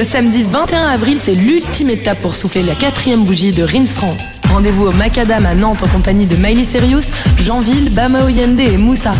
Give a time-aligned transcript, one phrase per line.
[0.00, 4.22] Le samedi 21 avril, c'est l'ultime étape pour souffler la quatrième bougie de Rins France.
[4.48, 9.12] Rendez-vous au Macadam à Nantes en compagnie de Miley Cyrus, Jeanville, Bama Oyende et Moussa.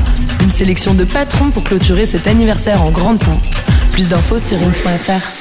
[0.43, 3.45] Une sélection de patrons pour clôturer cet anniversaire en grande pompe.
[3.93, 5.40] Plus d'infos sur rins.fr.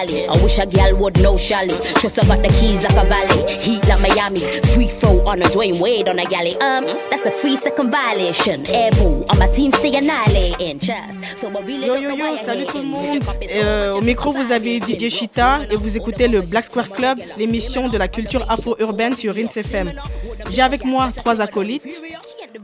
[0.00, 1.74] I wish a girl would know Shally.
[1.98, 3.52] Trust I got the keys like a valley.
[3.52, 4.40] Heat like Miami.
[4.72, 6.54] Free throw on a Dwayne Wade on a galley.
[6.60, 8.64] Um, that's a free second violation.
[8.68, 10.78] Air boo, on my team stay annihilating.
[10.78, 11.38] Trust.
[11.38, 13.24] So really yo yo yo, salut tout le monde.
[13.52, 17.88] Euh, au micro, vous avez DJ Chita et vous écoutez le Black Square Club, l'émission
[17.88, 19.92] de la culture afro-urbaine sur Rince FM.
[20.50, 21.88] J'ai avec moi trois acolytes.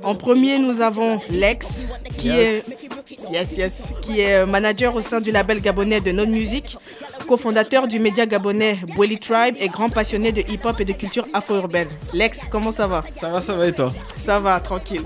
[0.04, 1.86] En premier, nous avons Lex,
[2.18, 2.62] qui est
[3.32, 6.76] yes, yes, qui est manager au sein du label gabonais de Non Music
[7.24, 11.88] cofondateur du média gabonais Bweli Tribe et grand passionné de hip-hop et de culture afro-urbaine.
[12.12, 13.04] Lex, comment ça va?
[13.20, 13.92] Ça va, ça va et toi?
[14.18, 15.02] Ça va, tranquille.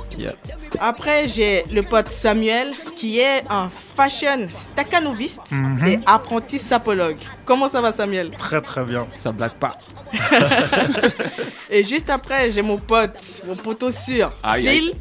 [0.81, 5.87] Après, j'ai le pote Samuel qui est un fashion staccanoviste mhm.
[5.87, 7.19] et apprenti sapologue.
[7.49, 8.29] Comment ça va Samuel?
[8.29, 9.73] Très très bien, ça blague pas.
[11.71, 14.93] et juste après, j'ai mon pote, mon poteau sûr, Phil,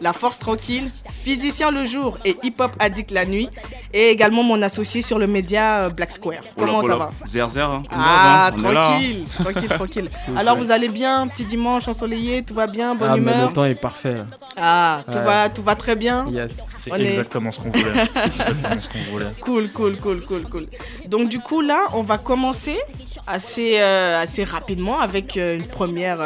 [0.00, 0.88] la force tranquille,
[1.24, 3.48] physicien le jour et hip-hop addict la nuit
[3.92, 6.42] et également mon associé sur le média euh, Black Square.
[6.56, 7.10] Comment ça va?
[7.26, 7.68] Zer zer.
[7.68, 7.82] Hein.
[7.90, 8.62] Ah, hein.
[8.62, 10.10] tranquille, tranquille, tranquille.
[10.36, 13.36] Alors vous allez bien, petit dimanche ensoleillé, tout va bien, bonne ah, humeur.
[13.36, 14.16] Mais le temps est parfait.
[14.56, 16.26] Ah, tout va, tout va très bien?
[16.30, 16.52] Yes.
[16.76, 19.26] C'est exactement ce qu'on voulait.
[19.40, 20.66] Cool, cool, cool, cool, cool.
[21.06, 22.78] Donc du coup là, on va commencer
[23.26, 26.18] assez, euh, assez rapidement avec euh, une première,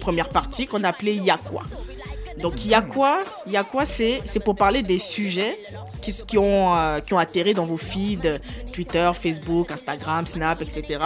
[0.00, 1.62] première partie qu'on appelait Yakwa.
[2.40, 5.58] Donc il y a quoi Il y a quoi C'est pour parler des sujets
[6.00, 8.38] qui, qui ont, euh, qui ont atterri dans vos feeds
[8.72, 11.00] Twitter, Facebook, Instagram, Snap, etc.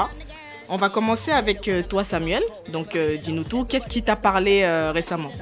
[0.68, 2.42] On va commencer avec euh, toi Samuel.
[2.72, 3.64] Donc euh, dis-nous tout.
[3.64, 5.32] Qu'est-ce qui t'a parlé récemment?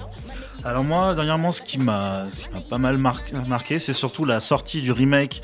[0.62, 2.26] Alors moi, dernièrement, ce qui m'a
[2.68, 5.40] pas mal marqué, c'est surtout la sortie du remake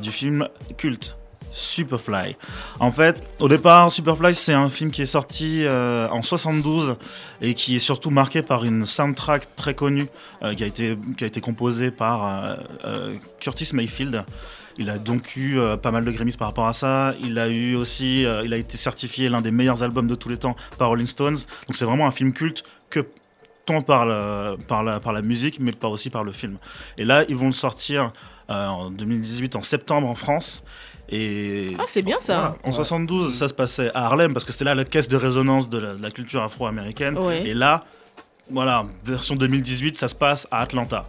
[0.00, 0.48] du film
[0.78, 1.16] Culte
[1.56, 2.36] Superfly.
[2.80, 6.98] En fait, au départ, Superfly, c'est un film qui est sorti euh, en 72
[7.40, 10.06] et qui est surtout marqué par une soundtrack très connue
[10.42, 14.22] euh, qui, a été, qui a été composée par euh, Curtis Mayfield.
[14.76, 17.14] Il a donc eu pas mal de Grammys par rapport à ça.
[17.24, 20.36] Il a eu aussi, il a été certifié l'un des meilleurs albums de tous les
[20.36, 21.38] temps par Rolling Stones.
[21.66, 23.00] Donc c'est vraiment un film culte que
[23.64, 26.58] tant par la, par la, par la musique, mais pas aussi par le film.
[26.98, 28.12] Et là, ils vont le sortir
[28.50, 30.62] en 2018 en septembre en France.
[31.08, 32.56] Et ah, c'est bien ça.
[32.64, 35.68] En 72, ça se passait à Harlem parce que c'était là la caisse de résonance
[35.68, 37.16] de la, culture afro-américaine.
[37.44, 37.84] Et là,
[38.50, 41.06] voilà, version 2018, ça se passe à Atlanta.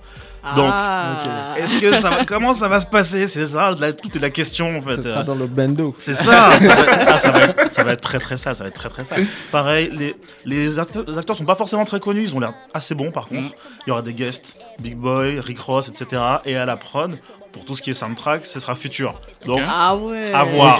[0.55, 1.55] Donc, ah.
[1.57, 3.27] est-ce que ça comment ça va se passer?
[3.27, 5.01] C'est ça, la, toute la question en fait.
[5.01, 5.93] Ça sera dans le bando.
[5.97, 6.57] C'est ça.
[6.59, 6.75] ça, va,
[7.07, 8.55] ah, ça, va être, ça, va être, très très sale.
[8.55, 9.25] Ça va être très très sale.
[9.51, 10.15] Pareil, les,
[10.45, 12.23] les, acteurs, les acteurs sont pas forcément très connus.
[12.23, 13.47] Ils ont l'air assez bons par contre.
[13.47, 13.51] Mm.
[13.85, 16.21] Il y aura des guests, Big Boy, Rick Ross, etc.
[16.45, 17.11] Et à la prod,
[17.51, 19.19] pour tout ce qui est soundtrack, ce sera futur.
[19.45, 20.31] Donc, ah ouais.
[20.33, 20.79] à voir.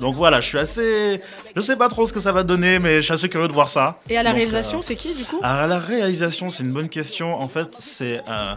[0.00, 1.20] Donc voilà, je suis assez.
[1.54, 3.52] Je sais pas trop ce que ça va donner, mais je suis assez curieux de
[3.52, 3.98] voir ça.
[4.08, 6.88] Et à la réalisation, euh, c'est qui du coup À la réalisation, c'est une bonne
[6.88, 7.40] question.
[7.40, 8.54] En fait, c'est euh,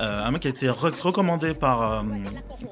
[0.00, 2.04] euh, un mec qui a été recommandé par,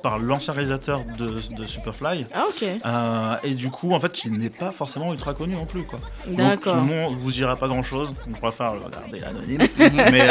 [0.03, 2.26] par l'ancien réalisateur de, Superfly.
[2.34, 3.44] Ah ok.
[3.44, 5.84] et du coup, en fait, qui n'est pas forcément ultra connu non plus.
[5.84, 5.98] Quoi.
[6.26, 6.75] D'accord.
[6.75, 8.14] Tout le monde vous dira pas grand chose.
[8.28, 9.62] On préfère le regarder anonyme.
[10.10, 10.28] mais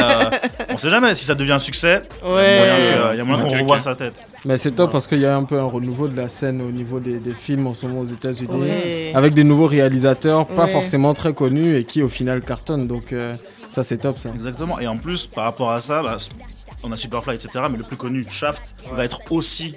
[0.69, 2.01] on sait jamais si ça devient un succès.
[2.23, 3.95] Il y a moyen qu'on revoie ça
[4.45, 6.71] mais c'est top parce qu'il y a un peu un renouveau de la scène au
[6.71, 11.33] niveau des, films en ce moment aux États-Unis, avec des nouveaux réalisateurs pas forcément très
[11.33, 12.87] connus et qui au final cartonnent.
[12.87, 13.35] Donc euh,
[13.69, 14.29] ça c'est top ça.
[14.29, 14.79] Exactement.
[14.79, 16.17] Et en plus par rapport à ça, bah,
[16.83, 17.65] on a Superfly etc.
[17.69, 19.75] Mais le plus connu, Shaft, va être aussi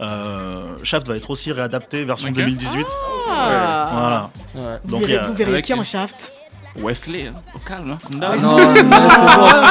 [0.00, 2.86] euh, Shaft va être aussi réadapté version 2018.
[3.28, 4.30] Ah.
[4.54, 4.80] Voilà.
[4.84, 6.32] Donc, vous verrez qui en Shaft?
[6.80, 8.74] Wesley, hein, au calme, hein, Non, non,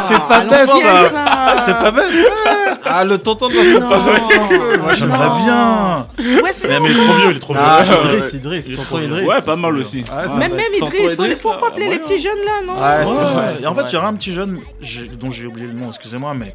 [0.01, 1.56] c'est pas bête ça.
[1.57, 2.06] C'est pas bête.
[2.86, 6.07] Ah, le tonton de la Moi, j'aimerais bien.
[6.18, 7.62] Mais il est trop vieux, il est trop vieux.
[7.63, 9.27] Ah, Idriss, Idriss, tonton Idriss.
[9.27, 10.04] Ouais, pas mal aussi.
[10.38, 12.75] Même, même Idriss, il faut pas appeler les petits jeunes là, non?
[12.80, 14.60] Ouais, En fait, il y aura un petit jeune
[15.19, 16.53] dont j'ai oublié le nom, excusez-moi, mais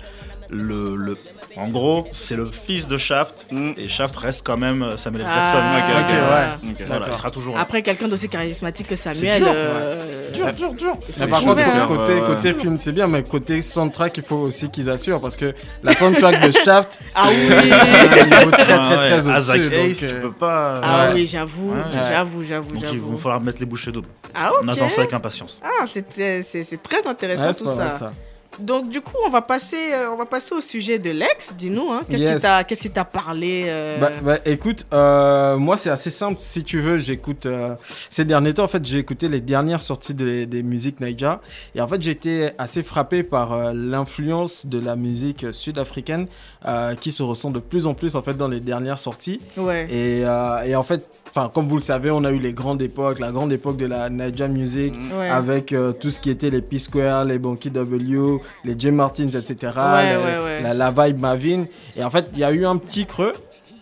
[0.51, 1.17] le, le,
[1.57, 3.73] en gros, c'est le fils de Shaft mm.
[3.77, 5.29] et Shaft reste quand même euh, Samuel L.
[5.29, 5.59] Jackson.
[5.61, 6.57] Ah,
[7.11, 9.45] il sera toujours Après, quelqu'un d'aussi charismatique que Samuel.
[9.47, 10.97] Euh, dur, dur, dur.
[11.19, 14.37] Mais par contre, faire, côté, euh, côté film, c'est bien, mais côté soundtrack, il faut
[14.37, 17.53] aussi qu'ils assurent parce que la soundtrack de Shaft, c'est Ah oui.
[17.53, 19.75] un niveau très très Ah ouais, très Isaac au-dessus.
[19.75, 20.81] Hayes, donc, tu euh, peux pas.
[20.83, 21.15] Ah Ouais.
[21.15, 21.79] oui, j'avoue, Ouais.
[22.09, 24.09] j'avoue, j'avoue, Donc il va falloir mettre les bouchées doubles.
[24.35, 25.61] Ah On attend ça avec impatience.
[25.63, 28.13] Ah, c'est- c'est c'est- c'est très intéressant ouais, c'est tout ça.
[28.61, 31.55] Donc du coup, on va passer, euh, on va passer au sujet de l'ex.
[31.57, 32.37] Dis-nous, hein, qu'est-ce Yes.
[32.37, 36.37] qui t'a, qu'est-ce qui t'a parlé euh, Bah, bah, écoute, euh, moi c'est assez simple.
[36.41, 37.75] Si tu veux, j'écoute euh,
[38.11, 38.65] ces derniers temps.
[38.65, 41.41] En fait, j'ai écouté les dernières sorties de- des musiques Naija.
[41.75, 46.27] Et en fait, j'ai été assez frappé par l'influence de la musique sud-africaine
[47.01, 49.41] qui se ressent de plus en plus en fait dans les dernières sorties.
[49.57, 49.87] Ouais.
[49.91, 53.19] Et, et en fait, enfin, comme vous le savez, on a eu les grandes époques,
[53.19, 54.95] la grande époque de la Naija Music.
[55.19, 55.29] Ouais.
[55.29, 59.55] Avec tout ce qui était les P-Square, les Bonky W, les Jim Martins, etc.
[59.63, 60.63] Ouais, ouais.
[60.63, 61.65] La, la vibe Mavin.
[61.97, 63.33] Et en fait, il y a eu un petit creux,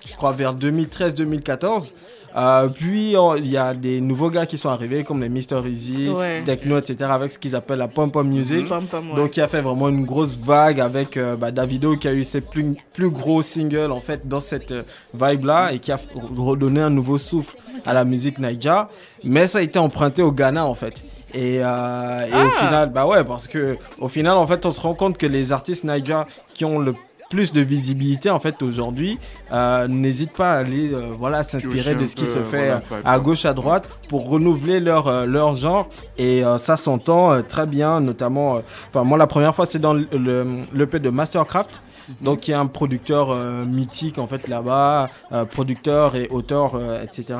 [0.06, 1.92] je crois vers 2013-2014.
[2.36, 5.66] Euh, puis il y a des nouveaux gars qui sont arrivés comme les Mr.
[5.68, 6.42] Easy, Ouais.
[6.44, 7.10] Techno, etc.
[7.12, 8.70] avec ce qu'ils appellent la pom pom music.
[8.70, 9.16] Ouais.
[9.16, 12.22] Donc qui a fait vraiment une grosse vague avec euh, bah, Davido qui a eu
[12.22, 14.82] ses plus, plus gros singles en fait dans cette euh,
[15.12, 15.98] vibe là et qui a
[16.36, 18.88] redonné un nouveau souffle à la musique Naija.
[19.24, 21.02] Mais ça a été emprunté au Ghana en fait.
[21.34, 22.64] Et, euh, et au Ah.
[22.66, 25.52] final, bah ouais, parce que au final, en fait, on se rend compte que les
[25.52, 26.94] artistes Naija qui ont le
[27.28, 29.16] plus de visibilité en fait aujourd'hui
[29.52, 33.00] euh, n'hésitent pas à aller euh, voilà s'inspirer de ce qui se fait voilà, euh,
[33.04, 35.88] à gauche à droite pour renouveler leur euh, leur genre.
[36.18, 39.78] Et euh, ça s'entend euh, très bien notamment euh, enfin moi la première fois c'est
[39.78, 40.44] dans le, le,
[40.74, 41.80] l'EP de Mastercraft.
[42.20, 47.04] Donc qui est un producteur euh, mythique en fait là-bas euh, producteur et auteur euh,
[47.04, 47.38] etc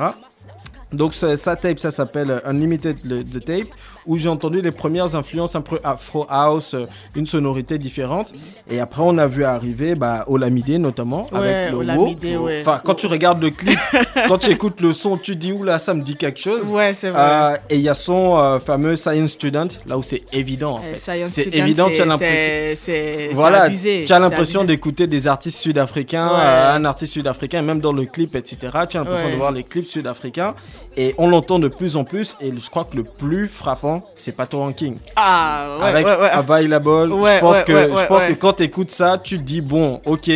[0.93, 2.97] donc sa tape, ça s'appelle Unlimited
[3.31, 3.67] The Tape,
[4.05, 6.85] où j'ai entendu les premières influences un peu Afro House, euh,
[7.15, 8.33] une sonorité différente.
[8.69, 12.61] Et après, on a vu arriver bah, Olamide notamment, Ouais, avec le Olamide, ouais.
[12.61, 13.79] Enfin, quand tu regardes le clip,
[14.27, 16.71] quand tu écoutes le son, tu dis, oula, ça me dit quelque chose.
[16.71, 17.21] Ouais, c'est vrai.
[17.21, 20.81] Euh, et il y a son euh, fameux Science Student, là où c'est évident en
[20.81, 21.29] fait.
[21.29, 23.31] C'est évident, tu as l'impression.
[23.33, 26.39] Voilà, tu as l'impression d'écouter des artistes sud-africains, Ouais.
[26.39, 28.57] euh, un artiste sud-africain, même dans le clip, etc.
[28.89, 30.53] Tu as l'impression de voir les clips sud-africains
[30.97, 32.35] et on l'entend de plus en plus.
[32.41, 34.95] Et je crois que le plus frappant, c'est Pato Ranking.
[35.15, 36.29] Ah, ouais, Avec ouais, ouais.
[36.29, 40.01] Available, je pense que, je pense que quand tu écoutes ça, tu te dis, bon,
[40.05, 40.29] ok,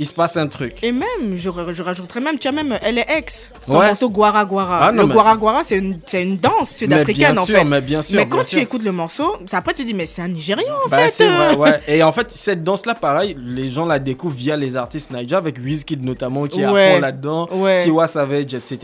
[0.00, 0.76] il se passe un truc.
[0.82, 3.86] Et même, je, je rajouterais même, tu as même LX, son Ouais.
[3.88, 4.86] morceau Guara Guara.
[4.86, 7.64] Ah, non, le mais- Guara Guara, c'est une, c'est une danse sud-africaine en sûr, fait.
[7.64, 8.16] mais bien sûr.
[8.16, 8.60] mais bien quand tu sûr.
[8.60, 11.28] écoutes le morceau, après tu dis, mais c'est un Nigérian en Bah, fait.
[11.28, 11.80] vrai, ouais.
[11.88, 15.58] Et en fait, cette danse-là, pareil, les gens la découvrent via les artistes Naija, avec
[15.62, 16.94] Wizkid notamment, qui est à Ouais.
[16.94, 17.84] fond là-dedans, Ouais.
[17.84, 18.78] Tiwa Savage, etc.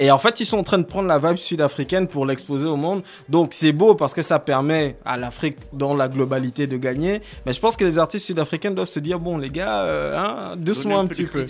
[0.00, 2.76] Et en fait, ils sont en train de prendre la vibe sud-africaine pour l'exposer au
[2.76, 3.02] monde.
[3.28, 7.20] Donc, c'est beau parce que ça permet à l'Afrique, dans la globalité, de gagner.
[7.44, 10.45] Mais je pense que les artistes sud-africains doivent se dire, bon, les gars, euh, hein,
[10.56, 11.44] doucement un petit peu.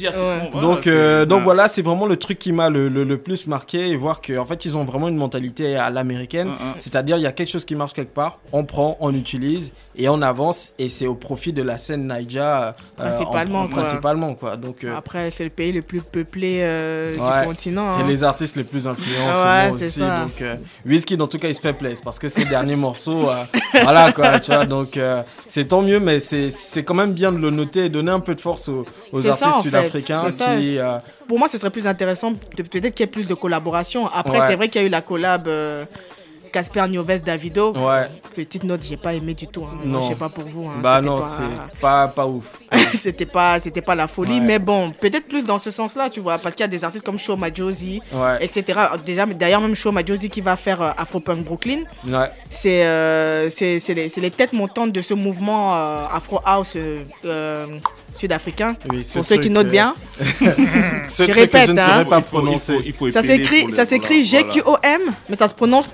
[0.60, 3.88] Donc, euh, donc voilà, c'est vraiment le truc qui m'a le, le, le plus marqué
[3.90, 6.48] et voir qu'en fait, ils ont vraiment une mentalité à l'américaine.
[6.48, 6.74] Hum, hum.
[6.78, 10.08] C'est-à-dire, il y a quelque chose qui marche quelque part, on prend, on utilise et
[10.08, 12.62] on avance et c'est au profit de la scène Naija.
[12.68, 13.82] euh, Principalement, en- quoi.
[13.82, 14.56] Principalement, quoi.
[14.56, 17.40] Donc, euh, Après, c'est le pays le plus peuplé euh, Ouais.
[17.42, 17.98] du continent.
[17.98, 18.06] et hein.
[18.06, 19.90] les artistes les plus influents Ouais, aussi.
[19.90, 20.20] ça.
[20.20, 23.28] Donc, euh, Wizkid, en tout cas, il se fait plaisir parce que ses derniers morceaux,
[23.28, 23.42] euh,
[23.82, 24.66] voilà quoi, tu vois.
[24.66, 27.88] Donc, euh, c'est tant mieux, mais c'est c'est quand même bien de le noter et
[27.88, 28.75] donner un peu de force aux,
[29.12, 29.68] aux artistes en fait.
[29.68, 30.78] sud-africains qui.
[30.78, 30.96] euh,
[31.28, 34.06] Pour moi, ce serait plus intéressant de- peut-être qu'il y ait plus de collaboration.
[34.12, 34.46] Après, Ouais.
[34.48, 35.84] c'est vrai qu'il y a eu la collab euh,
[36.52, 37.72] Casper Nioves Davido.
[37.72, 39.64] ouais, Petite note, j'ai pas aimé du tout.
[39.64, 39.78] hein.
[39.84, 40.00] Non.
[40.02, 40.66] Je sais pas pour vous.
[40.66, 40.74] hein.
[40.82, 42.44] bah C'était non, pas- c'est pas, pas ouf.
[42.94, 44.40] c'était pas c'était pas la folie Ouais.
[44.40, 47.04] mais bon peut-être plus dans ce sens-là tu vois parce qu'il y a des artistes
[47.04, 51.44] comme Shoma Josie Ouais, etc déjà d'ailleurs même Shoma Josie qui va faire euh, Afropunk
[51.44, 52.30] Brooklyn ouais.
[52.50, 56.72] c'est euh, c'est c'est les, c'est les têtes montantes de ce mouvement euh, Afro House
[56.76, 57.78] euh, euh,
[58.16, 59.94] sud-africain Oui, pour ceux qui notent bien
[61.08, 61.86] Ce Je truc répète, que je ne hein.
[61.86, 62.74] saurais pas il faut, il prononcer.
[62.76, 64.54] faut, il faut ça s'écrit le- ça s'écrit voilà, voilà.
[64.54, 65.86] G-Q-O-M mais ça se prononce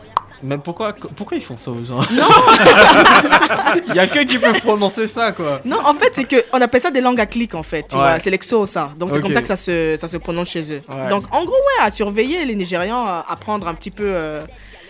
[0.43, 2.01] Mais pourquoi, pourquoi ils font ça aux gens
[3.89, 5.61] Il y a que qui peuvent prononcer ça, quoi.
[5.65, 7.97] non en fait c'est que on appelle ça des langues à clic en fait tu
[7.97, 8.03] Ouais.
[8.03, 10.73] vois c'est l'exo ça donc c'est comme ça que ça se ça se prononce chez
[10.75, 11.09] eux Ouais.
[11.11, 14.41] donc en gros ouais à surveiller les Nigérians à prendre un petit peu euh,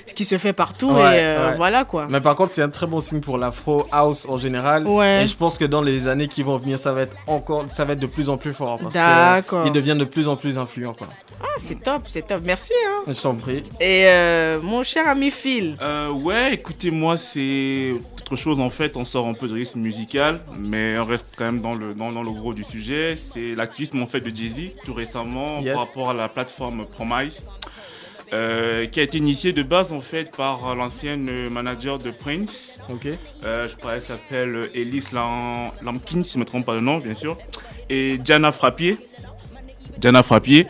[0.07, 1.57] ce qui se fait partout Ouais, et euh, ouais.
[1.57, 4.85] voilà quoi Mais par contre, c'est un très bon signe pour l'afro house en général.
[4.87, 5.23] Ouais.
[5.23, 7.85] Et je pense que dans les années qui vont venir, ça va être encore, ça
[7.85, 8.79] va être de plus en plus fort.
[8.81, 9.63] Parce D'accord.
[9.63, 11.07] qu'ils deviennent de plus en plus influents, quoi.
[11.43, 13.03] Ah, c'est top c'est top merci hein.
[13.09, 13.65] Je t'en prie.
[13.81, 18.97] et euh, mon cher ami Phil Euh, ouais, écoutez, moi, c'est autre chose en fait.
[18.97, 22.13] On sort un peu de rythme musical, mais on reste quand même dans le, dans,
[22.13, 23.17] dans le gros du sujet.
[23.17, 25.75] C'est l'activisme en fait de Jay-Z tout récemment Yes.
[25.75, 27.45] par rapport à la plateforme Promise.
[28.33, 32.79] euh, qui a été initiée de base en fait par l'ancienne manager de Prince.
[32.91, 33.07] Ok.
[33.45, 36.81] Euh, je crois qu'elle s'appelle Elise Lam- Lampkin, si je ne me trompe pas le
[36.81, 37.37] nom, bien sûr.
[37.91, 38.97] Et Diana Frappier.
[39.99, 40.67] Diana Frappier.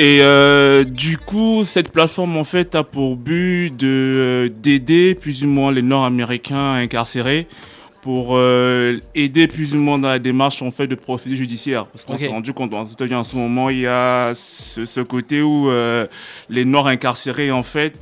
[0.00, 5.44] Et euh, du coup, cette plateforme en fait a pour but de euh, d'aider plus
[5.44, 7.48] ou moins les Nord-Américains incarcérés
[8.00, 11.86] pour euh, aider plus ou moins dans la démarche en fait de procédure judiciaire.
[11.86, 15.42] Parce qu'on s'est rendu compte en en ce moment il y a ce, ce côté
[15.42, 16.06] où euh,
[16.48, 17.98] les Nord incarcérés en fait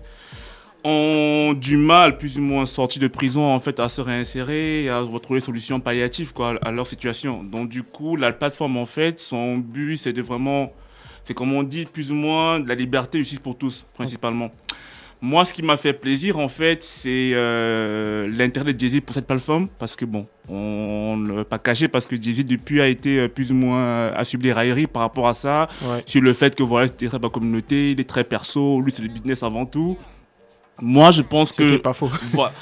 [0.84, 4.90] ont du mal plus ou moins sortis de prison en fait à se réinsérer et
[4.90, 7.42] à retrouver des solutions palliatives quoi à leur situation.
[7.42, 10.74] Donc du coup la plateforme en fait son but c'est de vraiment
[11.26, 14.50] c'est comme on dit plus ou moins de la liberté justice pour tous principalement
[15.21, 19.26] moi ce qui m'a fait plaisir en fait c'est euh, l'intérêt de Jay-Z pour cette
[19.26, 23.28] plateforme parce que bon on ne pas cacher parce que Jay-Z depuis a été euh,
[23.28, 26.02] plus ou moins euh, a subi des railleries par rapport à ça Ouais.
[26.06, 29.02] sur le fait que voilà c'était très pas communauté il est très perso lui c'est
[29.02, 29.97] le business avant tout
[30.80, 32.11] moi je pense que pas faux.
[32.33, 32.52] voilà.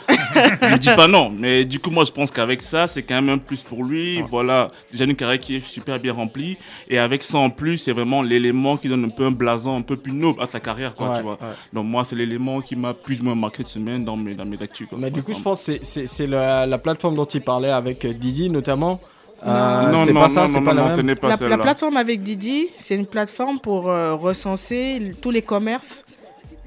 [0.70, 3.28] je dis pas non, mais du coup, moi, je pense qu'avec ça, c'est quand même
[3.28, 4.22] un plus pour lui.
[4.22, 6.56] Voilà, déjà une carrière qui est super bien remplie.
[6.88, 9.82] Et avec ça, en plus, c'est vraiment l'élément qui donne un peu un blason un
[9.82, 11.32] peu plus noble à sa carrière, quoi, Ouais, tu vois.
[11.40, 11.48] ouais.
[11.72, 14.44] Donc, moi, c'est l'élément qui m'a plus ou moins marqué cette semaine dans mes, dans
[14.44, 14.98] mes actus, quoi.
[15.00, 17.70] Mais du coup, je pense que c'est- c'est c'est la, la plateforme dont il parlait
[17.70, 19.00] avec euh, Dizzy notamment.
[19.44, 19.52] Non.
[19.52, 21.06] Euh, non, c'est non, pas ça, non, c'est non, pas non, la ce même.
[21.06, 25.42] n'est pas La, la plateforme avec Didi, c'est une plateforme pour euh, recenser tous les
[25.42, 26.06] commerces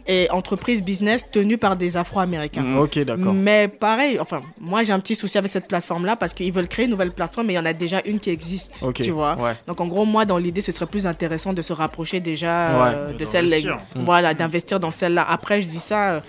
[0.07, 2.61] et entreprises business tenus par des Afro-Américains.
[2.61, 2.77] Mhm.
[2.79, 3.33] Ok, d'accord.
[3.33, 6.85] Mais pareil, enfin, moi j'ai un petit souci avec cette plateforme-là parce qu'ils veulent créer
[6.85, 8.95] une nouvelle plateforme, mais il y en a déjà une qui existe, Ok.
[8.95, 9.35] tu vois.
[9.37, 9.53] Ouais.
[9.67, 12.91] Donc en gros, moi dans l'idée, ce serait plus intéressant de se rapprocher déjà Ouais.
[12.95, 13.79] euh, de De celle, d'investir.
[13.95, 15.25] voilà, d'investir dans celle-là.
[15.27, 16.09] Après, je dis ça.
[16.15, 16.19] euh,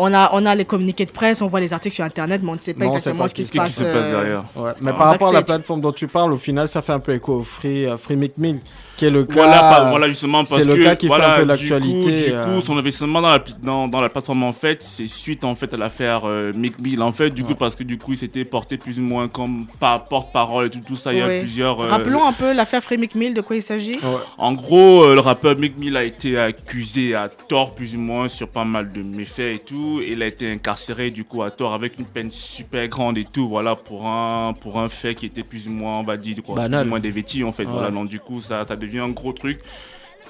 [0.00, 2.50] on a, on a les communiqués de presse, on voit les articles sur Internet, mais
[2.50, 3.66] on ne sait pas Non, exactement pas ce qui se passe.
[3.68, 6.32] qui se passe euh, derrière Ouais, mais par rapport à la plateforme dont tu parles,
[6.32, 8.60] au final, ça fait un peu écho au Free, euh, Free McMill,
[8.98, 9.32] qui est le cas.
[9.34, 12.16] Voilà, pas- voilà justement parce c'est le que cas qui fait voilà, un peu l'actualité,
[12.16, 12.44] Du euh.
[12.60, 15.72] coup, son investissement dans la, dans, dans la plateforme en fait, c'est suite en fait
[15.72, 18.44] à l'affaire euh, Mick Mill en fait, du coup parce que du coup il s'était
[18.44, 21.12] porté plus ou moins comme pas porte-parole et tout, tout ça.
[21.12, 21.80] Il y a plusieurs.
[21.80, 23.92] euh, Rappelons un peu l'affaire Free McMill, de quoi il s'agit.
[23.94, 24.18] Ouais.
[24.36, 28.28] En gros, euh, le rappeur Mick Mill a été accusé à tort plus ou moins
[28.28, 30.00] sur pas mal de méfaits et tout.
[30.02, 33.24] Et il a été incarcéré du coup à tort avec une peine super grande et
[33.24, 33.48] tout.
[33.48, 36.56] Voilà pour un pour un fait qui était plus ou moins on va dire quoi,
[36.56, 36.80] Banal.
[36.80, 37.64] plus ou moins dévêti en fait.
[37.64, 37.70] Ouais.
[37.72, 39.60] Voilà donc du coup ça ça devient un gros truc.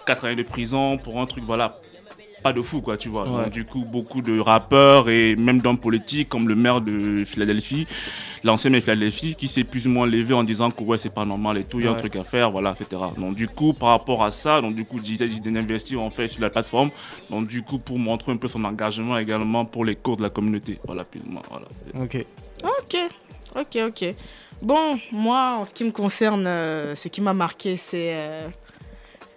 [0.06, 1.80] 4 années de prison pour un truc voilà
[2.42, 3.44] pas de fou quoi tu vois Ouais.
[3.44, 7.86] donc du coup beaucoup de rappeurs et même d'hommes politiques comme le maire de Philadelphie
[8.44, 11.12] l'ancien maire de Philadelphie qui s'est plus ou moins levé en disant que ouais c'est
[11.12, 13.48] pas normal et tout il y a un truc à faire voilà etc donc du
[13.48, 16.90] coup par rapport à ça donc du coup Digital d'investir en fait sur la plateforme
[17.28, 20.30] donc du coup pour montrer un peu son engagement également pour les cours de la
[20.30, 21.66] communauté voilà plus ou moins, voilà
[22.02, 22.24] Ok.
[22.64, 22.96] Ok,
[23.56, 24.14] ok, ok.
[24.62, 28.48] Bon, moi, en ce qui me concerne, euh, ce qui m'a marqué, c'est euh,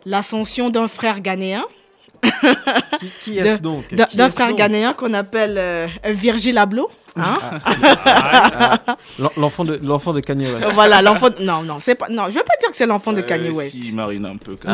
[0.05, 1.63] l'ascension d'un frère ghanéen,
[2.99, 3.93] Qui, qui est-ce De- donc?
[3.93, 4.57] d'un frère donc?
[4.57, 6.89] ghanéen qu'on appelle euh, Virgil Abloh.
[7.17, 7.39] Hein?
[9.19, 10.67] L'en- L'enfant de, l'enfant de Kanye West.
[10.73, 11.27] voilà, l'enfant.
[11.39, 12.07] Non, non, c'est pas.
[12.09, 13.71] Non, je veux pas dire que c'est l'enfant de Euh, Kanye West.
[13.81, 14.73] si Marine un peu quand Ah,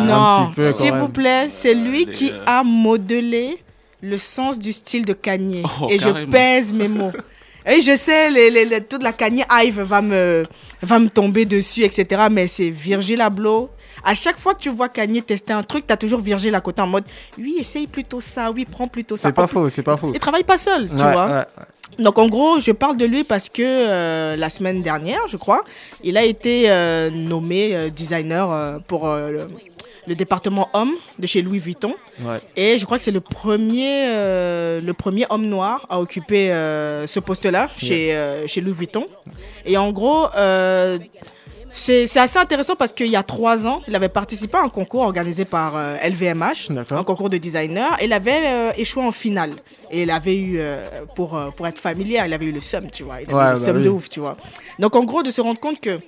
[0.56, 0.66] même.
[0.66, 3.58] non, s'il vous plaît, c'est lui les, qui euh, a modelé
[4.02, 5.64] le sens du style de Kanye.
[5.82, 7.12] Oh, Et je pèse mes mots.
[7.70, 10.46] Et je sais, les, les- les- toute la Kanye Hive va me,
[10.82, 12.24] va me tomber dessus, etc.
[12.32, 13.70] Mais c'est Virgil Abloh.
[14.06, 16.62] À chaque fois que tu vois Kanye tester un truc, tu as toujours Virgil à
[16.62, 17.04] côté en mode
[17.38, 19.30] Oui, essaye plutôt ça, oui, prends plutôt ça.
[19.30, 20.12] C'est pas faux, c'est pas faux.
[20.14, 21.26] Il travaille pas seul, tu vois.
[21.28, 21.46] ouais, ouais.
[22.00, 25.64] Donc en gros, je parle de lui parce que euh, la semaine dernière, je crois,
[26.04, 29.08] il a été euh, nommé euh, designer pour
[30.08, 31.94] le, département homme de chez Louis Vuitton.
[32.22, 32.40] Ouais.
[32.56, 37.06] Et je crois que c'est le premier, euh, le premier homme noir à occuper euh,
[37.08, 39.06] ce poste-là chez, euh, chez Louis Vuitton.
[39.66, 40.28] Et en gros,
[41.72, 45.02] c'est assez intéressant parce qu'il y a trois ans, il avait participé à un concours
[45.04, 45.74] organisé par
[46.04, 47.98] LVMH, un concours de designer.
[48.02, 49.52] Et il avait échoué en finale.
[49.92, 50.60] Et il avait eu,
[51.16, 53.22] pour, pour être familier, il avait eu le seum, tu vois.
[53.22, 53.84] Il avait Ouais, eu le bah oui.
[53.84, 54.38] de ouf, tu vois.
[54.80, 56.00] Donc en gros, de se rendre compte que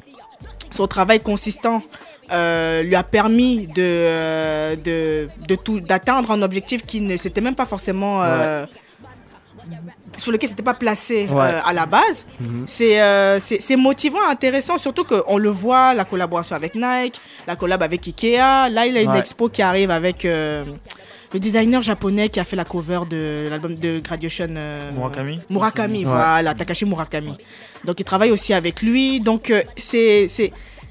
[0.72, 1.82] son travail consistant
[2.31, 7.41] euh, lui a permis de, euh, de, de tout d'atteindre un objectif qui ne s'était
[7.41, 8.65] même pas forcément euh,
[10.17, 12.25] sur lequel c'était pas placé euh, à la base.
[12.39, 12.65] Mhm.
[12.67, 13.39] C'est euh,
[13.77, 18.38] motivant, intéressant, surtout qu'on le voit, la collaboration avec Nike, la collab avec Ikea.
[18.69, 19.19] Là, il a une Ouais.
[19.19, 20.65] expo qui arrive avec euh,
[21.33, 24.48] le designer japonais qui a fait la cover de l'album de Graduation.
[24.50, 26.12] euh, Murakami Murakami, Ouais.
[26.12, 27.36] voilà, Takashi Murakami.
[27.86, 29.19] Donc il travaille aussi avec lui.
[29.21, 30.27] Donc euh, c'est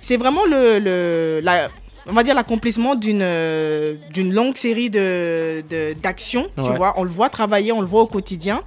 [0.01, 1.69] c'est vraiment le, le la,
[2.07, 5.63] on va dire l'accomplissement d'une euh, d'une longue série de
[6.03, 6.47] d'actions.
[6.57, 8.61] Tu vois, on le voit travailler, on le voit au quotidien.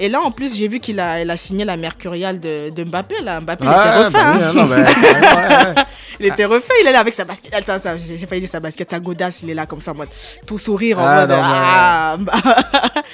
[0.00, 2.84] Et là, en plus, j'ai vu qu'il a, il a signé la mercuriale de, de
[2.84, 3.16] Mbappé.
[3.20, 3.40] Là.
[3.40, 4.12] Mbappé, il était refait.
[4.12, 4.52] bah oui, hein.
[4.54, 5.74] non, mais- ouais, ouais.
[6.20, 6.72] Il était refait.
[6.82, 7.52] Il est là avec sa basket.
[7.54, 9.42] Attends, ça, j'ai failli dire sa basket, sa godasse.
[9.42, 10.08] Il est là comme ça, en mode
[10.46, 11.30] tout sourire, en Ah, mode.
[11.30, 12.16] non, ah,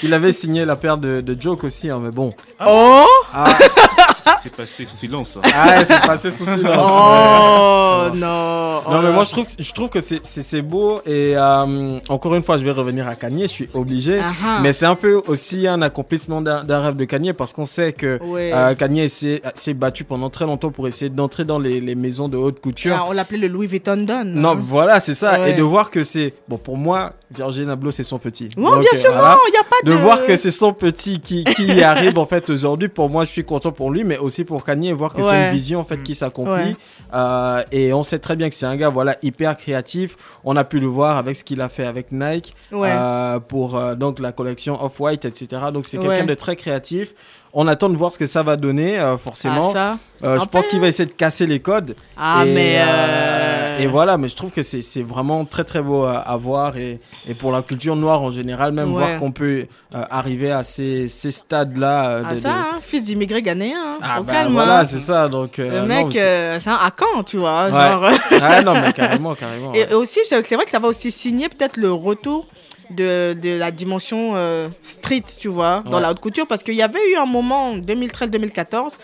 [0.02, 2.32] Il avait signé la paire de, de Joke aussi, hein, mais bon.
[2.66, 3.44] oh, Ah,
[4.42, 6.76] c'est passé sous silence ah, c'est passé sous silence.
[6.76, 8.64] oh, non.
[8.90, 11.00] Non, mais moi, je trouve, que- je trouve que c'est- beau.
[11.06, 14.20] Et euh, encore une fois, je vais revenir à Kanye, je suis obligé.
[14.22, 14.58] Ah ah.
[14.62, 18.18] Mais c'est un peu aussi un accomplissement d'un rêve de Kanye parce qu'on sait que
[18.22, 18.52] Ouais.
[18.54, 19.40] euh, Kanye s'est
[19.74, 22.94] battu pendant très longtemps pour essayer d'entrer dans les, les maisons de haute couture.
[22.98, 24.22] Ah, on l'appelait le Louis Vuitton Don.
[24.24, 24.58] Non, hein.
[24.60, 25.40] voilà, c'est ça.
[25.40, 25.52] Ouais.
[25.52, 26.34] Et de voir que c'est.
[26.48, 28.48] Bon, pour moi, Virgin Abloh, c'est son petit.
[28.56, 29.32] Non, Donc, bien sûr, voilà.
[29.34, 29.90] non, il n'y a pas de.
[29.90, 33.24] De voir que c'est son petit qui, qui y arrive en fait aujourd'hui, pour moi
[33.24, 35.84] je suis content pour lui, mais aussi pour Kanye, voir que c'est une vision en
[35.84, 36.52] fait qui s'accomplit.
[36.52, 36.76] Ouais.
[37.14, 40.16] Euh, et on sait très bien que c'est un gars voilà hyper créatif.
[40.44, 42.90] On a pu le voir avec ce qu'il a fait avec Nike Ouais.
[42.92, 45.62] euh, pour euh, donc la collection Off White, etc.
[45.72, 47.14] Donc c'est quelqu'un de très créatif.
[47.56, 49.70] On attend de voir ce que ça va donner euh, Ah, forcément.
[49.72, 49.96] ça.
[50.24, 51.94] Euh, je pense qu'il va essayer de casser les codes.
[52.16, 52.76] Ah, et, mais.
[52.78, 56.76] euh, et voilà, mais je trouve que c'est vraiment très très beau à, à voir
[56.76, 58.98] et, et pour la culture noire en général, même Ouais.
[59.06, 62.22] voir qu'on peut arriver à ces, ces stades-là.
[62.28, 63.76] Ah, ça, hein, fils d'immigré ghanéen.
[63.76, 63.98] Hein.
[64.02, 64.52] Ah, bah, calme.
[64.52, 64.84] voilà, hein.
[64.84, 65.28] c'est ça.
[65.28, 67.66] Donc, Le mec, c'est- un à quand, tu vois.
[67.66, 67.70] Ouais.
[67.70, 68.04] Genre,
[68.42, 69.72] Ah non, mais carrément, carrément.
[69.74, 69.94] Et ouais.
[69.94, 72.46] aussi, c'est vrai que ça va aussi signer peut-être le retour
[72.90, 76.46] de, de la dimension euh, street, tu vois, dans la haute couture.
[76.46, 78.96] Parce qu'il y avait eu un moment en 2013-2014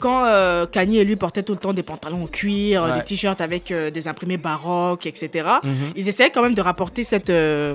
[0.00, 2.92] quand euh, Kanye et lui portaient tout le temps des pantalons en cuir, Ouais.
[2.98, 5.44] des t-shirts avec euh, des imprimés baroques, etc.
[5.64, 5.72] Mhm.
[5.96, 7.74] Ils essayaient quand même de rapporter cette, euh,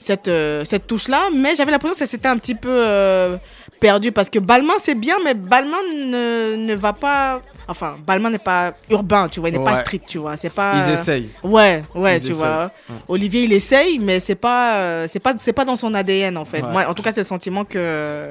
[0.00, 3.36] cette, euh, cette touche-là, mais j'avais l'impression que ça s'était un petit peu euh,
[3.80, 7.40] perdu parce que Balmain c'est bien, mais Balmain ne, ne va pas.
[7.66, 10.36] Enfin, Balmain n'est pas urbain, tu vois, il n'est pas street, tu vois.
[10.36, 10.74] C'est pas.
[10.86, 11.28] Ils essayent.
[11.42, 12.36] Ouais, ouais, Ils tu essayent.
[12.36, 12.70] vois.
[12.88, 12.96] Ouais.
[13.08, 16.44] Olivier, il essaye, mais c'est pas, euh, c'est pas, c'est pas dans son ADN en
[16.44, 16.62] fait.
[16.62, 16.70] Ouais.
[16.72, 18.28] Moi, en tout cas, c'est le sentiment que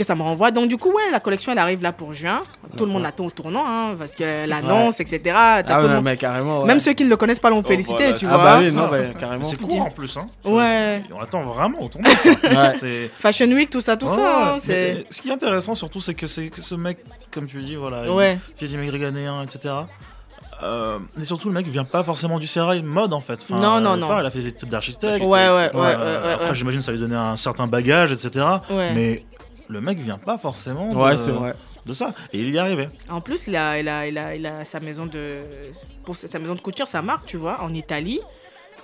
[0.00, 0.50] que ça me renvoie.
[0.50, 2.42] Donc du coup, ouais, la collection, elle arrive là pour juin.
[2.76, 5.20] Tout le monde attend au tournant, hein, parce que l'annonce, etc.
[5.24, 6.60] T'as Ah, tout le ouais, monde- mais carrément.
[6.60, 6.66] ouais.
[6.66, 8.12] Même ceux qui ne le connaissent pas l'ont Oh, félicité, voilà.
[8.14, 8.44] tu Ah, vois.
[8.44, 9.44] bah oui, non, bah, Mais carrément.
[9.44, 10.16] C'est court en plus.
[10.16, 10.26] Hein.
[10.44, 11.02] Ouais.
[11.14, 11.90] On attend vraiment au.
[12.44, 12.72] Ouais.
[12.80, 14.54] C'est- Fashion Week, tout ça, tout Ouais, ça.
[14.54, 16.98] hein, mais ce qui est intéressant surtout, c'est que, c'est que ce mec,
[17.30, 18.38] comme tu dis, voilà, Ouais.
[18.58, 19.74] d'immigré ghanéen, etc.
[20.62, 23.38] Euh, et surtout, le mec vient pas forcément du sérail mode en fait.
[23.42, 24.08] Enfin, Non, non, euh, non.
[24.08, 25.24] pas, il a fait des études d'architecte.
[25.24, 26.54] Ouais, ouais, ouais, Euh, ouais, ouais, Après, ouais.
[26.54, 28.44] j'imagine ça lui donnait un certain bagage, etc.
[28.70, 28.90] Ouais.
[28.94, 29.24] Mais
[29.70, 31.54] le mec vient pas forcément Ouais, de, c'est vrai.
[31.86, 32.12] de ça.
[32.32, 32.88] Et il y est arrivé.
[33.08, 35.40] En plus, il a, il a, il a, il a sa maison de,
[36.04, 38.20] pour sa sa maison de couture, sa marque, tu vois, en Italie.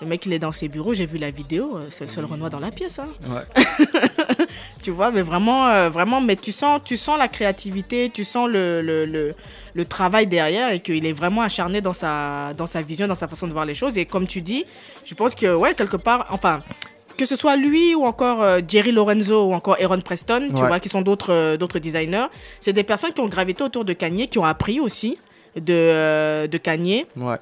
[0.03, 0.93] Le mec, il est dans ses bureaux.
[0.93, 1.77] J'ai vu la vidéo.
[1.79, 3.09] euh, C'est le seul Renoir dans la pièce, hein.
[3.27, 3.65] Ouais.
[4.83, 8.49] tu vois mais vraiment euh, vraiment mais tu sens tu sens la créativité tu sens
[8.49, 9.35] le, le, le,
[9.75, 13.27] le travail derrière et qu'il est vraiment acharné dans sa dans sa vision dans sa
[13.27, 14.65] façon de voir les choses et comme tu dis
[15.05, 16.63] je pense que ouais quelque part enfin
[17.17, 20.69] que ce soit lui ou encore euh, Jerry Lorenzo ou encore Aaron Preston, tu Ouais.
[20.69, 22.27] vois, qui sont d'autres euh, d'autres designers,
[22.61, 25.19] c'est des personnes qui ont gravité autour de Kanye, qui ont appris aussi
[25.57, 27.37] de, euh, de Kanye, Ouais.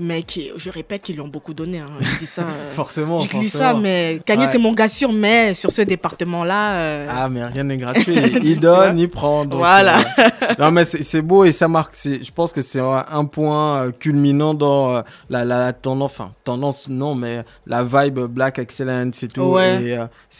[0.00, 1.78] Mais qui, je répète, qui lui ont beaucoup donné.
[1.78, 1.90] hein.
[2.00, 2.42] Je dis ça.
[2.48, 3.18] euh, Forcément.
[3.20, 4.48] je glisse ça, mais Kanye, Ouais.
[4.50, 6.72] c'est mon gars sûr, mais sur ce département-là.
[6.72, 8.16] euh, Ah, mais rien n'est gratuit.
[8.42, 9.44] Il donne, il prend.
[9.44, 9.98] donc, Voilà.
[10.18, 11.92] euh, non, mais c'est beau et ça marque.
[12.04, 16.10] Je pense que c'est un point culminant dans la, la, la tendance.
[16.12, 19.42] Enfin, tendance, non, mais la vibe Black Excellence et tout.
[19.42, 19.82] Ouais.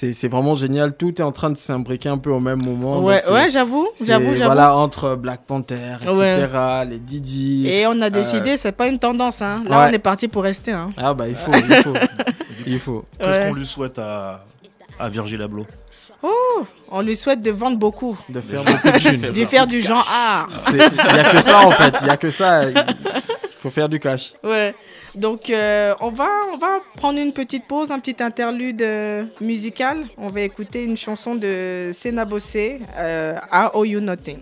[0.03, 0.96] Et c'est vraiment génial.
[0.96, 3.01] Tout est en train de s'imbriquer un peu au même moment.
[3.01, 4.44] ouais, ouais, j'avoue, j'avoue, j'avoue.
[4.44, 6.87] Voilà, entre Black Panther, etc., Ouais.
[6.87, 7.66] les Didi.
[7.68, 9.42] Et on a décidé, c'est pas une tendance.
[9.42, 9.49] Hein.
[9.68, 9.86] Là, Ouais.
[9.90, 10.72] on est parti pour rester.
[10.72, 10.90] Hein.
[10.96, 11.94] Ah, bah, il faut, il faut.
[12.66, 13.04] il faut.
[13.18, 13.48] Qu'est-ce Ouais.
[13.48, 14.44] qu'on lui souhaite à,
[14.98, 15.66] à Virgil Abloh?
[16.92, 19.32] On lui souhaite de vendre beaucoup, De faire beaucoup de thunes.
[19.32, 20.48] de faire du genre art.
[20.72, 21.94] Il y a que ça, en fait.
[22.02, 22.64] Il y a que ça.
[22.68, 22.74] Il
[23.62, 24.32] faut faire du cash.
[24.42, 24.74] Ouais.
[25.14, 29.98] Donc, euh, on, va, on va prendre une petite pause, un petit interlude euh, musical.
[30.18, 34.38] On va écouter une chanson de Sena Bossé, euh, I Owe You Nothing?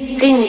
[0.00, 0.46] I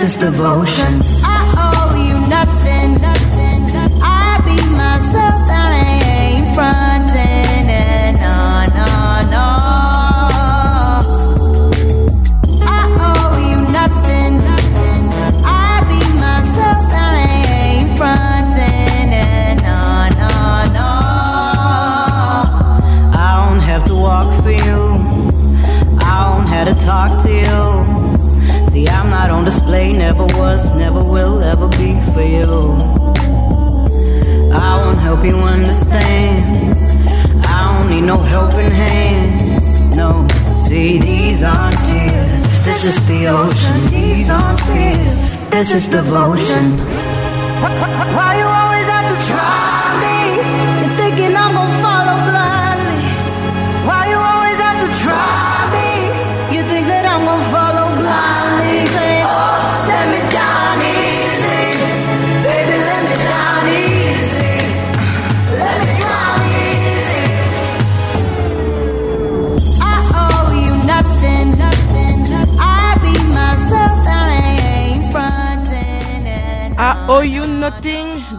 [0.00, 1.19] This is devotion.
[45.70, 46.99] This is devotion.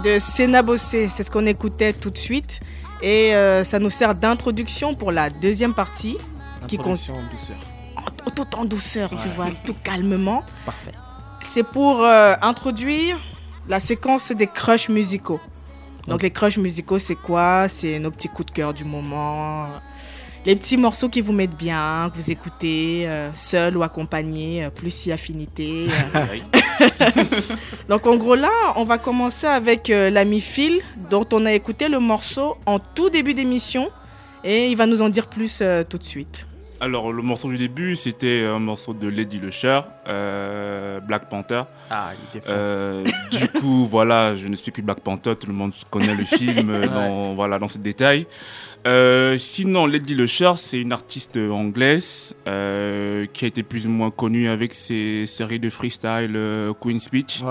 [0.03, 2.59] De Sena Bossé, c'est ce qu'on écoutait tout de suite.
[3.01, 6.17] Et euh, ça nous sert d'introduction pour la deuxième partie.
[6.67, 7.15] Qui en douceur.
[7.97, 10.43] en- tout en douceur, tu vois, tout calmement.
[10.65, 10.91] Parfait.
[11.41, 13.17] C'est pour euh, introduire
[13.67, 15.39] la séquence des crushs musicaux.
[16.07, 17.67] Donc les crushs musicaux, c'est quoi?
[17.67, 19.67] C'est nos petits coups de cœur du moment.
[20.43, 24.69] Les petits morceaux qui vous mettent bien, que vous écoutez euh, seul ou accompagné, euh,
[24.71, 25.85] plus si affinité.
[26.15, 26.25] euh.
[27.89, 31.89] Donc en gros là, on va commencer avec euh, l'ami Phil, dont on a écouté
[31.89, 33.91] le morceau en tout début d'émission.
[34.43, 36.47] Et il va nous en dire plus euh, tout de suite.
[36.79, 41.61] Alors, le morceau du début, c'était un morceau de Lady Le Cher, euh, Black Panther.
[41.91, 42.49] Ah, il défonce.
[42.49, 46.23] Euh, du coup, voilà, je ne suis plus Black Panther, tout le monde connaît le
[46.23, 48.25] film dans, voilà, dans ces détails.
[48.87, 54.11] Euh, sinon, Lady Le c'est une artiste anglaise euh, qui a été plus ou moins
[54.11, 57.41] connue avec ses séries de freestyle euh, Queen's Speech.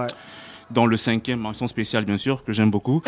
[0.71, 3.03] Dans le cinquième, mention spéciale bien sûr, que j'aime beaucoup.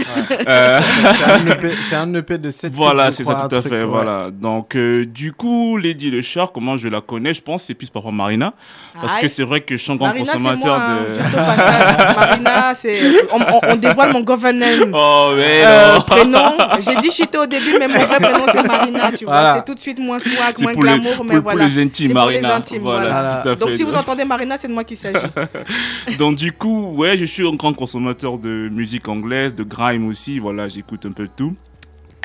[0.48, 0.80] Euh,
[1.18, 3.84] C'est un EP, un EP de 7 voilà, c'est ça tout à fait.
[3.84, 4.30] Voilà.
[4.30, 7.34] Donc, euh, du coup, Lady Le Cher, comment je la connais?
[7.34, 8.54] Je pense c'est plus par rapport à Marina,
[9.00, 9.22] parce Aïe.
[9.22, 11.14] que c'est vrai que je suis un grand Marina, c'est consommateur moi, hein, de.
[11.14, 12.16] juste au passage.
[12.16, 13.00] Marina, c'est.
[13.32, 14.90] On, on- on dévoile mon government.
[14.94, 16.00] Oh mais Euh, non.
[16.02, 19.34] prénom, j'ai dit Chito au début, mais mon vrai prénom c'est Marina, tu vois.
[19.34, 19.54] Voilà.
[19.56, 21.64] C'est tout de suite moins swag, moins les, glamour, pour- mais pour voilà.
[21.66, 22.56] les intimes, C'est pour les Marina.
[22.56, 23.60] intimes, voilà, tout à fait.
[23.60, 25.26] Donc si vous entendez Marina, c'est de moi qu'il s'agit.
[26.18, 30.38] Donc du coup, ouais, je suis un grand consommateur de musique anglaise, de grime aussi.
[30.38, 31.54] Voilà, j'écoute un peu de tout.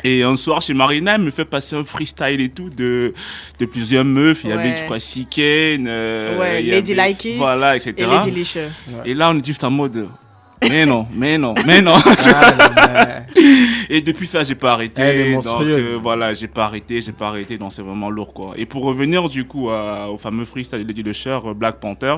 [0.04, 3.12] Et un soir chez Marina, elle me fait passer un freestyle et tout de,
[3.58, 4.42] de plusieurs meufs.
[4.44, 7.94] Il y avait, je crois, Siken, euh, ouais, Lady avait- Like It Voilà, etc.
[7.98, 8.44] et Lady.
[9.04, 10.06] Et là, on est juste en mode,
[10.62, 11.96] mais non, mais non, mais non.
[12.06, 13.22] Ah,
[13.90, 15.02] Et depuis ça, j'ai pas arrêté.
[15.02, 15.86] Elle est donc monstrueuse.
[15.94, 17.58] euh, voilà, j'ai pas arrêté, j'ai pas arrêté.
[17.58, 18.54] Donc c'est vraiment lourd quoi.
[18.56, 21.80] Et pour revenir du coup à- au fameux freestyle de Lady Le Cher, euh, Black
[21.80, 22.16] Panther.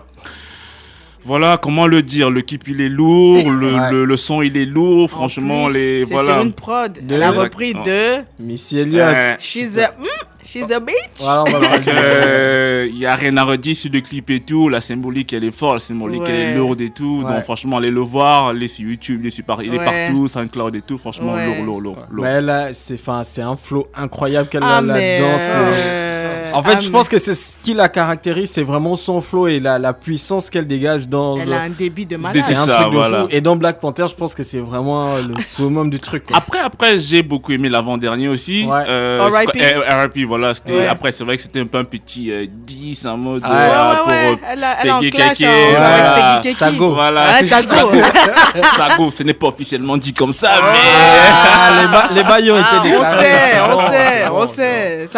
[1.25, 3.91] Voilà, comment le dire Le clip il est lourd, le, Ouais.
[3.91, 5.01] le, le son il est lourd.
[5.01, 6.35] En En Franchement, plus, les c'est voilà.
[6.35, 6.93] sur une prod.
[6.93, 7.41] De- Elle a Exact.
[7.43, 7.83] repris Non.
[7.83, 9.03] de Missy Elliott.
[9.03, 10.07] Euh, She's a, hmm,
[10.45, 10.95] she's a bitch.
[11.19, 11.45] Voilà,
[11.89, 14.69] euh, il y a rien à redire sur le clip et tout.
[14.69, 17.23] La symbolique elle est forte, la symbolique elle est lourde et tout.
[17.25, 17.35] Ouais.
[17.35, 20.27] Donc franchement, allez le voir, allez sur YouTube, il est, sur par- il est partout,
[20.29, 20.99] SoundCloud et tout.
[20.99, 21.47] Franchement, Ouais.
[21.47, 21.97] lourd, lourd, lourd.
[22.11, 22.25] lourd.
[22.25, 26.10] Mais a- c'est, enfin, c'est un flow incroyable qu'elle Ah a là-dedans.
[26.25, 28.97] Euh, En fait, ah, je mais pense que c'est ce qui la caractérise, c'est vraiment
[28.97, 31.37] son flow et la, la puissance qu'elle dégage dans.
[31.39, 32.43] Elle a un début de malade.
[32.47, 33.23] c'est un ça, truc de voilà.
[33.23, 33.29] fou.
[33.31, 36.27] Et dans Black Panther, je pense que c'est vraiment le summum du truc.
[36.27, 36.37] quoi.
[36.37, 38.65] Après, après, j'ai beaucoup aimé l'avant-dernier aussi.
[38.67, 38.85] Ouais.
[38.89, 39.61] Euh, R.I.P..
[39.89, 40.55] R.I.P., voilà.
[40.55, 40.87] C'était, Ouais.
[40.87, 43.43] Après, c'est vrai que c'était un peu un petit euh, 10 en mode.
[43.43, 44.27] Ouais, Ouais, euh, ouais, pour, ouais.
[44.33, 46.41] euh, Elle a, elle clash en- voilà.
[46.43, 46.57] Keke.
[46.57, 46.95] Sago.
[46.95, 47.27] Voilà.
[47.41, 47.77] Ouais, Sago.
[48.77, 50.73] Sago, ce n'est pas officiellement dit comme ça, Ah.
[50.73, 53.25] Ah, les, ba- les bails ont Ah, été on déclarés.
[53.25, 55.09] sait, on sait, c'est on sait.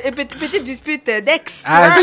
[0.00, 1.62] Petite dispute euh, d'ex.
[1.64, 1.96] tu Ah.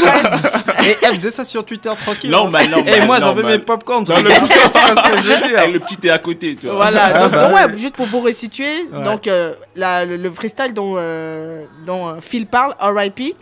[0.85, 2.29] Et elle faisait ça sur Twitter tranquille.
[2.29, 3.49] Non, bah, non, Et moi, j'avais bah.
[3.49, 4.03] mes popcorn.
[4.03, 5.59] Dans le- tu vois ce que je veux dire.
[5.63, 6.75] Et le petit est à côté, tu vois.
[6.75, 7.79] Voilà, Ah, donc, bah donc, ouais, oui.
[7.79, 9.03] juste pour vous resituer, Ouais.
[9.03, 13.35] donc euh, la- le, le freestyle dont, euh, dont Phil parle, R.I.P.,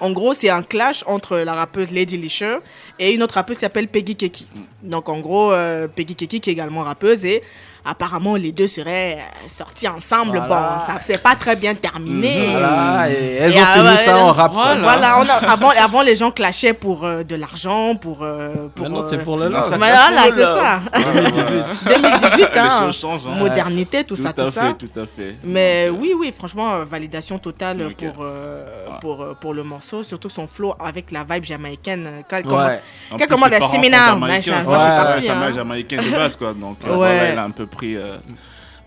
[0.00, 2.56] en gros, c'est un clash entre la rappeuse Lady Lisher
[2.98, 4.48] et une autre rappeuse qui s'appelle Peggy Keki.
[4.82, 7.42] Donc, en gros, euh, Peggy Keki qui est également rappeuse et
[7.84, 10.38] apparemment les deux seraient euh, sortis ensemble.
[10.38, 10.78] Voilà.
[10.86, 12.48] Bon, ça s'est pas très bien terminé.
[12.52, 14.52] Voilà, et elles Et, ont ah, fini ça en rap.
[14.52, 18.84] Voilà, on a- avant, avant les gens clashaient pour euh, de l'argent, pour, euh, pour.
[18.88, 19.74] Maintenant, euh, c'est pour le love.
[19.76, 20.80] Voilà, c'est ça.
[21.12, 21.64] 2018.
[21.88, 22.80] 2018, Les hein.
[22.80, 23.34] choses changent, hein.
[23.38, 24.74] Modernité, tout, Tout ça, à tout fait, ça.
[24.78, 25.36] tout à fait.
[25.44, 28.92] Mais euh, oui, oui, franchement, euh, validation totale pour, euh, Ouais.
[29.00, 32.06] pour, euh, pour le morceau, surtout son flow avec la vibe jamaïcaine.
[32.06, 33.26] euh, Quand elle Ouais.
[33.26, 35.52] commence- la parents séminaire, machin, je suis sa hein.
[35.52, 36.52] jamaïcaine de base, quoi.
[36.54, 36.96] Donc, euh, Ouais.
[36.96, 38.18] voilà, elle a un peu pris, euh,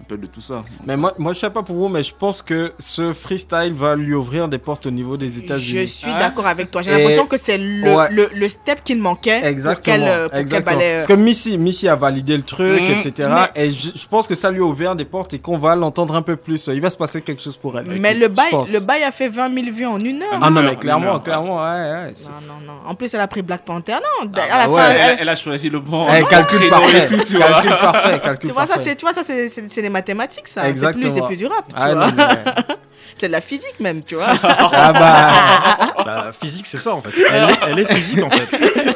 [0.08, 0.64] peu de tout ça.
[0.86, 3.96] Mais moi, moi, je sais pas pour vous, mais je pense que ce freestyle va
[3.96, 5.88] lui ouvrir des portes au niveau des Je États-Unis.
[5.88, 6.82] suis Hein d'accord avec toi.
[6.82, 8.08] J'ai Et- l'impression que c'est le, Ouais.
[8.12, 9.74] le, le step qu'il manquait Exactement.
[9.76, 13.30] pour qu'elle euh, pour qu'elle euh, Parce que Missy, Missy a validé le truc, etc.
[13.56, 15.76] Mais- Et je, je pense que ça lui a ouvert des portes et qu'on va
[15.76, 16.68] l'entendre un peu plus.
[16.68, 17.86] Il va se passer quelque chose pour elle.
[17.86, 20.40] Mais le bail, je le bail a fait 20 000 vues en une heure.
[20.42, 22.14] Ah non, mais heure, clairement, heure, clairement, ouais,
[22.48, 22.74] Non, non, non.
[22.86, 23.94] En plus, elle a pris Black Panther.
[23.94, 26.06] Non, à bah la ouais, fin, elle, elle- elle a choisi le bon.
[26.16, 27.06] Eh, calcul créneau parfait.
[27.06, 27.48] et tout, tu vois.
[27.48, 28.20] calcul parfait.
[28.24, 30.62] Calcul tu vois, ça, c'est, tu vois, ça, c'est, c'est, c'est des mathématiques, ça.
[30.62, 31.14] C'est plus, Exactement.
[31.14, 32.08] c'est plus du rap, tu Ah, vois.
[32.08, 32.76] non, mais-
[33.20, 34.28] C'est de la physique, même, tu vois.
[34.44, 35.94] ah bah.
[36.08, 37.10] Bah, physique, c'est ça en fait.
[37.30, 38.48] Elle est, elle est physique en fait.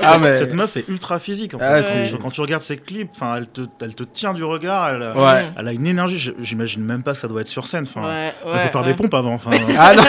[0.02, 1.66] Ah, Cette- mais- Cette meuf est ultra physique en fait.
[1.66, 4.90] Ah, Quand tu regardes ses clips, enfin, elle te, elle te tient du regard.
[4.90, 5.46] Elle, Ouais.
[5.58, 6.20] elle a une énergie.
[6.20, 7.86] je- J'imagine même pas que ça doit être sur scène.
[7.94, 8.88] Enfin, Ouais, faut faire ouais.
[8.88, 9.34] des pompes avant.
[9.34, 10.04] Enfin, Ah non.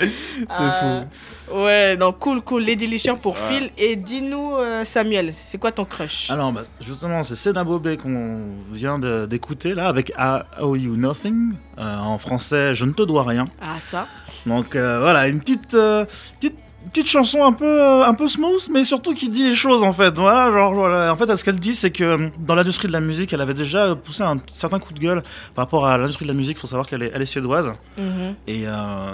[0.48, 1.54] c'est Euh, fou.
[1.62, 2.62] Ouais, donc cool, cool.
[2.62, 3.70] Lady Lisher pour Phil.
[3.76, 6.30] Et dis-nous, euh, Samuel, c'est quoi ton crush?
[6.30, 11.54] Alors, bah, justement, c'est Seda Bobé qu'on vient d'écouter là avec I Owe You Nothing.
[11.78, 13.46] Euh, en français, Je ne te dois rien.
[13.60, 14.06] Ah, ça
[14.46, 16.04] Donc euh, voilà, une petite, euh,
[16.38, 16.56] petite,
[16.92, 20.16] petite chanson un peu, un peu smooth, mais surtout qui dit les choses en fait.
[20.16, 21.12] Voilà, genre, voilà.
[21.12, 23.54] En fait, ce qu'elle dit, c'est que euh, dans l'industrie de la musique, elle avait
[23.54, 25.22] déjà poussé un certain coup de gueule
[25.54, 26.56] par rapport à l'industrie de la musique.
[26.58, 28.34] Il faut savoir qu'elle est, elle est suédoise Mhm.
[28.46, 28.72] et euh,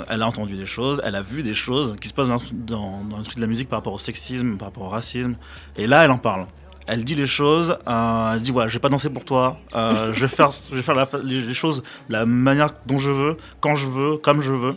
[0.09, 3.01] elle a entendu des choses, elle a vu des choses qui se passent dans, dans,
[3.05, 5.35] dans l'industrie de la musique par rapport au sexisme, par rapport au racisme.
[5.77, 6.47] Et là, elle en parle.
[6.89, 10.13] Elle dit les choses, euh, elle dit voilà, je vais pas danser pour toi, euh,
[10.15, 13.11] je vais faire, je vais faire la- les, les choses de la manière dont je
[13.11, 14.77] veux, quand je veux, comme je veux.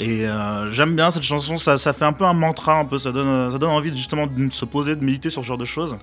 [0.00, 2.96] Et euh, j'aime bien cette chanson, ça, ça fait un peu un mantra, un peu,
[2.96, 5.66] ça donne, ça donne envie justement de se poser, de méditer sur ce genre de
[5.66, 5.98] choses.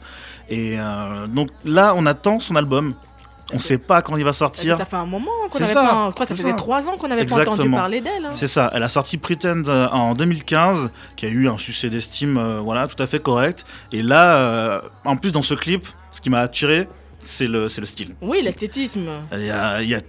[0.50, 2.94] Et euh, donc là, on attend son album.
[3.54, 4.78] On sait pas quand il va sortir.
[4.78, 6.06] Ça fait un moment qu'on avait ça, pas.
[6.10, 8.26] Je crois que ça faisait trois ans qu'on n'avait pas entendu parler d'elle.
[8.26, 8.32] hein.
[8.34, 12.38] C'est ça, elle a sorti Pretend euh, en 2015, qui a eu un succès d'estime
[12.38, 13.66] euh, voilà, tout à fait correct.
[13.94, 16.90] Et là, en plus dans ce clip, ce qui m'a attiré,
[17.22, 18.16] c'est le, style.
[18.22, 19.08] Oui, l'esthétisme.
[19.32, 20.02] Il y a, il y a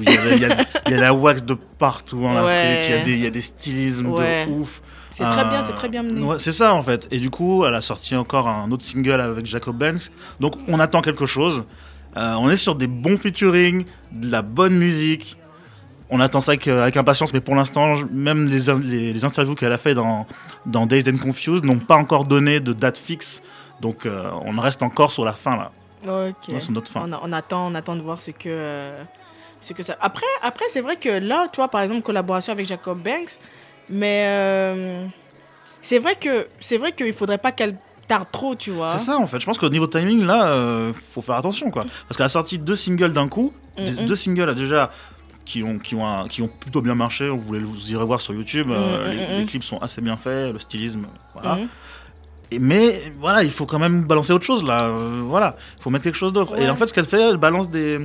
[0.00, 2.78] il y a, il y a- il y a la wax de partout en Ouais.
[2.78, 4.46] Afrique, il y, a des, il y a des stylismes Ouais.
[4.46, 4.82] de ouf.
[5.10, 6.22] C'est très bien, Euh, c'est très bien mené.
[6.22, 7.08] ouais, c'est ça en fait.
[7.10, 10.10] Et du coup, elle a sorti encore un autre single avec Jacob Banks.
[10.40, 11.64] Donc on attend quelque chose.
[12.16, 15.36] Euh, on est sur des bons featuring, de la bonne musique.
[16.10, 19.24] On attend ça avec, euh, avec impatience, mais pour l'instant, même les, in- les, les
[19.24, 20.26] interviews qu'elle a fait dans,
[20.64, 23.42] dans Dazed and Confused n'ont pas encore donné de date fixe.
[23.82, 25.70] Donc euh, on reste encore sur la fin là.
[26.04, 26.52] Ok.
[26.52, 27.02] Ouais, c'est notre fin.
[27.04, 28.48] On, a- on attend, on attend de voir ce que,
[29.58, 29.96] euh, ce que ça.
[30.00, 33.38] Après, après c'est vrai que là, tu vois, par exemple, collaboration avec Jacob Banks,
[33.90, 35.06] mais euh,
[35.82, 38.88] c'est vrai que c'est vrai qu'il faudrait pas qu'elle tarde trop, tu vois.
[38.90, 39.40] C'est ça en fait.
[39.40, 41.84] Je pense qu'au niveau timing là, euh, faut faire attention quoi.
[42.08, 43.52] Parce qu'elle a sorti deux singles d'un coup.
[43.76, 44.06] Des- Mhm.
[44.06, 44.90] Deux singles déjà
[45.44, 47.28] qui ont, qui, ont un- qui ont plutôt bien marché.
[47.28, 48.68] Vous voulez vous irez voir sur YouTube.
[48.70, 51.06] euh, Mhm, les, les clips sont assez bien faits, le stylisme.
[51.34, 51.58] Voilà.
[52.50, 54.84] Et, mais voilà, il faut quand même balancer autre chose là.
[54.86, 56.52] euh, voilà, il faut mettre quelque chose d'autre.
[56.52, 56.64] Ouais.
[56.64, 58.00] Et en fait, ce qu'elle fait, elle balance des.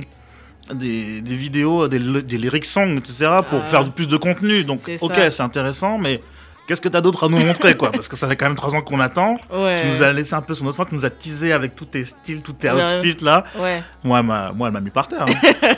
[0.72, 3.26] Des, des vidéos, des, des lyric songs, etc.
[3.48, 3.70] pour Ah.
[3.70, 4.64] faire plus de contenu.
[4.64, 6.22] Donc, ok, c'est intéressant, mais
[6.66, 7.92] qu'est-ce que t'as d'autre à nous montrer, quoi?
[7.92, 9.36] Parce que ça fait quand même trois ans qu'on attend.
[9.52, 9.82] Ouais.
[9.82, 11.84] Tu nous as laissé un peu sur notre fin, tu nous as teasé avec tous
[11.84, 13.44] tes styles, tous tes outfits là.
[13.58, 13.82] Ouais.
[14.02, 15.26] Moi, elle m'a- moi elle m'a mis par terre.
[15.28, 15.32] hein.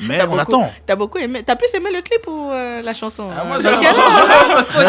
[0.00, 0.72] Mais T'as on beaucoup- attend.
[0.86, 1.42] T'as beaucoup aimé.
[1.46, 3.84] T'as plus aimé le clip ou euh, la chanson Ah, hein moi, Parce j'ai- que
[3.84, 3.92] là,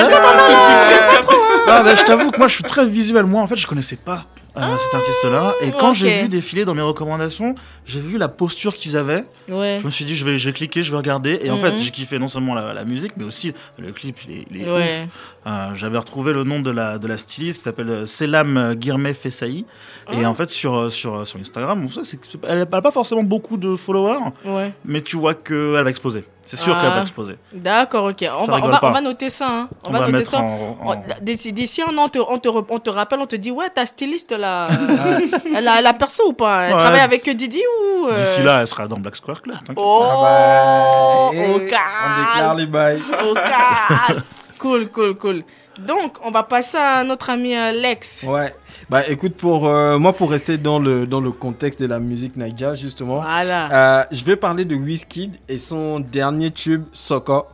[1.68, 3.26] Ah, bah, je t'avoue que moi je suis très visuel.
[3.26, 5.54] Moi en fait je connaissais pas euh, cet artiste-là.
[5.62, 9.26] Et quand j'ai vu défiler dans mes recommandations, j'ai vu la posture qu'ils avaient.
[9.50, 9.80] ouais.
[9.82, 11.40] Je me suis dit je vais, je vais cliquer, je vais regarder.
[11.44, 11.62] Et en Mhm.
[11.62, 14.18] fait j'ai kiffé non seulement la, la musique mais aussi le clip.
[14.28, 15.02] Il est, il est Ouais.
[15.06, 15.48] ouf.
[15.48, 19.14] Euh, J'avais retrouvé le nom de la, de la styliste qui s'appelle euh, Selam Guirmet
[19.14, 19.66] Fessaï.
[20.12, 20.30] Et Ah.
[20.30, 24.20] en fait sur, sur, sur Instagram, on sait, elle n'a pas forcément beaucoup de followers.
[24.46, 24.74] Ouais.
[24.86, 26.24] Mais tu vois qu'elle va exploser.
[26.46, 26.82] C'est sûr Ah.
[26.82, 27.38] qu'elle va exploser.
[27.54, 28.26] D'accord, ok.
[28.38, 29.48] On Ça va, on, va, on va noter ça.
[29.50, 29.70] hein.
[29.86, 30.40] On, On, va, va, noter ça.
[30.42, 30.96] en.
[31.22, 33.70] D'ici d'ici un an, on te, on, te, on te rappelle, on te dit, ouais,
[33.70, 35.20] ta styliste là, euh,
[35.56, 36.64] elle, a, elle a perso ou pas?
[36.64, 36.80] Elle Ouais.
[36.82, 38.08] travaille avec Didi ou.
[38.08, 39.58] euh, D'ici là, elle sera dans Black Square Club.
[39.78, 41.84] Oh, Ah bah, au eh, calme.
[42.18, 43.02] On déclare les bails.
[43.30, 44.24] Au calme.
[44.60, 45.44] cool, cool, cool.
[45.80, 48.24] Donc, on va passer à notre ami euh, Lex.
[48.28, 48.54] Ouais.
[48.90, 52.36] Bah écoute, pour euh, moi, pour rester dans le, dans le contexte de la musique
[52.38, 54.00] Naija, justement, Voilà.
[54.02, 57.46] euh, je vais parler de Wizkid et son dernier tube, Soko.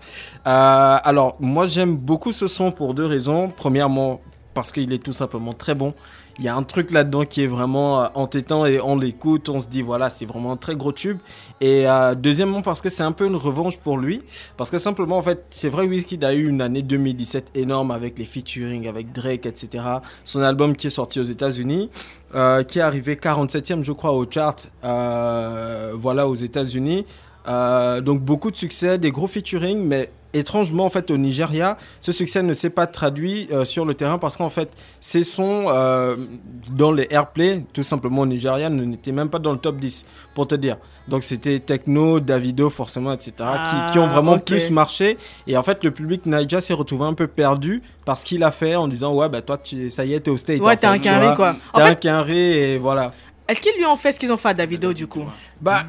[0.46, 3.50] Euh, alors, moi, j'aime beaucoup ce son pour deux raisons.
[3.56, 4.20] Premièrement,
[4.54, 5.94] parce qu'il est tout simplement très bon.
[6.40, 9.68] Il y a un truc là-dedans qui est vraiment entêtant et on l'écoute, on se
[9.68, 11.18] dit voilà, c'est vraiment un très gros tube.
[11.62, 14.22] Et euh, deuxièmement, parce que c'est un peu une revanche pour lui.
[14.58, 18.18] Parce que simplement, en fait, c'est vrai, Wizkid a eu une année 2017 énorme avec
[18.18, 19.84] les featuring, avec Drake, etc.
[20.24, 21.90] Son album qui est sorti aux États-Unis,
[22.36, 27.06] euh, qui est arrivé 47e, je crois, au chart, euh, voilà, aux États-Unis.
[27.50, 32.12] Euh, donc beaucoup de succès, des gros featuring, mais étrangement en fait au Nigeria, ce
[32.12, 36.16] succès ne s'est pas traduit euh, sur le terrain parce qu'en fait ces sons euh,
[36.70, 40.06] dans les airplay, tout simplement au Nigeria, ne n'étaient même pas dans le top 10
[40.36, 40.78] pour te dire.
[41.08, 43.32] Donc c'était techno, Davido forcément, etc.
[43.38, 44.46] qui, qui ont Ah, vraiment ok.
[44.46, 45.18] plus marché.
[45.48, 48.76] Et en fait le public Nigeria s'est retrouvé un peu perdu parce qu'il a fait
[48.76, 50.60] en disant ouais bah toi tu, ça y est t'es au state.
[50.62, 51.56] Ouais, t'es un carré, quoi.
[51.74, 53.12] T'es un fait- carré et voilà.
[53.48, 55.24] Est-ce qu'ils lui ont fait ce qu'ils ont fait à Davido du coup?
[55.60, 55.86] Bah,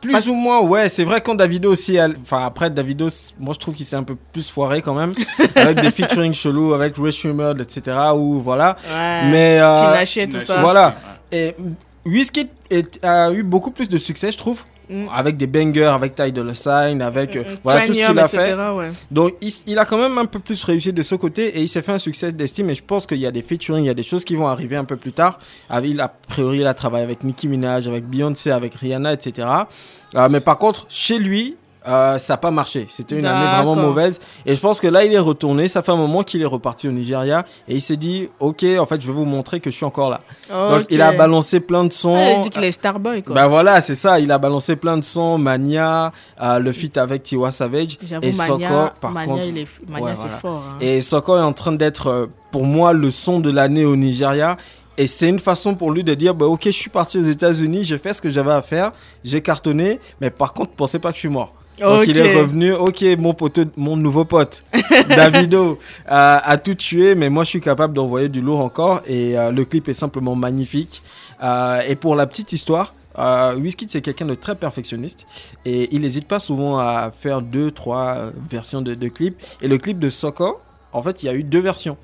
[0.00, 0.88] plus Parce- ou moins, ouais.
[0.88, 3.08] C'est vrai quand Davido aussi, enfin après Davido,
[3.38, 5.12] moi je trouve qu'il s'est un peu plus foiré quand même,
[5.54, 7.96] avec des featuring chelous, avec Ray Schumer, etc.
[8.14, 8.76] Ou voilà.
[8.88, 9.30] Ouais.
[9.30, 10.60] Mais euh, Tinashe et tout ça.
[10.60, 10.96] Voilà.
[11.32, 11.54] Et
[12.70, 14.62] est- a eu beaucoup plus de succès, je trouve.
[14.88, 15.06] Mm.
[15.14, 18.18] Avec des bangers, avec Ty Dolla Sign, avec euh, Mm, mm, voilà tout ce qu'il
[18.18, 18.70] a etc., fait.
[18.70, 18.90] ouais.
[19.10, 19.34] Donc
[19.66, 21.92] il, a quand même un peu plus réussi de ce côté et il s'est fait
[21.92, 24.02] un succès d'estime et je pense qu'il y a des featuring, il y a des
[24.02, 25.38] choses qui vont arriver un peu plus tard.
[25.68, 29.48] Avec, il, a priori il a travaillé avec Nicki Minaj, avec Beyoncé, avec Rihanna, etc.
[30.14, 31.56] Euh, mais par contre chez lui
[31.88, 32.86] euh, ça n'a pas marché.
[32.90, 34.20] C'était une année vraiment mauvaise.
[34.46, 35.66] Et je pense que là, il est retourné.
[35.68, 37.44] Ça fait un moment qu'il est reparti au Nigeria.
[37.66, 40.10] Et il s'est dit, OK, en fait, je vais vous montrer que je suis encore
[40.10, 40.20] là.
[40.50, 42.14] Donc, il a balancé plein de sons.
[42.14, 43.34] Ouais, il dit qu'il est Starboy quoi.
[43.34, 44.20] Bah voilà, c'est ça.
[44.20, 45.38] Il a balancé plein de sons.
[45.38, 47.98] Mania, euh, le feat avec Tiwa Savage.
[48.22, 49.48] Et Mania, Soko, par Mania, contre.
[49.48, 50.62] il est, Mania Ouais, fort.
[50.68, 50.76] hein.
[50.80, 54.56] Et Soko est en train d'être, euh, pour moi, le son de l'année au Nigeria.
[55.00, 57.84] Et c'est une façon pour lui de dire, bah, ok, je suis parti aux États-Unis,
[57.84, 58.90] j'ai fait ce que j'avais à faire,
[59.22, 61.52] j'ai cartonné, mais par contre, pensez pas que je suis mort.
[61.80, 62.26] Donc il Ok.
[62.26, 64.62] est revenu, ok, mon pote, mon nouveau pote,
[65.08, 65.78] Davido,
[66.10, 69.02] euh, a tout tué, mais moi je suis capable d'envoyer du lourd encore.
[69.06, 71.02] Et euh, le clip est simplement magnifique.
[71.42, 75.26] Euh, et pour la petite histoire, euh, Wizkid c'est quelqu'un de très perfectionniste
[75.64, 79.36] et il n'hésite pas souvent à faire deux, trois versions de, de clips.
[79.62, 80.58] Et le clip de Soko,
[80.92, 81.96] en fait, il y a eu deux versions.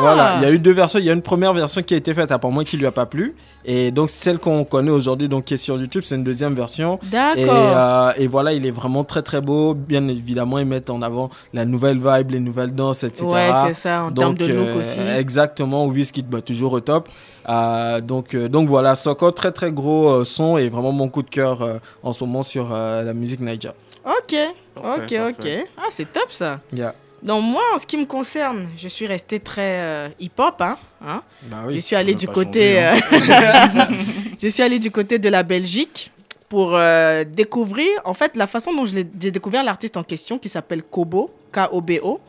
[0.00, 0.98] Voilà, il y a eu deux versions.
[0.98, 3.06] Il y a une première version qui a été faite apparemment qui lui a pas
[3.06, 3.36] plu.
[3.64, 6.98] Et donc celle qu'on connaît aujourd'hui, donc qui est sur YouTube, c'est une deuxième version.
[7.02, 7.44] Et, D'accord.
[7.48, 9.72] euh, et voilà, il est vraiment très très beau.
[9.74, 13.24] Bien évidemment, ils mettent en avant la nouvelle vibe, les nouvelles danses, etc.
[13.24, 15.00] ouais, c'est ça, en termes de look euh, aussi.
[15.16, 17.08] Exactement, Wizkid bah, toujours au top.
[17.48, 21.22] Euh, donc, euh, donc voilà, Soko, très très gros euh, son et vraiment mon coup
[21.22, 23.72] de cœur euh, en ce moment sur euh, la musique Niger.
[24.04, 24.34] Ok,
[24.76, 25.66] ok, Parfait, ok.
[25.78, 26.60] Ah, c'est top ça.
[26.72, 26.94] Yeah.
[27.24, 30.60] Donc moi, en ce qui me concerne, je suis resté très euh, hip-hop.
[30.60, 31.22] Hein, hein.
[31.44, 33.84] Bah Je suis allé va du côté, changer, euh,
[34.42, 36.12] je suis allé du côté de la Belgique
[36.50, 40.82] pour euh, découvrir, en fait, la façon dont j'ai découvert l'artiste en question qui s'appelle
[40.82, 42.20] Kobo, K-O-B-O.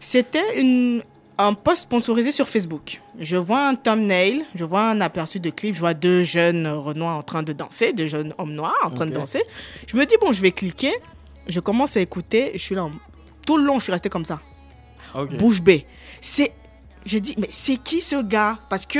[0.00, 1.02] C'était une
[1.40, 3.00] un post sponsorisé sur Facebook.
[3.20, 7.12] Je vois un thumbnail, je vois un aperçu de clip, je vois deux jeunes renois
[7.12, 9.44] en train de danser, deux jeunes hommes noirs en train de danser.
[9.86, 10.92] Je me dis bon, je vais cliquer.
[11.46, 12.90] Je commence à écouter, je suis là,
[13.48, 14.38] tout le long, je suis resté comme ça
[15.14, 15.36] Ok.
[15.38, 15.86] bouche bée.
[16.20, 16.52] C'est,
[17.06, 18.58] j'ai dit, mais c'est qui ce gars?
[18.68, 18.98] Parce que,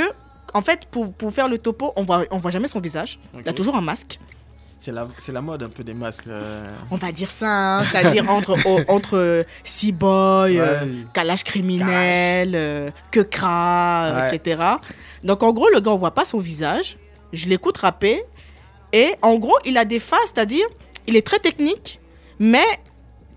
[0.55, 3.19] en fait, pour, pour faire le topo, on voit, on voit jamais son visage.
[3.39, 4.19] Il a toujours un masque.
[4.79, 6.25] C'est la, c'est la mode un peu des masques.
[6.27, 6.67] euh.
[6.89, 7.47] On va dire ça,
[7.79, 10.85] hein, c'est-à-dire entre, o- entre euh, Sea Boy, euh,
[11.45, 14.35] criminel, euh, Kekra, Ouais.
[14.35, 14.63] etc.
[15.23, 16.97] Donc, en gros, le gars, on voit pas son visage.
[17.33, 18.23] Je l'écoute rapper.
[18.93, 20.65] Et en gros, il a des phases, c'est-à-dire,
[21.07, 21.99] il est très technique,
[22.39, 22.65] mais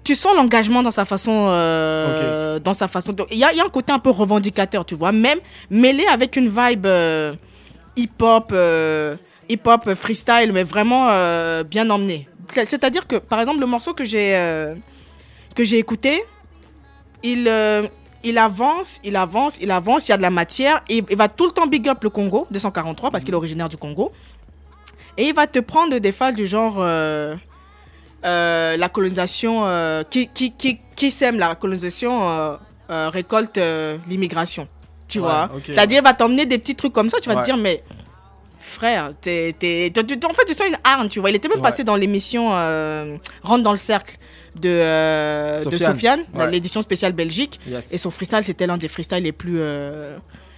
[0.05, 1.49] tu sens l'engagement dans sa façon.
[1.51, 3.15] euh, Dans sa façon.
[3.31, 5.39] Il y, a, il y a un côté un peu revendicateur, tu vois, même
[5.71, 7.35] mêlé avec une vibe euh,
[7.97, 9.17] hip-hop, euh,
[9.49, 11.07] hip-hop freestyle, mais vraiment
[11.65, 12.29] bien emmené.
[12.51, 14.33] C'est-à-dire que, par exemple, le morceau que j'ai
[15.55, 16.25] que j'ai écouté,
[17.23, 17.51] il,
[18.25, 21.29] il avance, il avance, il avance, il y a de la matière, et il va
[21.29, 24.13] tout le temps big up le Congo, 243, parce qu'il est originaire du Congo.
[25.19, 27.37] Et il va te prendre des phases du genre euh,
[28.25, 32.23] euh, la colonisation, euh, qui, qui, qui, qui sème la colonisation
[32.91, 33.59] euh, récolte
[34.09, 34.69] l'immigration.
[35.09, 37.41] Tu Ouais, vois C'est-à-dire, va t'emmener des petits trucs comme ça, tu vas Ouais.
[37.43, 37.83] te dire, mais
[38.61, 41.31] frère, t'es, t'es- en fait, tu sens une arme, tu vois.
[41.31, 42.51] Il était même passé dans l'émission
[43.43, 44.17] Rentre dans le cercle
[44.59, 46.25] de, euh, de Sofiane.
[46.33, 47.61] Sofiane, l'édition spéciale Belgique.
[47.67, 47.87] Yes.
[47.93, 49.59] Et son freestyle, c'était l'un des freestyles les plus,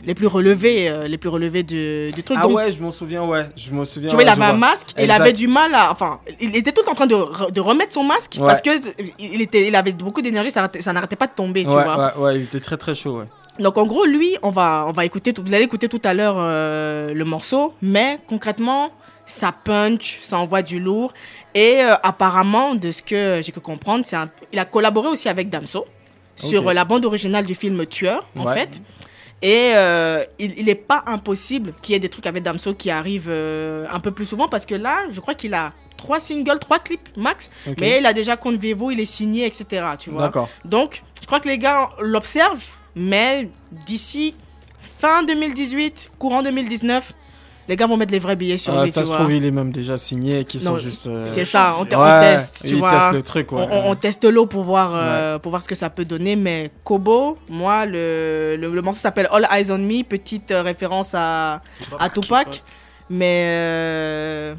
[0.06, 2.38] les plus relevés, euh, les plus relevés du, du truc.
[2.40, 3.46] Ah Donc, ouais, je m'en souviens, ouais.
[3.56, 4.08] Je m'en souviens.
[4.08, 5.90] tu vois, il avait un masque, et il avait du mal à.
[5.90, 8.46] Enfin, il était tout en train de, de remettre son masque Ouais.
[8.46, 8.70] parce que
[9.18, 12.14] il, était, il avait beaucoup d'énergie, ça, ça n'arrêtait pas de tomber, tu Ouais, vois.
[12.18, 13.26] ouais, ouais, il était très très chaud, ouais.
[13.60, 16.12] Donc en gros, lui, on va, on va écouter, tout, vous allez écouter tout à
[16.12, 18.90] l'heure euh, le morceau, mais concrètement,
[19.26, 21.12] ça punch, ça envoie du lourd.
[21.54, 25.28] Et euh, apparemment, de ce que j'ai pu comprendre, c'est un- il a collaboré aussi
[25.28, 25.84] avec Damso
[26.36, 28.54] sur euh, la bande originale du film Tueur, en Ouais.
[28.54, 28.82] fait.
[29.44, 33.28] Et euh, il n'est pas impossible qu'il y ait des trucs avec Damso qui arrivent
[33.28, 36.78] euh, un peu plus souvent parce que là, je crois qu'il a trois singles, trois
[36.78, 39.84] clips max, mais il a déjà compte Vivo, il est signé, etc.
[39.98, 40.22] Tu vois.
[40.22, 40.48] D'accord.
[40.64, 42.64] Donc, je crois que les gars l'observent,
[42.96, 43.50] mais
[43.84, 44.34] d'ici
[44.98, 47.12] fin 2018, courant 2019,
[47.68, 49.18] les gars vont mettre les vrais billets sur Ah, lui, ça tu se vois.
[49.20, 51.06] trouve, il est même déjà signé, qui sont juste.
[51.06, 52.90] euh, C'est ça, on, te- on teste, tu vois.
[52.92, 53.66] testent le truc, ouais.
[53.70, 56.36] on, teste l'eau pour voir, euh, pour voir ce que ça peut donner.
[56.36, 61.12] Mais Kobo, moi, le, le, le morceau s'appelle All Eyes on Me, petite euh, référence
[61.14, 61.62] à,
[61.98, 62.62] à Tupac.
[63.10, 64.54] Mais euh,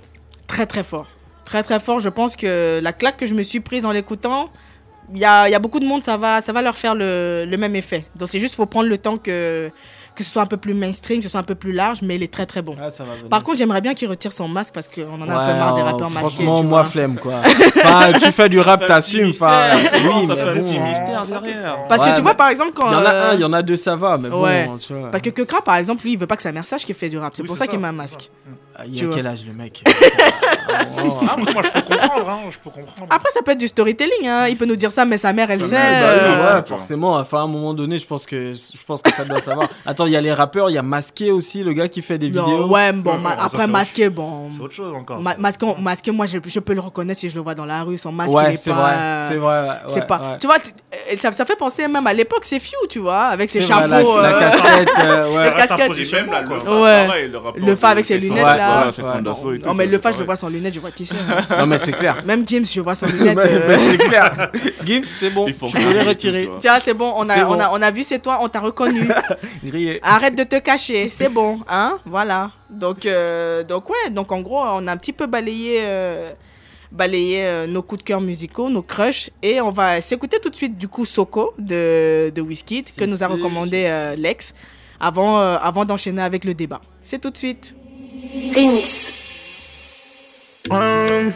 [0.47, 1.07] très très fort.
[1.45, 1.99] Très très fort.
[1.99, 4.49] Je pense que la claque que je me suis prise en l'écoutant,
[5.13, 6.95] il y a, il y a beaucoup de monde, ça va, ça va leur faire
[6.95, 8.05] le, le même effet.
[8.15, 9.69] Donc c'est juste, faut prendre le temps que,
[10.15, 12.15] que ce soit un peu plus mainstream, que ce soit un peu plus large, mais
[12.15, 12.75] il est très très bon.
[12.75, 13.29] Ouais, ça va venir.
[13.29, 15.75] Par contre, j'aimerais bien qu'il retire son masque parce qu'on en a un peu marre
[15.75, 16.29] des oh, rappeurs masqués.
[16.29, 16.89] Franchement, moi, vois.
[16.91, 17.41] flemme, quoi.
[17.83, 19.29] Enfin, tu fais du rap, t'assumes.
[19.29, 20.63] Enfin, oui, ça mais un bon.
[20.63, 20.83] petit hein.
[20.87, 21.87] mystère derrière.
[21.87, 22.87] Parce Ouais, que tu vois, par exemple, quand.
[22.89, 24.65] Il y en a euh, un, il y en a deux, ça va, mais Ouais.
[24.67, 25.11] bon, tu vois.
[25.11, 27.09] Parce que Kekra, par exemple, lui, il veut pas que sa mère sache qu'il fait
[27.09, 27.33] du rap.
[27.35, 28.29] C'est Oui, pour c'est ça qu'il ça, met un masque.
[28.77, 29.81] Ah, Il a quel âge, le mec
[30.67, 33.07] Après, moi, je peux comprendre, hein, je peux comprendre.
[33.09, 34.27] Après, ça peut être du storytelling.
[34.27, 34.47] Hein.
[34.49, 35.75] Il peut nous dire ça, mais sa mère, elle Sa sait.
[35.75, 37.15] mère, Bah euh, ouais, forcément.
[37.15, 39.69] Enfin, à un moment donné, je pense que je pense que ça doit savoir.
[39.85, 42.17] Attends, il y a les rappeurs, il y a Masqué aussi, le gars qui fait
[42.17, 42.67] des non, vidéos.
[42.67, 44.49] ouais, bon, Ouais, ma- ouais, ça, après, masqué, bon.
[44.49, 45.21] C'est autre chose encore.
[45.21, 47.83] Ma- masqué, masqué, moi, je, je peux le reconnaître si je le vois dans la
[47.83, 47.97] rue.
[47.97, 48.75] Son masque, il Ouais, est c'est pas.
[48.75, 48.93] vrai,
[49.29, 49.61] c'est vrai.
[49.61, 50.17] ouais, c'est pas.
[50.19, 50.37] ouais.
[50.39, 53.25] Tu vois, tu- euh, ça, ça fait penser même à l'époque, c'est Few, tu vois,
[53.25, 54.19] avec ses chapeaux.
[54.21, 55.53] la, euh, casquette, euh, ouais.
[55.55, 56.11] Casquette.
[56.13, 57.07] Même le Fa, Ouais.
[57.07, 58.64] pareil, le rappeur Le Fa de- avec ses lunettes, là.
[59.65, 61.15] Non, mais le fa, je le vois sans lunettes, je vois qui c'est.
[61.15, 61.45] hein.
[61.59, 62.23] Non, mais c'est clair.
[62.25, 63.35] Même Gims, je vois sans lunettes.
[63.35, 64.51] mais euh, c'est clair.
[64.85, 65.45] Gims, c'est bon.
[65.45, 66.49] Tu peux les retirer.
[66.61, 67.55] Tiens, c'est bon, on a, bon.
[67.55, 69.09] On, a, on a vu c'est toi, on t'a reconnu.
[69.63, 69.99] Grillé.
[70.03, 72.51] Arrête de te cacher, c'est bon, hein Voilà.
[72.69, 76.31] Donc, euh, donc ouais, donc en gros, on a un petit peu balayé, euh,
[76.91, 80.55] balayé euh, nos coups de cœur musicaux, nos crushs, et on va s'écouter tout de
[80.55, 84.53] suite du coup Soko de, de Wizkid que nous a recommandé euh, Lex
[84.99, 86.81] avant, euh, avant d'enchaîner avec le débat.
[87.01, 87.75] C'est tout de suite.
[90.71, 91.31] Um,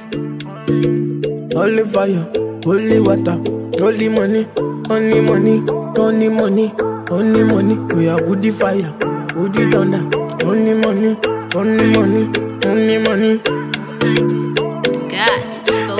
[1.53, 2.25] holy fire,
[2.63, 3.37] holy water,
[3.77, 4.47] holy money,
[4.89, 5.61] only money,
[5.99, 6.73] only money,
[7.11, 7.75] only money.
[7.93, 8.91] We are woody fire,
[9.35, 10.01] woody thunder,
[10.43, 11.15] only money,
[11.53, 12.25] only money,
[12.65, 13.37] only money.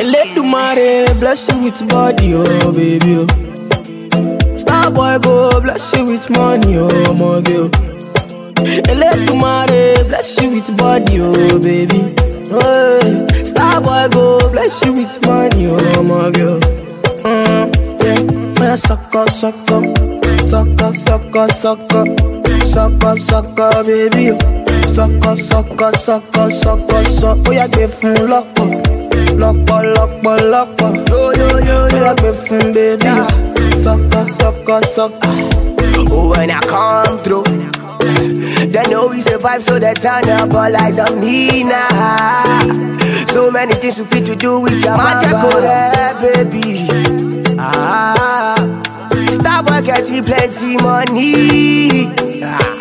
[0.02, 3.28] Let the mare bless you with body, oh baby.
[4.16, 4.58] Oh.
[4.58, 7.70] Star boy go bless you with money, oh my girl.
[8.90, 12.02] Ele tomare, bless you with body, oh baby.
[12.52, 16.60] Eh, hey, star boy go, bless you with money, oh my girl.
[17.24, 17.70] Mm,
[18.04, 18.08] yeah.
[18.08, 19.84] Eh, Man, suck up, suck up,
[20.50, 22.08] suck up, suck up, suck up,
[22.66, 24.38] suck up, suck up, baby.
[24.94, 28.60] Suck up, suck up, suck up, suck up, suck Yo, Oh yeah, give him luck
[28.60, 28.70] up
[29.42, 30.92] lọ́pọ̀ lọ́pọ̀ lọ́pọ̀.
[31.92, 32.66] Bóyá gbé fún
[36.32, 41.20] When I come through they know we survive, so they turn up all eyes on
[41.20, 42.60] me now.
[43.28, 46.88] So many things we fit to do with your magic, yeah, baby.
[47.60, 48.56] Ah,
[49.38, 52.08] Starboy getting plenty money.
[52.44, 52.76] Ah.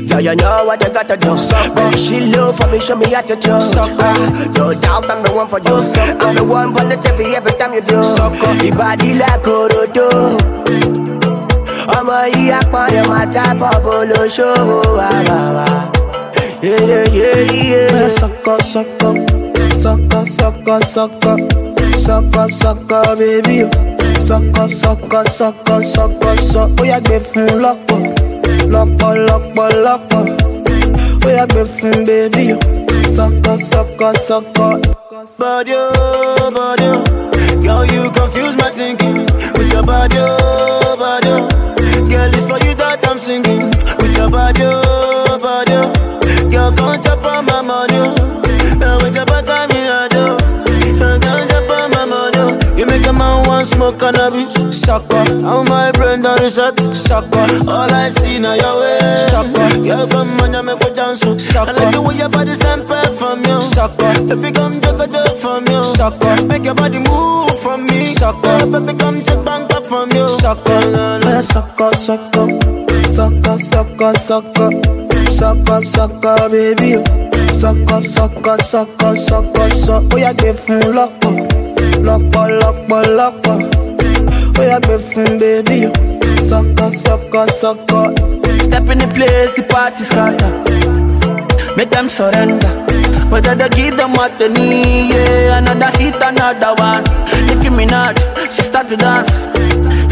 [0.00, 1.36] Yeah, you know what you gotta do.
[1.74, 3.50] Baby, she low for me, show me how to do.
[3.52, 5.76] Ah, no doubt I'm the one for you.
[6.20, 7.96] I'm the one positive every time you do.
[8.64, 11.07] Your body like Orodo.
[11.96, 15.66] Ọmọ yìí apọ̀nrẹ̀ máa tábọ̀ bolóṣòwò wà wà wà.
[16.62, 17.82] Bóyá
[18.18, 19.12] sọ́kọ̀ sọ́kọ̀
[19.82, 21.36] sọ́kọ̀ sọ́kọ̀ sọ́kọ̀
[22.04, 23.58] sọ́kọ̀ sọ́kọ̀ bébí.
[24.28, 26.64] Sọ́kọ̀ sọ́kọ̀ sọ́kọ̀ sọ́kọ̀ sọ́.
[26.76, 27.98] Bóyá gbé fún lọ́pọ̀
[28.72, 30.22] lọ́pọ̀ lọ́pọ̀ lọ́pọ̀.
[31.22, 32.46] Bóyá gbé fún bébí.
[33.16, 34.72] Sọ́kọ̀ sọ́kọ̀ sọ́kọ̀.
[35.40, 37.02] Body, oh, body, oh.
[37.64, 38.67] girl, you confuse my
[53.88, 54.80] smoke cannabis.
[54.80, 56.78] Sucker, How my brain done reset.
[56.94, 59.16] sucker, All I see now your way.
[59.30, 59.82] Sucker.
[59.82, 61.24] Girl, come on, you make me dance.
[61.24, 61.36] oh.
[61.36, 61.70] Sucker.
[61.70, 62.86] I like the way your body stand
[63.18, 63.60] from you.
[63.62, 65.84] sucker, Baby, come take a dip from you.
[65.84, 66.42] Sucker.
[66.46, 68.06] Make your body move from me.
[68.06, 68.58] Sucker.
[68.62, 70.28] Oh, baby, come take bank up from you.
[70.28, 70.80] sucker.
[70.92, 71.26] No, no.
[71.26, 72.46] Bóyá sọ́kọ̀ sọ́kọ̀
[73.16, 74.70] sọ́kọ̀ sọ́kọ̀ sọ́kọ̀
[75.38, 76.92] sọ́kọ̀ sọ́kọ̀ bébí.
[77.60, 79.98] Sọ́kọ̀ sọ́kọ̀ sọ́kọ̀ sọ́kọ̀ sọ́.
[80.10, 81.32] Bóyá gbé fún lọ́pọ̀
[82.06, 83.56] lọ́pọ̀ lọ́pọ̀
[84.58, 84.64] lọ́pọ̀.
[84.64, 85.78] Bóyá gbé fún bébí.
[86.48, 88.06] Sọ́kọ̀ sọ́kọ̀ sọ́kọ̀.
[88.66, 90.52] Step in the place, the party scatter.
[91.76, 92.68] Make them surrender.
[93.30, 95.58] Whether they give them what they need, yeah.
[95.58, 97.02] Another hit, another one.
[97.46, 98.16] Nicki Minaj,
[98.52, 99.30] she start to dance.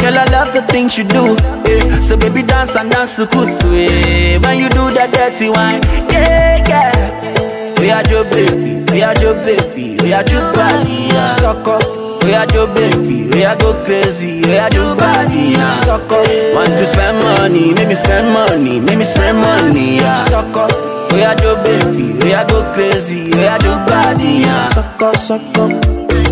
[0.01, 1.36] Girl, I love the things you do.
[1.66, 2.01] Yeah.
[2.09, 3.68] So baby, dance and dance to kusu.
[3.72, 4.38] Yeah.
[4.38, 5.80] When you do that dirty wine,
[6.11, 7.74] yeah, yeah.
[7.80, 11.26] We are your baby, we are your baby, we are your body, yeah.
[11.40, 11.78] Sucker,
[12.27, 15.70] Oh yeah, Joe baby, oh yeah, go crazy, oh yeah, Joe body, yeah.
[15.87, 20.16] Suck up, want to spend money, make me spend money, make me spend money, yeah.
[20.27, 24.66] Suck up, oh yeah, baby, oh yeah, go crazy, oh yeah, Joe body, yeah.
[24.66, 25.70] Suck up, suck up,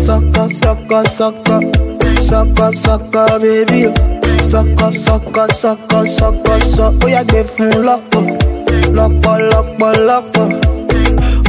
[0.03, 1.63] suck up, suck up, suck up,
[2.19, 3.93] suck up, suck up, baby.
[4.49, 6.93] Suck up, suck up, suck up, suck up, suck.
[7.03, 8.23] Oh yeah, love, fún lọ́pọ̀,
[8.97, 10.47] lọ́pọ̀, lọ́pọ̀, lọ́pọ̀.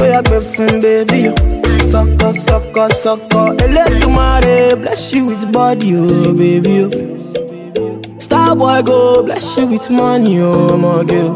[0.01, 1.56] Oh yeah, gbé fún baby.
[1.91, 3.47] Sucker, sucker, sucker.
[3.63, 6.75] Elédùmarè bless you with body, oh baby.
[6.83, 8.01] Oh.
[8.19, 11.33] Star boy go bless you with money, oh my girl.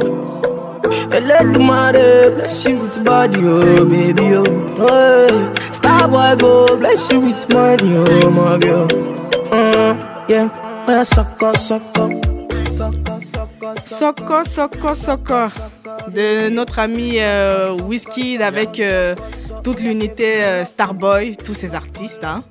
[1.18, 4.46] Elédùmarè bless you with body, oh baby, oh.
[4.82, 5.72] Hey.
[5.72, 8.88] Star boy go bless you with money, oh my girl.
[9.52, 10.48] Mm, yeah,
[10.88, 11.96] oh sucker, sucker.
[11.96, 12.31] Sucker, sucker,
[13.86, 15.48] Soko, Soko, Soko
[16.14, 19.16] de notre ami euh, Wizkid avec euh,
[19.64, 22.24] toute l'unité euh, Starboy, tous ces artistes.
[22.24, 22.44] hein.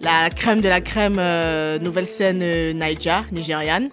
[0.00, 2.38] La crème de la crème, euh, nouvelle scène
[2.76, 3.88] Naija, nigériane,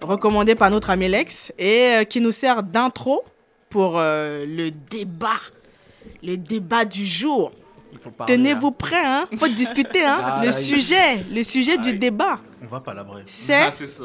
[0.00, 3.24] recommandée par notre ami Lex et qui nous sert d'intro
[3.70, 5.40] pour le débat,
[6.22, 7.52] le débat du jour.
[8.26, 9.26] Tenez-vous prêts, hein.
[9.36, 10.20] Faut discuter, hein.
[10.24, 13.22] Ah, Le là, sujet, le sujet du débat, On va pas labrer.
[13.26, 14.04] c'est Ah, c'est ça,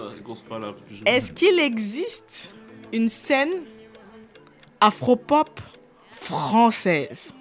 [1.05, 2.53] est-ce qu'il existe
[2.93, 3.49] une scène
[4.79, 5.59] afropop
[6.11, 7.33] française?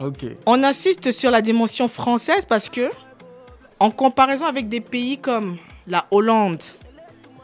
[0.00, 0.26] Ok.
[0.46, 2.90] On insiste sur la dimension française parce que,
[3.78, 6.62] en comparaison avec des pays comme la Hollande,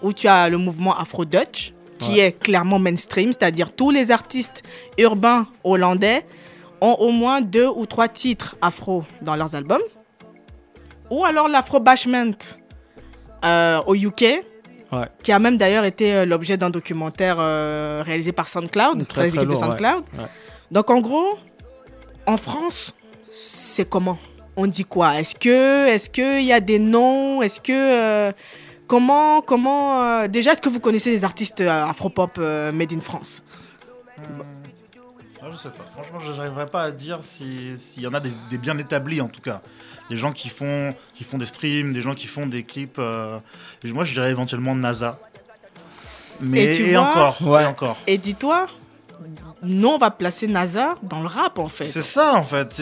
[0.03, 2.19] où tu as le mouvement Afro-Dutch, qui Ouais.
[2.21, 4.63] est clairement mainstream, c'est-à-dire tous les artistes
[4.99, 6.25] urbains hollandais
[6.81, 9.83] ont au moins deux ou trois titres afro dans leurs albums.
[11.11, 12.37] Ou alors l'Afro-Bashment
[13.45, 14.45] euh, au UK,
[14.93, 15.07] Ouais.
[15.23, 19.25] qui a même d'ailleurs été euh, l'objet d'un documentaire euh, réalisé par SoundCloud, Très, par
[19.25, 19.61] les très équipes de ouais.
[19.61, 20.03] SoundCloud.
[20.19, 20.25] Ouais.
[20.73, 21.39] Donc en gros,
[22.27, 22.93] en France,
[23.31, 24.19] c'est comment?
[24.57, 25.21] On dit quoi?
[25.21, 27.41] Est-ce que, est-ce que il y a des noms?
[27.41, 28.33] Est-ce que euh,
[28.89, 33.01] comment, comment euh, Déjà, est-ce que vous connaissez des artistes euh, afro-pop euh, made in
[33.01, 33.45] France?
[35.43, 35.85] Ah, je sais pas.
[35.95, 39.21] Franchement, je n'arriverai pas à dire si- s'il y en a des, des bien établis
[39.21, 39.63] en tout cas.
[40.11, 42.99] Des gens qui font, qui font des streams, des gens qui font des clips.
[42.99, 43.39] euh,
[43.85, 45.19] moi, je dirais éventuellement NASA.
[46.43, 47.63] Mais Et tu et vois encore, Ouais.
[47.63, 47.97] et encore.
[48.07, 48.67] Et dis-toi,
[49.63, 51.85] nous on va placer NASA dans le rap en fait.
[51.85, 52.81] C'est ça en fait.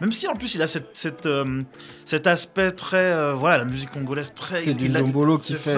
[0.00, 1.62] Même si en plus il a cette, cette, euh,
[2.04, 2.96] cet aspect très.
[2.98, 4.56] euh, voilà, la musique congolaise très.
[4.56, 5.76] C'est du Dombolo qui fait.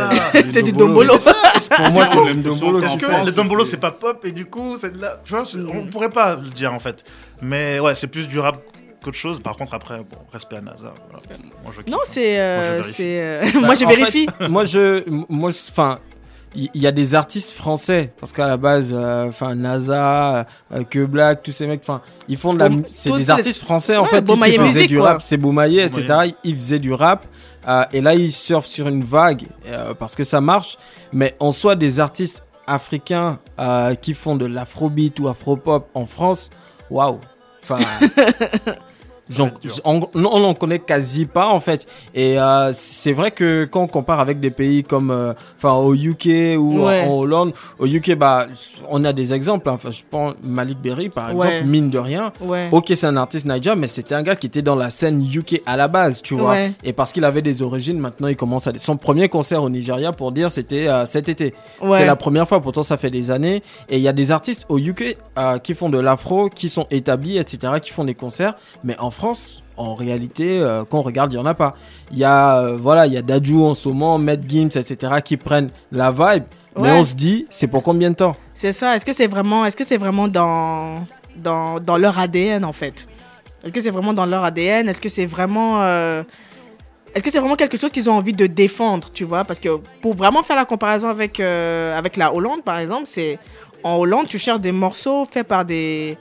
[0.52, 1.18] C'est du Dombolo.
[1.18, 1.32] Ça,
[1.76, 4.46] Pour moi, c'est le Dombolo Est-ce qui que le Dombolo c'est pas pop et du
[4.46, 5.20] coup c'est de la.
[5.24, 7.04] Tu vois, on pourrait pas le dire en fait.
[7.42, 8.62] Mais ouais, c'est plus du rap
[9.04, 9.40] qu'autre chose.
[9.40, 10.92] Par contre, après, bon, respect à NASA.
[11.10, 11.22] voilà.
[11.62, 12.04] Moi, je kiffe, Non, hein.
[12.06, 13.16] c'est, euh, Moi, je vérifie.
[13.18, 14.26] euh, Bah, moi je en vérifie.
[14.38, 15.98] fait, moi, je, moi, je- enfin,
[16.56, 21.04] il y, a des artistes français parce qu'à la base, euh, enfin, NASA, euh, Que
[21.04, 24.08] Black, tous ces mecs, enfin, ils font de la, c'est des artistes français en Ouais,
[24.08, 25.12] fait, Bomaye faisaient Musique, du quoi.
[25.12, 26.32] rap, c'est Boumaillé, etc.
[26.44, 27.24] Ils faisaient du rap.
[27.68, 30.78] euh, et là, ils surfent sur une vague euh, parce que ça marche.
[31.12, 36.50] Mais en soi, des artistes africains euh, qui font de l'afrobeat ou afropop en France,
[36.90, 37.18] waouh.
[37.62, 37.78] Enfin,
[39.84, 41.86] on on n'en connaît quasi pas en fait.
[42.14, 45.94] Et euh, c'est vrai que quand on compare avec des pays comme, euh, enfin, au
[45.94, 47.04] UK ou Ouais.
[47.06, 48.46] en Hollande, au UK, bah,
[48.88, 49.68] on a des exemples.
[49.68, 49.72] hein.
[49.74, 51.64] Enfin, je pense Malik Berry par exemple, Ouais.
[51.64, 52.32] mine de rien.
[52.40, 52.68] Ouais.
[52.72, 55.62] Ok, c'est un artiste Niger, mais c'était un gars qui était dans la scène UK
[55.66, 56.50] à la base, tu vois.
[56.50, 56.72] Ouais.
[56.84, 58.72] Et parce qu'il avait des origines, maintenant il commence à.
[58.76, 61.54] Son premier concert au Nigeria, pour dire, c'était euh, cet été.
[61.80, 61.90] Ouais.
[61.92, 63.62] C'était la première fois, pourtant ça fait des années.
[63.88, 66.86] Et il y a des artistes au UK euh, qui font de l'afro, qui sont
[66.90, 68.54] établis, etc., qui font des concerts.
[68.84, 71.74] Mais en France, en réalité, euh, quand on regarde, il n'y en a pas.
[72.12, 75.14] Il y a, euh, voilà, il y a Dadju en ce moment, Matt Gims, etc.,
[75.24, 76.44] qui prennent la vibe.
[76.78, 78.36] Mais on se dit, c'est pour combien de temps?
[78.54, 78.94] C'est ça.
[78.94, 81.06] Est-ce que c'est vraiment, est-ce que c'est vraiment dans,
[81.36, 83.08] dans, dans leur ADN en fait?
[83.64, 86.22] Est-ce que c'est vraiment dans leur ADN Est-ce que c'est vraiment, euh,
[87.14, 89.44] est-ce que c'est vraiment quelque chose qu'ils ont envie de défendre, tu vois?
[89.44, 93.38] Parce que pour vraiment faire la comparaison avec euh, avec la Hollande, par exemple, c'est
[93.82, 96.18] en Hollande, tu cherches des morceaux faits par des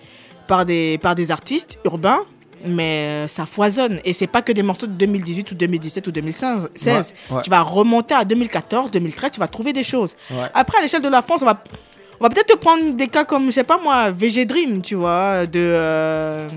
[0.47, 2.21] par des par des artistes urbains.
[2.67, 3.99] Mais euh, ça foisonne.
[4.05, 6.69] Et c'est pas que des morceaux de 2018 ou 2017 ou 2016.
[6.85, 7.41] Ouais, ouais.
[7.43, 10.15] Tu vas remonter à 2014, 2013, tu vas trouver des choses.
[10.31, 10.49] Ouais.
[10.53, 11.63] Après, à l'échelle de la France, on va,
[12.19, 14.95] on va peut-être te prendre des cas comme, je sais pas moi, VG Dream, tu
[14.95, 16.49] vois, de, euh,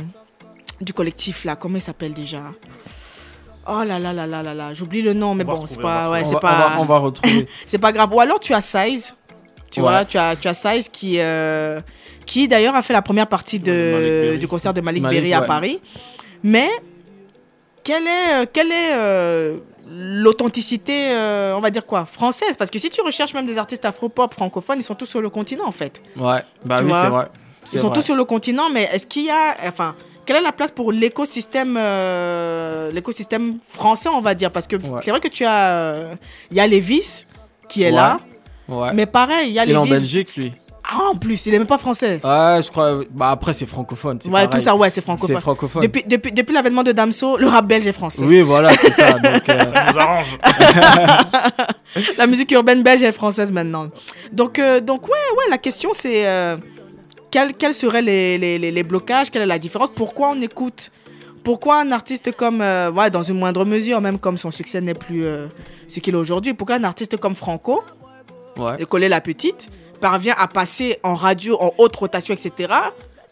[0.81, 1.57] du collectif là.
[1.57, 2.43] Comment il s'appelle déjà?
[3.71, 6.23] Oh là là là là là là, j'oublie le nom, mais bon, c'est pas, ouais,
[6.23, 7.47] on, c'est va, pas, on, va, on va retrouver.
[7.67, 8.15] c'est pas grave.
[8.15, 9.15] Ou alors tu as Size,
[9.71, 11.81] tu vois, tu as, tu as Size qui, euh,
[12.29, 15.41] qui d'ailleurs a fait la première partie de, du concert de Malik, Malik, Berry à
[15.41, 15.47] ouais.
[15.47, 15.81] Paris.
[16.43, 16.69] Mais
[17.83, 19.59] quelle est, euh, quelle est euh,
[19.91, 22.55] l'authenticité, euh, on va dire quoi, française?
[22.59, 25.31] Parce que si tu recherches même des artistes afro-pop francophones, ils sont tous sur le
[25.31, 26.03] continent en fait.
[26.17, 27.27] Ouais, bah Tu oui, c'est vrai.
[27.73, 27.95] Ils sont vrai.
[27.97, 29.95] tous sur le continent, mais est-ce qu'il y a, enfin,
[30.27, 34.51] quelle est la place pour l'écosystème, euh, l'écosystème français, on va dire?
[34.51, 35.01] Parce que Ouais.
[35.03, 36.11] c'est vrai que tu as,
[36.51, 37.27] il y a Lévis
[37.71, 37.93] qui est Ouais.
[37.93, 38.21] là,
[38.69, 38.91] Ouais.
[38.93, 39.97] mais pareil, il y a Il est en Lévis.
[39.97, 40.53] Belgique, lui.
[40.91, 42.19] Ah, en plus, il est même pas français.
[42.25, 43.01] Ouais, je crois.
[43.11, 44.19] Bah après, c'est francophone.
[44.23, 44.49] c'est Ouais, pareil.
[44.49, 45.37] tout ça, ouais, c'est francophone.
[45.37, 45.83] C'est francophone.
[45.83, 48.25] Depuis, depuis, depuis l'avènement de Damso, le rap belge est français.
[48.25, 49.13] Oui, voilà, c'est ça.
[49.19, 50.39] Donc, euh, Ça nous arrange.
[52.17, 53.89] La musique urbaine belge est française maintenant.
[54.33, 56.57] Donc, euh, donc ouais, ouais, la question c'est euh,
[57.31, 60.91] quels, quels seraient les, les, les- les blocages, quelle est la différence, pourquoi on écoute
[61.45, 64.93] pourquoi un artiste comme, euh, ouais, dans une moindre mesure, même comme son succès n'est
[64.93, 65.47] plus euh,
[65.87, 67.83] ce qu'il est aujourd'hui, pourquoi un artiste comme Franco,
[68.59, 68.67] ouais.
[68.81, 72.73] et Collet la Petite, parvient à passer en radio, en haute rotation, etc.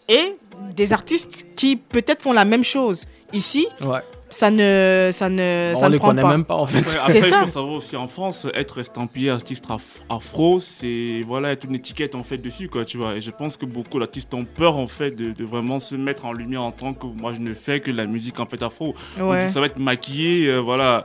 [0.08, 0.36] Et
[0.74, 3.04] des artistes qui peut-être font la même chose.
[3.32, 3.98] Ici, ouais.
[4.30, 6.30] ça ne, ça ne, ça ne les prend connaît pas.
[6.30, 6.78] même pas en fait.
[6.78, 7.40] Ouais, après, C'est il ça.
[7.44, 12.14] faut savoir aussi en France, être estampillé artiste af- afro, c'est voilà, être une étiquette
[12.14, 13.16] en fait dessus, quoi, tu vois.
[13.16, 16.24] Et je pense que beaucoup d'artistes ont peur en fait de, de vraiment se mettre
[16.24, 18.94] en lumière en tant que moi je ne fais que la musique en fait afro.
[19.18, 19.50] Ouais.
[19.50, 21.04] ça va être maquillé, euh, voilà.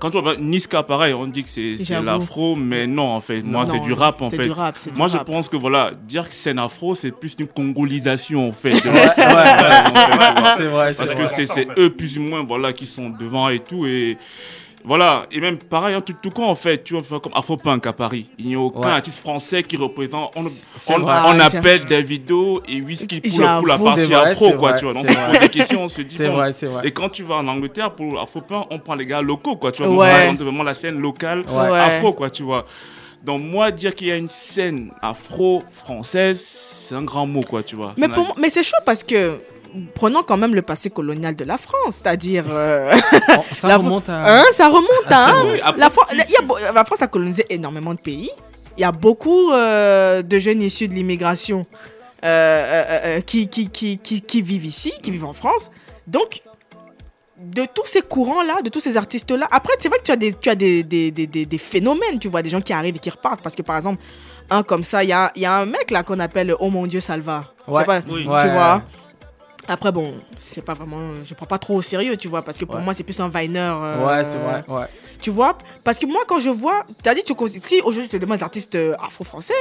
[0.00, 3.42] Quand tu vois bah, Niska, pareil, on dit que c'est l'afro, mais non, en fait,
[3.42, 4.42] moi c'est du rap en c'est fait.
[4.44, 5.26] du rap, c'est du Moi je rap.
[5.26, 8.70] pense que voilà, dire que c'est un afro, c'est plus une congolisation en fait.
[8.84, 10.56] Ouais, ouais, vois.
[10.56, 11.28] c'est vrai, Parce vrai.
[11.36, 14.16] que c'est eux plus ou moins voilà qui sont devant et tout et
[14.84, 17.92] voilà et même pareil en tout, tout cas en fait tu vois comme Afropunk à
[17.92, 18.94] Paris il n'y a aucun Ouais.
[18.94, 21.20] artiste français qui représente on, on, vrai.
[21.26, 24.84] on appelle Davido et Whisky pour, le- pour la partie vrai, afro quoi vrai, tu
[24.84, 26.34] vois donc on pose des questions on se dit C'est bon.
[26.34, 26.86] vrai, c'est vrai.
[26.86, 29.82] et quand tu vas en Angleterre pour Afropunk on prend les gars locaux quoi tu
[29.82, 29.96] vois Ouais.
[30.08, 31.78] on représente vraiment la scène locale Ouais.
[31.78, 32.64] Afro quoi tu vois
[33.24, 37.62] donc moi dire qu'il y a une scène afro française c'est un grand mot quoi
[37.64, 39.40] tu vois Mais, On a- pour moi- mais c'est chaud parce que
[39.94, 42.92] prenons quand même le passé colonial de la France, c'est-à-dire euh,
[43.28, 44.40] Bon, ça La- remonte à.
[44.40, 46.20] hein, ça remonte à Oui, après, la, France, y
[46.66, 48.30] a la France a colonisé énormément de pays.
[48.76, 51.66] Il y a beaucoup euh, de jeunes issus de l'immigration
[52.24, 55.70] euh, qui, qui, qui, qui, qui vivent ici, qui vivent en France.
[56.06, 56.40] Donc,
[57.38, 60.32] de tous ces courants-là, de tous ces artistes-là, après, c'est vrai que tu as, des,
[60.32, 63.00] tu as des, des, des, des, des phénomènes, tu vois, des gens qui arrivent et
[63.00, 63.40] qui repartent.
[63.42, 64.02] Parce que, par exemple,
[64.50, 66.70] un comme ça, il y a, il y a un mec là qu'on appelle Oh
[66.70, 67.44] mon Dieu Salva.
[67.68, 67.84] Je sais Ouais.
[67.84, 68.22] pas, Oui.
[68.24, 68.50] Tu Ouais.
[68.52, 68.82] vois
[69.68, 70.98] après, bon, c'est pas vraiment.
[71.24, 72.82] Je prends pas trop au sérieux, tu vois, parce que pour Ouais.
[72.82, 73.58] moi, c'est plus un Viner.
[73.58, 74.64] euh, Ouais, c'est vrai.
[74.68, 74.86] Ouais.
[75.20, 76.84] Tu vois Parce que moi, quand je vois.
[77.02, 79.52] T'as dit, tu, si aujourd'hui je te demande des artistes euh, afro-français,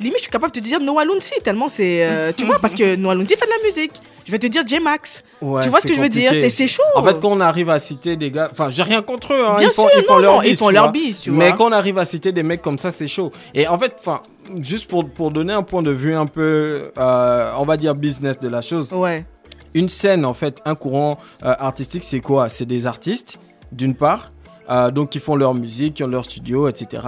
[0.00, 2.04] limite, je suis capable de te dire Noah Lunsi, tellement c'est.
[2.04, 3.92] euh, tu vois Parce que Noah Lunsi fait de la musique.
[4.26, 5.22] Je vais te dire J-Max.
[5.42, 6.32] Ouais, tu vois ce que je veux dire?
[6.50, 6.82] C'est- chaud.
[6.94, 9.56] En fait, quand on arrive à citer des gars, enfin, j'ai rien contre eux, hein,
[9.58, 10.92] Bien ils font, sûr, ils font non, leur non, bis, ils font tu leur vois.
[10.92, 11.56] bis, tu Mais vois.
[11.58, 13.30] quand on arrive à citer des mecs comme ça, c'est chaud.
[13.52, 14.22] Et en fait, enfin,
[14.60, 18.40] juste pour, pour donner un point de vue un peu, euh, on va dire business
[18.40, 19.26] de la chose, Ouais.
[19.74, 22.48] Une scène, en fait, un courant euh, artistique, c'est quoi?
[22.48, 23.38] C'est des artistes,
[23.72, 24.30] d'une part.
[24.70, 27.02] euh, donc qui font leur musique, qui ont leur studio, etc.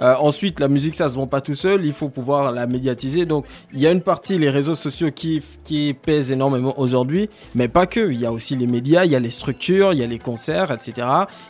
[0.00, 3.26] Euh, ensuite, la musique, ça se vend pas tout seul, il faut pouvoir la médiatiser.
[3.26, 7.68] Donc, il y a une partie, les réseaux sociaux qui, qui pèsent énormément aujourd'hui, mais
[7.68, 8.10] pas que.
[8.10, 10.18] Il y a aussi les médias, il y a les structures, il y a les
[10.18, 11.06] concerts, etc.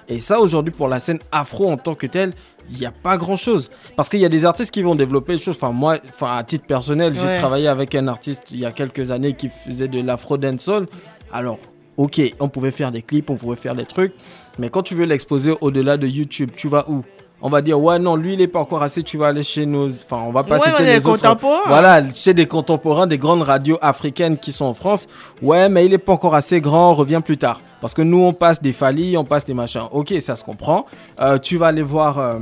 [0.09, 2.33] Et ça, aujourd'hui, pour la scène afro en tant que telle,
[2.71, 3.71] il n'y a pas grand chose.
[3.97, 5.57] Parce qu'il y a des artistes qui vont développer des choses.
[5.57, 7.39] Enfin, moi, enfin, à titre personnel, j'ai Ouais.
[7.39, 10.87] travaillé avec un artiste il y a quelques années qui faisait de l'afro dancehall.
[11.33, 11.59] Alors,
[11.97, 14.12] ok, on pouvait faire des clips, on pouvait faire des trucs.
[14.59, 17.03] Mais quand tu veux l'exposer au-delà de YouTube, tu vas où?
[17.43, 19.66] On va dire ouais non lui il est pas encore assez tu vas aller chez
[19.66, 21.61] nos enfin on va pas Ouais, citer les les autres contemporains.
[21.68, 25.07] voilà chez des contemporains des grandes radios africaines qui sont en France.
[25.43, 27.61] Ouais mais il est pas encore assez grand reviens plus tard.
[27.80, 29.82] Parce que nous on passe des Fali on passe des machins.
[29.93, 30.87] Ok ça se comprend.
[31.20, 32.39] Euh, tu vas aller voir euh,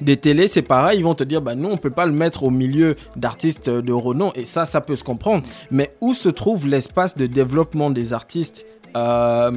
[0.00, 2.42] des télés, c'est pareil, ils vont te dire, bah nous, on peut pas le mettre
[2.42, 5.42] au milieu d'artistes de renom, et ça, ça peut se comprendre.
[5.70, 9.50] Mais où se trouve l'espace de développement des artistes euh,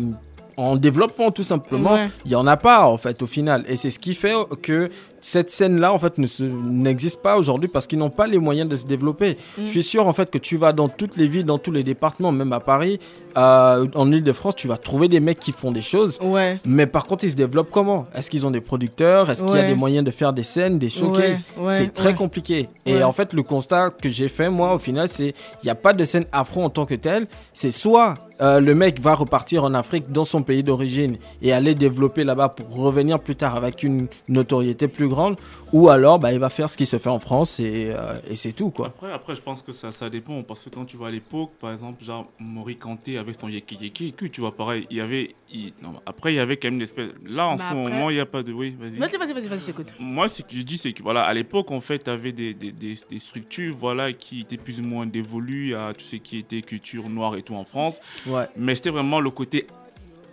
[0.59, 2.09] en développement tout simplement, Ouais.
[2.25, 4.89] il y en a pas en fait au final, et c'est ce qui fait que
[5.21, 8.85] cette scène-là en fait n'existe pas aujourd'hui parce qu'ils n'ont pas les moyens de se
[8.85, 9.37] développer.
[9.57, 9.61] Mm.
[9.61, 11.83] Je suis sûr en fait que tu vas dans toutes les villes, dans tous les
[11.83, 12.99] départements, même à Paris,
[13.37, 16.19] euh, en Ile-de-France, tu vas trouver des mecs qui font des choses.
[16.21, 16.57] Ouais.
[16.65, 18.07] Mais par contre, ils se développent comment?
[18.15, 19.29] Est-ce qu'ils ont des producteurs?
[19.29, 21.41] Est-ce qu'il y a des moyens de faire des scènes, des showcases?
[21.57, 22.69] Ouais, C'est très compliqué.
[22.85, 25.75] Et en fait, le constat que j'ai fait, moi, au final, c'est il n'y a
[25.75, 27.27] pas de scène afro en tant que telle.
[27.53, 31.75] C'est soit euh, le mec va repartir en Afrique, dans son pays d'origine, et aller
[31.75, 35.35] développer là-bas pour revenir plus tard avec une notoriété plus grande,
[35.73, 38.35] ou alors bah, il va faire ce qui se fait en France et, euh, et
[38.35, 38.87] c'est tout, quoi.
[38.87, 40.41] Après, après, je pense que ça, ça dépend.
[40.43, 43.75] Parce que quand tu vois à l'époque, par exemple, genre Maury Kanté avec son Yeki
[43.81, 45.35] Yeki, que tu vois, pareil, il y avait.
[45.51, 47.09] il- non, après, il y avait quand même une espèce.
[47.25, 48.53] Là, en Mais ce après- moment, il n'y a pas de.
[48.53, 48.91] Oui, vas-y.
[48.97, 49.93] Vas-y, vas-y, vas-y, vas-y, j'écoute.
[49.99, 52.53] Moi, ce que je dis, c'est que voilà, à l'époque, en fait, tu avais des,
[52.53, 56.37] des, des, des structures voilà, qui étaient plus ou moins dévolues à tout ce qui
[56.37, 57.99] était culture noire et tout en France.
[58.27, 58.45] Ouais.
[58.55, 59.65] Mais c'était vraiment le côté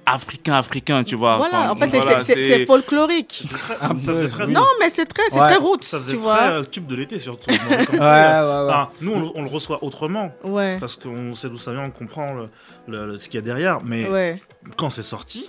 [0.06, 1.36] africain-africain, tu vois.
[1.36, 3.44] Voilà, Enfin, en fait, c'est- voilà, c'est- folklorique.
[3.80, 5.46] Ça faisait très, Non, mais c'est très, c'est Ouais.
[5.48, 6.40] très roots, ça faisait tu très vois.
[6.42, 7.46] euh, tube de l'été surtout.
[7.92, 8.72] Ouais, euh, ouais, ouais.
[8.72, 10.32] enfin, nous, on, le- on le reçoit autrement.
[10.44, 10.78] Ouais.
[10.80, 12.48] Parce qu'on sait d'où ça vient, on comprend le-
[12.88, 13.78] le- le- ce qu'il y a derrière.
[13.84, 14.40] Mais Ouais.
[14.76, 15.46] quand c'est sorti,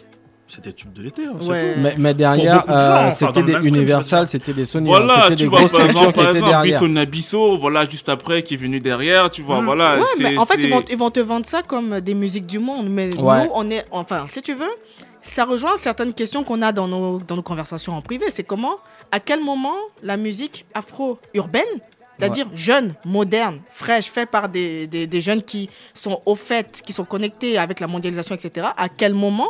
[0.48, 1.24] c'était tube de l'été.
[1.26, 1.76] hein, Ouais.
[1.78, 4.88] Mais, mais derrière, de gens, euh, enfin, dans c'était le des Universal, c'était des Sony.
[4.88, 7.90] Voilà, hein, c'était tu des vois, grosses par exemple, qui par étaient exemple Abisso, voilà,
[7.90, 9.98] juste après, qui est venu derrière, tu vois, voilà.
[9.98, 12.46] Ouais, c'est- mais en fait, ils vont, ils vont te vendre ça comme des musiques
[12.46, 12.88] du monde.
[12.90, 13.44] Mais Ouais.
[13.46, 13.86] nous, on est.
[13.92, 14.72] Enfin, si tu veux,
[15.22, 18.28] ça rejoint certaines questions qu'on a dans nos, dans nos conversations en privé.
[18.30, 18.76] C'est comment,
[19.12, 21.64] à quel moment la musique afro-urbaine,
[22.18, 26.92] c'est-à-dire jeune, moderne, fraîche, faite par des, des, des jeunes qui sont au fait, qui
[26.94, 29.50] sont connectés avec la mondialisation, etc., à quel moment,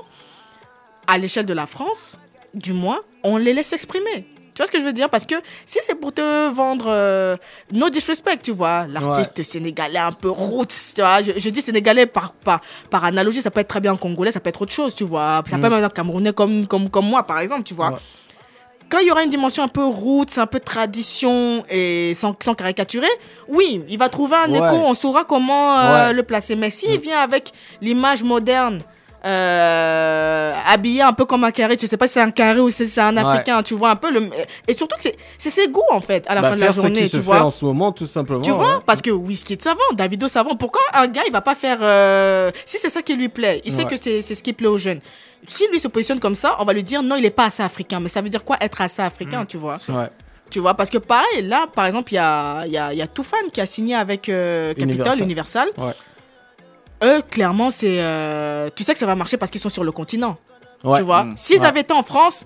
[1.07, 2.17] à l'échelle de la France,
[2.53, 5.07] du moins, on les laisse exprimer tu vois ce que je veux dire?
[5.07, 5.35] Parce que
[5.67, 7.35] si c'est pour te vendre euh,
[7.71, 12.07] no disrespect, tu vois, l'artiste sénégalais un peu roots, tu vois, je, je dis sénégalais
[12.07, 14.95] par, par, par analogie, ça peut être très bien congolais, ça peut être autre chose,
[14.95, 15.69] tu vois, ça peut Mm.
[15.73, 17.91] même être camerounais comme, comme, comme moi, par exemple, tu vois.
[17.91, 17.97] Ouais.
[18.89, 22.55] Quand il y aura une dimension un peu roots, un peu tradition et sans, sans
[22.55, 23.05] caricaturer,
[23.47, 24.57] oui, il va trouver un Ouais.
[24.57, 26.55] écho, on saura comment euh, le placer.
[26.55, 28.81] Mais s'il vient avec l'image moderne,
[29.25, 32.69] euh, habillé un peu comme un carré, tu sais pas si c'est un carré ou
[32.69, 33.23] si c'est un Ouais.
[33.23, 34.29] africain, tu vois un peu le.
[34.67, 37.01] Et surtout que c'est- ses goûts en fait, à la Bah, fin de la journée,
[37.03, 37.41] qui se tu fait vois.
[37.43, 38.41] en ce moment, tout simplement.
[38.41, 38.81] Tu vois, hein.
[38.85, 41.79] parce que Whisky de savant, Davido savant, pourquoi un gars il va pas faire.
[41.81, 44.67] euh, Si c'est ça qui lui plaît, il sait que c'est c'est ce qui plaît
[44.67, 44.99] aux jeunes.
[45.47, 47.63] Si lui se positionne comme ça, on va lui dire non, il est pas assez
[47.63, 47.99] africain.
[47.99, 49.77] Mais ça veut dire quoi être assez africain, tu vois?
[50.49, 53.07] Tu vois, parce que pareil, là, par exemple, il y a, y, a, y a
[53.07, 55.21] Toufan qui a signé avec euh, Capitol Universal.
[55.23, 55.69] Universal.
[55.77, 55.91] Ouais.
[57.03, 58.01] Eux, clairement, c'est.
[58.01, 60.37] euh, tu sais que ça va marcher parce qu'ils sont sur le continent.
[60.83, 60.97] Ouais.
[60.97, 61.23] Tu vois?
[61.23, 61.35] Mm.
[61.37, 62.45] S'ils avaient été en France,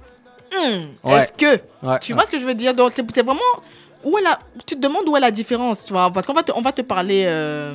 [0.52, 1.18] hmm, Ouais.
[1.18, 1.60] est-ce que?
[1.84, 2.00] Ouais.
[2.02, 2.74] Tu vois ce que je veux dire?
[2.74, 3.42] Donc, c'est vraiment.
[4.04, 4.40] Où est la...
[4.66, 6.10] Tu te demandes où est la différence, tu vois?
[6.12, 7.24] Parce qu'on va te, on va te parler.
[7.28, 7.74] euh,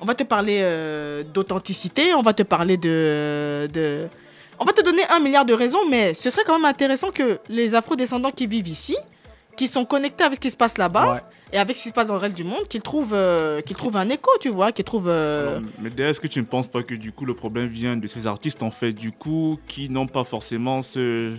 [0.00, 4.08] On va te parler euh, d'authenticité, on va te parler de, de.
[4.58, 7.38] On va te donner un milliard de raisons, mais ce serait quand même intéressant que
[7.48, 8.96] les afro-descendants qui vivent ici,
[9.56, 11.20] qui sont connectés avec ce qui se passe là-bas.
[11.52, 13.76] Et avec ce qui se passe dans le reste du monde, qu'ils trouvent, euh, qu'ils
[13.76, 15.08] trouvent un écho, tu vois, qu'ils trouvent.
[15.08, 17.96] euh, Mais d'ailleurs, est-ce que tu ne penses pas que du coup le problème vient
[17.96, 21.36] de ces artistes en fait, du coup, qui n'ont pas forcément ce.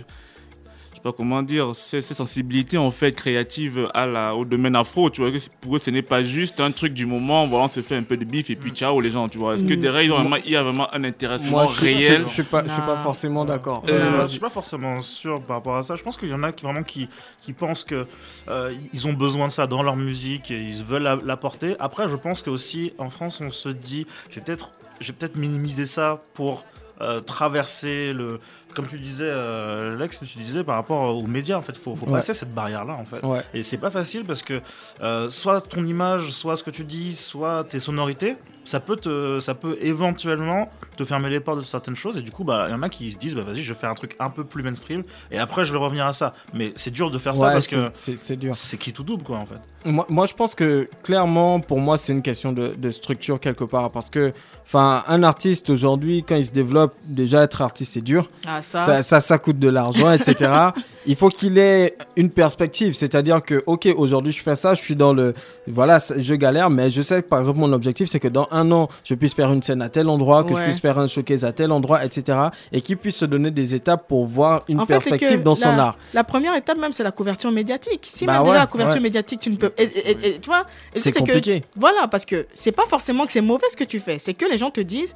[1.12, 5.30] Comment dire, ces, ces sensibilités en fait créatives à la, au domaine afro, tu vois,
[5.30, 7.96] que pour eux ce n'est pas juste un truc du moment, voilà, on se fait
[7.96, 9.54] un peu de bif et puis ciao les gens, tu vois.
[9.54, 9.80] Est-ce que Mm.
[9.80, 12.22] derrière ils ont vraiment- il y a vraiment un intéressement Moi, je, réel?
[12.22, 13.82] je, je suis pas, je suis pas forcément d'accord.
[13.88, 15.96] Euh, Euh, je suis pas forcément sûr par rapport à ça.
[15.96, 17.08] Je pense qu'il y en a qui vraiment qui,
[17.42, 18.06] qui pensent que
[18.48, 21.76] euh, ils ont besoin de ça dans leur musique et ils veulent la- l'apporter.
[21.78, 25.86] Après, je pense que aussi en France, on se dit, j'ai peut-être, j'ai peut-être minimisé
[25.86, 26.64] ça pour
[27.00, 28.38] euh, traverser le,
[28.74, 31.56] comme tu disais, euh, Lex, tu disais par rapport aux médias.
[31.56, 32.12] En fait, faut, faut Ouais.
[32.12, 33.24] passer cette barrière-là, en fait.
[33.24, 33.40] Ouais.
[33.54, 34.60] Et c'est pas facile parce que
[35.02, 39.40] euh, soit ton image, soit ce que tu dis, soit tes sonorités, ça peut te,
[39.40, 42.16] ça peut éventuellement te fermer les portes de certaines choses.
[42.16, 43.78] Et du coup, bah, il y en a qui se disent, bah vas-y, je vais
[43.78, 45.02] faire un truc un peu plus mainstream.
[45.30, 46.34] Et après, je vais revenir à ça.
[46.52, 48.54] Mais c'est dur de faire ça parce c'est- que c'est c'est dur.
[48.54, 49.56] c'est qui tout double, quoi, en fait.
[49.86, 53.64] Moi, moi, je pense que clairement, pour moi, c'est une question de, de structure quelque
[53.64, 53.90] part.
[53.90, 54.32] Parce que,
[54.64, 58.30] enfin, un artiste aujourd'hui, quand il se développe, déjà être artiste, c'est dur.
[58.46, 58.84] Ah, ça.
[58.86, 60.50] Ça, ça, ça coûte de l'argent, etc.
[61.06, 62.94] il faut qu'il ait une perspective.
[62.94, 65.34] C'est-à-dire que, ok, aujourd'hui, je fais ça, je suis dans le.
[65.66, 68.70] Voilà, je galère, mais je sais que, par exemple, mon objectif, c'est que dans un
[68.72, 71.44] an, je puisse faire une scène à tel endroit, que je puisse faire un showcase
[71.44, 72.38] à tel endroit, etc.
[72.72, 75.68] Et qu'il puisse se donner des étapes pour voir une En perspective que dans son
[75.78, 75.96] art.
[76.12, 78.00] La première étape même, c'est la couverture médiatique.
[78.02, 79.00] Si Bah même ouais, déjà la couverture ouais.
[79.02, 79.72] médiatique, tu ne peux.
[79.78, 81.62] Et, et- et- et- tu vois C'est que- compliqué.
[81.76, 84.18] voilà, parce que c'est pas forcément que c'est mauvais ce que tu fais.
[84.18, 85.14] C'est que les gens te disent,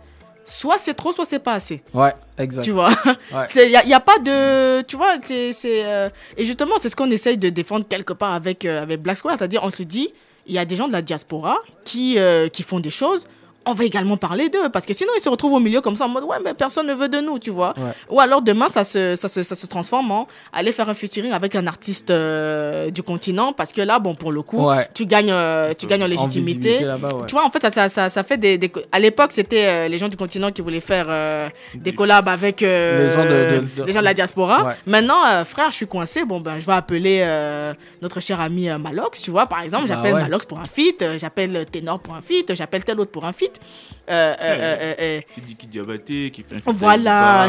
[0.49, 1.83] soit c'est trop, soit c'est pas assez.
[1.93, 2.63] Ouais, exact.
[2.63, 2.89] Tu vois
[3.33, 3.47] Ouais.
[3.57, 4.83] Il n'y a, y a pas de.
[4.83, 5.53] Tu vois, c'est.
[5.53, 9.03] c'est, euh, Et justement, c'est ce qu'on essaye de défendre quelque part avec, euh, avec
[9.03, 9.37] Black Square.
[9.39, 10.13] C'est-à-dire, on se dit,
[10.47, 13.27] il y a des gens de la diaspora qui, euh, qui font des choses.
[13.69, 14.69] On va également parler d'eux.
[14.71, 16.87] Parce que sinon, ils se retrouvent au milieu comme ça en mode, ouais, mais personne
[16.87, 17.75] ne veut de nous, tu vois.
[17.77, 17.93] Ouais.
[18.11, 21.33] Ou alors demain, ça se, ça, se, ça se transforme en aller faire un featuring
[21.33, 23.53] avec un artiste euh, du continent.
[23.53, 24.89] Parce que là, bon, pour le coup, Ouais.
[24.95, 26.79] tu, gagnes, euh, tu gagnes en légitimité.
[26.87, 26.97] ouais.
[27.27, 28.59] Tu vois, en fait, ça, ça, ça, fait des,
[28.93, 31.07] À l'époque, c'était euh, les gens du continent qui voulaient faire
[31.75, 34.75] des collabs avec Les gens de- de- de- les gens de la diaspora.
[34.87, 36.25] Maintenant, frère, je suis coincé.
[36.25, 37.19] Bon, ben, je vais appeler
[38.03, 39.89] notre cher ami Malox, tu vois, par exemple.
[39.89, 40.15] Bah J'appelle.
[40.15, 43.58] Malox pour un feat, j'appelle Ténor pour un feat, j'appelle tel autre pour un feat.
[44.11, 47.49] Euh, euh, euh, euh, euh, C'est Diki Diabaté qui fait un voilà,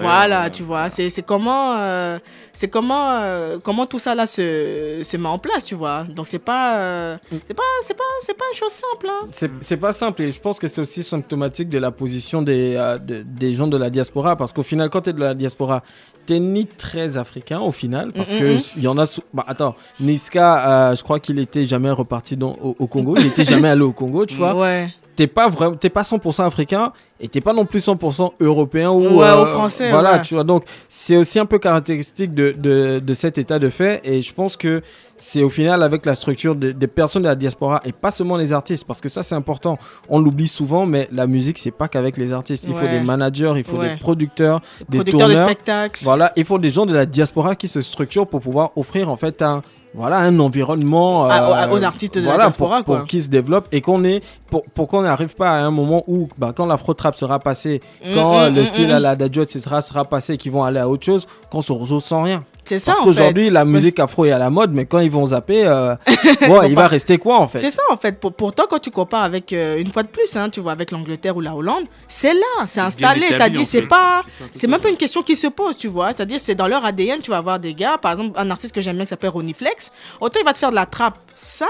[0.00, 2.20] voilà, euh, tu vois, c'est c'est comment, euh,
[2.52, 6.04] c'est comment, euh, comment tout ça là se, se met en place, tu vois.
[6.04, 7.16] Donc c'est pas, euh,
[7.48, 9.08] c'est pas, c'est pas, c'est pas une chose simple.
[9.10, 9.26] Hein.
[9.32, 12.76] C'est c'est pas simple et je pense que c'est aussi symptomatique de la position des,
[12.76, 15.34] euh, de- des gens de la diaspora parce qu'au final, quand tu es de la
[15.34, 15.82] diaspora,
[16.24, 19.20] t'es ni très africain au final parce Mm, que mm, il y en a.
[19.34, 23.26] Bah, attends, Niska, euh, je crois qu'il était jamais reparti dans, au, au Congo, il
[23.26, 24.54] était jamais allé au Congo, tu vois.
[24.54, 24.88] Ouais.
[25.16, 29.00] T'es pas vraiment, t'es pas 100% africain et t'es pas non plus 100% européen ou,
[29.18, 30.22] Ouais, euh, ou français, Voilà, ouais.
[30.22, 30.44] tu vois.
[30.44, 34.32] Donc, c'est aussi un peu caractéristique de, de, de cet état de fait et je
[34.34, 34.82] pense que
[35.16, 38.36] c'est au final avec la structure de- des personnes de la diaspora et pas seulement
[38.36, 39.78] les artistes parce que ça c'est important.
[40.10, 42.64] On l'oublie souvent, mais la musique c'est pas qu'avec les artistes.
[42.68, 44.60] Il faut des managers, il faut des producteurs,
[44.90, 45.48] des Producteur de tourneurs.
[45.48, 46.00] spectacle.
[46.04, 49.16] Voilà, il faut des gens de la diaspora qui se structurent pour pouvoir offrir en
[49.16, 49.62] fait un
[49.94, 53.80] voilà un environnement À- euh, aux artistes de la diaspora, pour, qu'ils se développent et
[53.80, 57.16] qu'on est pour, pour qu'on n'arrive pas à un moment où bah, quand l'afro trap
[57.16, 58.92] sera passé, Mm, quand mm, le mm, style mm.
[58.92, 61.72] à la Dadjo etc sera passé, et qu'ils vont aller à autre chose, qu'on se
[61.72, 62.44] retrouve sans rien.
[62.66, 65.26] C'est ça, Parce qu'aujourd'hui la musique afro est à la mode, mais quand ils vont
[65.26, 65.94] zapper, euh,
[66.48, 67.60] bon, il va rester quoi en fait?
[67.60, 68.18] C'est ça en fait.
[68.18, 70.90] Pour, pourtant, quand tu compares avec, euh, une fois de plus, hein, tu vois, avec
[70.90, 73.28] l'Angleterre ou la Hollande, c'est là, c'est installé.
[73.36, 74.22] T'as dit, c'est pas,
[74.54, 76.12] C'est même pas une question qui se pose, tu vois.
[76.12, 78.80] C'est-à-dire, c'est dans leur ADN, tu vas avoir des gars, par exemple, un artiste que
[78.80, 79.90] j'aime bien qui s'appelle Ronnie Flex.
[80.20, 81.68] Autant il va te faire de la trappe sale.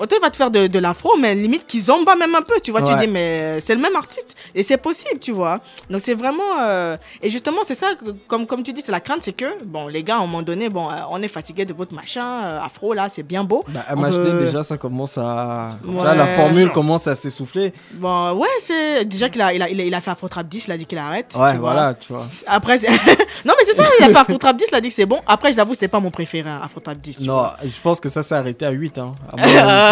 [0.00, 2.54] Autant il va te faire de, de l'afro, mais limite qui zomba même un peu,
[2.62, 2.82] tu vois.
[2.82, 4.34] Tu dis, mais c'est le même artiste.
[4.54, 5.60] Et c'est possible, tu vois.
[5.90, 6.42] Donc c'est vraiment.
[6.60, 9.62] euh, Et justement, c'est ça, que- comme, comme tu dis, c'est la crainte, c'est que,
[9.64, 12.24] bon, les gars, à un moment donné, bon, euh, on est fatigué de votre machin,
[12.44, 13.62] euh, afro, là, c'est bien beau.
[13.68, 15.94] Bah, MHD veut- déjà ça commence à Ouais.
[16.00, 17.72] Déjà, la formule commence à s'essouffler.
[17.92, 19.04] Bon, ouais, c'est.
[19.04, 20.76] Déjà qu'il a, il a, il a, il a fait Afro Trap 10, il a
[20.78, 21.34] dit qu'il arrête.
[21.36, 21.72] Ouais tu vois.
[21.72, 22.26] voilà tu vois.
[22.46, 22.76] Après,
[23.44, 25.06] non, mais c'est ça, il a fait Afro Trap 10, il a dit que c'est
[25.06, 25.20] bon.
[25.26, 27.18] Après, j'avoue, c'était pas mon préféré, Afro Trap 10.
[27.18, 27.56] tu Non, vois.
[27.62, 29.14] je pense que ça s'est arrêté à 8 hein.
[29.36, 29.36] À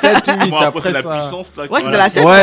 [0.00, 1.08] 7 ou 8 Bon, après, après, c'est la ça.
[1.10, 1.46] puissance.
[1.56, 1.80] là, Ouais,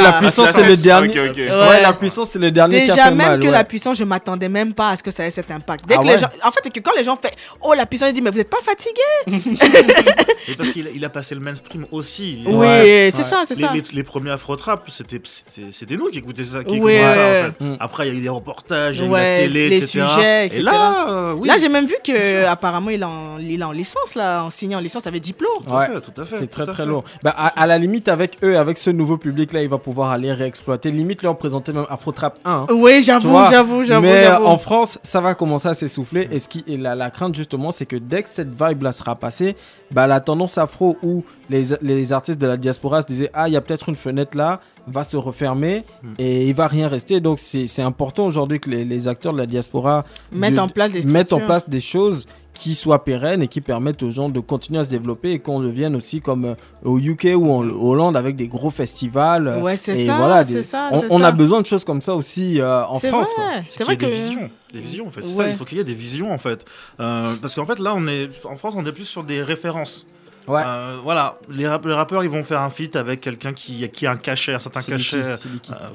[0.02, 1.20] la Ouais, puissance c'est le dernier.
[1.20, 1.82] Ouais, Ouais.
[1.82, 3.40] la puissance c'est le dernier qui a Déjà, fait même mal.
[3.40, 3.52] que ouais.
[3.52, 5.86] la puissance, je m'attendais même pas à ce que ça ait cet impact.
[5.88, 6.28] Dès Ah que les gens.
[6.44, 7.30] En fait, c'est que quand les gens font
[7.62, 9.02] Oh, la puissance, ils disent Mais vous êtes pas fatigué
[10.58, 12.44] parce qu'il a, il a passé le mainstream aussi.
[12.46, 12.68] Oui,
[13.14, 13.72] c'est ça, c'est Les, ça.
[13.74, 16.64] les, les premiers Afro-Trap, c'était c'était- c'était nous qui écoutions ça.
[16.64, 17.04] Qui ça, ouais.
[17.04, 17.64] en fait.
[17.64, 17.78] Mm.
[17.80, 20.06] Après, il y a eu des reportages, il y a eu la télé, les etc.
[20.52, 21.36] Et là, euh.
[21.46, 24.50] Là, j'ai même vu que apparemment il est en, il est en licence, là, en
[24.50, 25.50] signant en licence avec diplôme.
[25.68, 25.88] Tout à Ouais.
[25.88, 27.04] fait, tout à fait, C'est très très.
[27.24, 30.12] Bah, à, à la limite, avec eux, avec ce nouveau public là, il va pouvoir
[30.12, 30.92] aller réexploiter.
[30.92, 32.52] Limite, leur présenter même Afro Trap 1.
[32.52, 32.66] hein.
[32.72, 34.02] Oui, j'avoue, j'avoue, j'avoue.
[34.06, 34.46] Mais j'avoue.
[34.46, 36.28] en France, ça va commencer à s'essouffler.
[36.32, 39.16] Et, ce qui, et la, la crainte, justement, c'est que dès que cette vibe-là sera
[39.16, 39.56] passée,
[39.92, 43.54] bah, la tendance afro où les, les artistes de la diaspora se disaient Ah, il
[43.54, 44.60] y a peut-être une fenêtre là,
[44.92, 45.84] va se refermer
[46.18, 47.20] et il va rien rester.
[47.20, 50.68] Donc, c'est c'est important aujourd'hui que les, les acteurs de la diaspora Mettre de- en
[50.70, 54.28] place des mettent en place des choses qui soient pérennes et qui permettent aux gens
[54.28, 57.62] de continuer à se développer et qu'on devienne aussi comme euh, au UK ou en
[57.64, 59.48] Hollande avec des gros festivals.
[59.48, 62.60] euh, Ouais, c'est ça, voilà, des- ça, on, a besoin de choses comme ça aussi
[62.60, 63.28] euh, en France.
[63.38, 64.16] vrai, C'est vrai qu'il y que.
[64.18, 64.50] des visions.
[64.74, 65.22] Des visions, en fait.
[65.22, 65.28] Ouais.
[65.46, 66.66] ça, il faut qu'il y ait des visions, en fait.
[67.00, 70.06] Euh, parce qu'en fait, là, on est, en France, on est plus sur des références.
[70.50, 70.64] Ouais.
[70.66, 74.08] Euh, voilà, les, rap- les rappeurs, ils vont faire un feat avec quelqu'un qui, qui
[74.08, 75.18] a un cachet, un certain cachet.
[75.18, 75.36] Euh,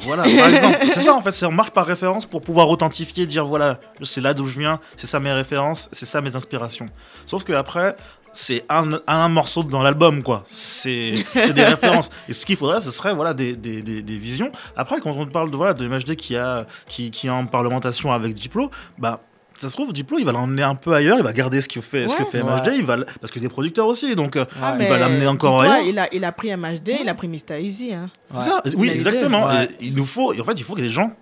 [0.00, 0.78] voilà, par exemple.
[0.92, 1.32] C'est ça, en fait.
[1.32, 4.78] c'est- On marche par référence pour pouvoir authentifier, dire voilà, c'est là d'où je viens,
[4.96, 6.86] c'est ça mes références, c'est ça mes inspirations.
[7.26, 7.96] Sauf que après,
[8.32, 10.44] c'est un, un morceau dans l'album, quoi.
[10.48, 12.10] C'est c'est des références.
[12.28, 14.50] Et ce qu'il faudrait, ce serait voilà, des, des, des, des visions.
[14.76, 18.12] Après, quand on parle de, voilà, de MHD qui, a, qui, qui est en parlementation
[18.12, 19.20] avec Diplo, bah.
[19.56, 21.80] Ça se trouve, Diplo, il va l'emmener un peu ailleurs, il va garder ce que
[21.80, 22.50] fait, ce que fait Ouais.
[22.56, 25.62] MHD, il va, parce qu'il est producteur aussi, donc euh, Ah, il va l'amener encore
[25.62, 25.86] ailleurs.
[25.86, 27.60] il a, il a pris MHD, il a pris Mr.
[27.60, 27.94] Easy.
[27.94, 28.10] Hein.
[28.34, 29.46] C'est ça, oui, exactement.
[29.48, 29.54] deux.
[29.58, 29.68] Ouais.
[29.80, 31.12] Et il nous faut, et en fait, il faut que les gens,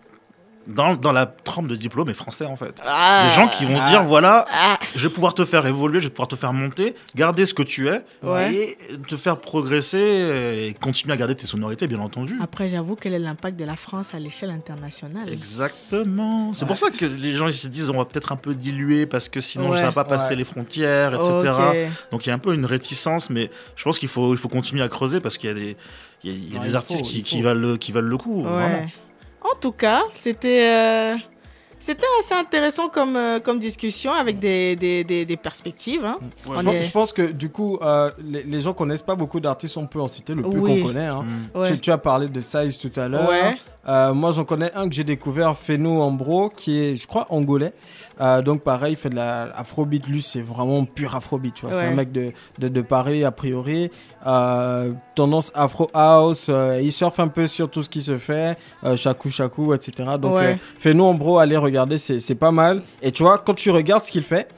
[0.66, 2.80] dans, dans la trempe de diplôme, et français en fait.
[2.86, 3.26] Ah.
[3.28, 3.88] Des gens qui vont se Ah.
[3.90, 4.78] dire voilà, Ah.
[4.94, 7.62] je vais pouvoir te faire évoluer, je vais pouvoir te faire monter, garder ce que
[7.62, 8.54] tu es, Ouais.
[8.54, 9.98] et te faire progresser,
[10.68, 12.38] et continuer à garder tes sonorités, bien entendu.
[12.42, 15.28] Après, j'avoue, quel est l'impact de la France à l'échelle internationale?
[15.32, 16.52] Exactement.
[16.52, 19.06] C'est pour ça que les gens ils se disent on va peut-être un peu diluer
[19.06, 19.78] parce que sinon Ouais.
[19.78, 20.36] ça va pas passer Ouais.
[20.36, 21.52] les frontières, etc.
[22.10, 24.48] Donc il y a un peu une réticence, mais je pense qu'il faut, il faut
[24.48, 25.76] continuer à creuser parce qu'il y a des,
[26.24, 27.92] il y a, il y a Ouais, des il artistes faut, qui, valent le, qui
[27.92, 28.42] valent le coup.
[28.42, 28.86] Vraiment.
[29.44, 31.16] En tout cas, c'était euh,
[31.80, 36.04] c'était assez intéressant comme, euh, comme discussion avec des, des, des, des perspectives.
[36.04, 36.16] hein.
[36.46, 39.02] Ouais, On Je pense- est- Je pense que du coup, euh, les, les gens connaissent
[39.02, 40.80] pas beaucoup d'artistes, on peut en citer le plus Oui.
[40.80, 41.06] qu'on connaît.
[41.06, 41.24] hein.
[41.54, 41.58] Mm.
[41.58, 41.72] Ouais.
[41.72, 43.28] Tu, tu as parlé de Size tout à l'heure.
[43.28, 43.56] Ouais.
[43.88, 47.72] Euh, moi, j'en connais un que j'ai découvert, Feno Ambro, qui est, je crois, angolais.
[48.20, 50.06] Euh, donc, pareil, il fait de la afrobeat.
[50.06, 51.54] Lui, c'est vraiment pur afrobeat.
[51.54, 53.90] Tu vois, c'est un mec de, de, de Paris, a priori.
[54.26, 56.50] Euh, tendance afro house.
[56.80, 58.56] il surfe un peu sur tout ce qui se fait.
[58.96, 60.10] Chakou, chakou, etc.
[60.20, 60.58] Donc, Ouais.
[60.78, 62.82] Feno Ambro, allez regarder, c'est c'est pas mal.
[63.02, 64.48] Et tu vois, quand tu regardes ce qu'il fait,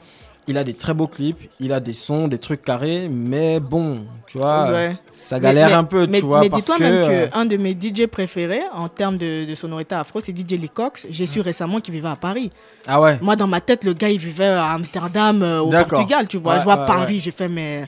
[0.47, 3.99] il a des très beaux clips, il a des sons, des trucs carrés, mais bon,
[4.27, 4.95] tu vois, Ouais.
[5.13, 6.41] ça galère Mais- un peu, mais, tu vois.
[6.41, 9.95] Mais dis-toi que, même euh, qu'un de mes DJ préférés en termes de, de sonorité
[9.95, 11.07] afro, c'est DJ Lee Cox.
[11.09, 12.51] J'ai su récemment qu'il vivait à Paris.
[12.87, 15.69] Ah ouais, Moi, dans ma tête, le gars, il vivait à Amsterdam, euh, au.
[15.71, 16.53] Portugal, tu vois.
[16.53, 17.85] Ouais, je vois ouais, Paris, j'ai fait, mais.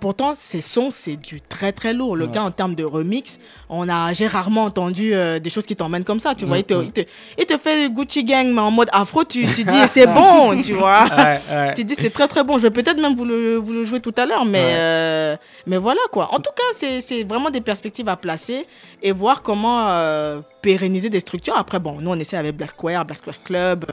[0.00, 2.16] Pourtant, ses sons, c'est du très très lourd.
[2.16, 3.38] Le gars, en termes de remix,
[3.68, 6.34] on a, j'ai rarement entendu euh, des choses qui t'emmènent comme ça.
[6.34, 7.00] Tu vois, il, te, Mm, il, te,
[7.38, 10.74] il te fait Gucci Gang, mais en mode afro, tu, tu dis, c'est bon, tu
[10.74, 11.06] vois.
[11.50, 11.74] Ouais.
[11.74, 12.58] Tu dis c'est très très bon.
[12.58, 14.72] Je vais peut-être même vous le, vous le jouer tout à l'heure, mais, Ouais.
[14.76, 15.36] euh,
[15.66, 16.32] mais voilà quoi.
[16.34, 18.66] En tout cas, c'est c'est vraiment des perspectives à placer
[19.02, 21.56] et voir comment euh, pérenniser des structures.
[21.56, 23.86] Après, bon, nous on essaie avec Black Square, Black Square Club,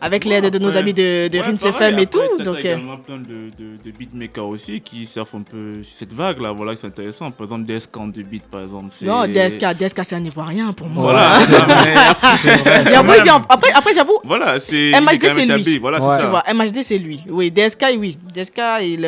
[0.00, 2.42] avec l'aide de nos amis de, de Ouais, Rinse FM et après, tout.
[2.42, 6.12] Donc, euh, également plein de, de, de beatmakers aussi qui surfent un peu sur cette
[6.12, 7.30] vague là, voilà, qui sont intéressants.
[7.30, 8.94] Par exemple, DSK en deux beats, par exemple.
[8.98, 11.02] c'est- non, DSK, DSK c'est un Ivoirien pour moi.
[11.02, 12.92] Voilà, c'est C'est vrai.
[12.92, 14.92] Et après, il après, après, j'avoue, voilà, c'est.
[15.00, 15.78] MHD, c'est lui.
[15.78, 16.16] Voilà, Ouais.
[16.18, 17.22] c'est tu vois, MHD c'est lui.
[17.28, 18.16] Oui, DSK, oui.
[18.34, 19.00] DSK, il,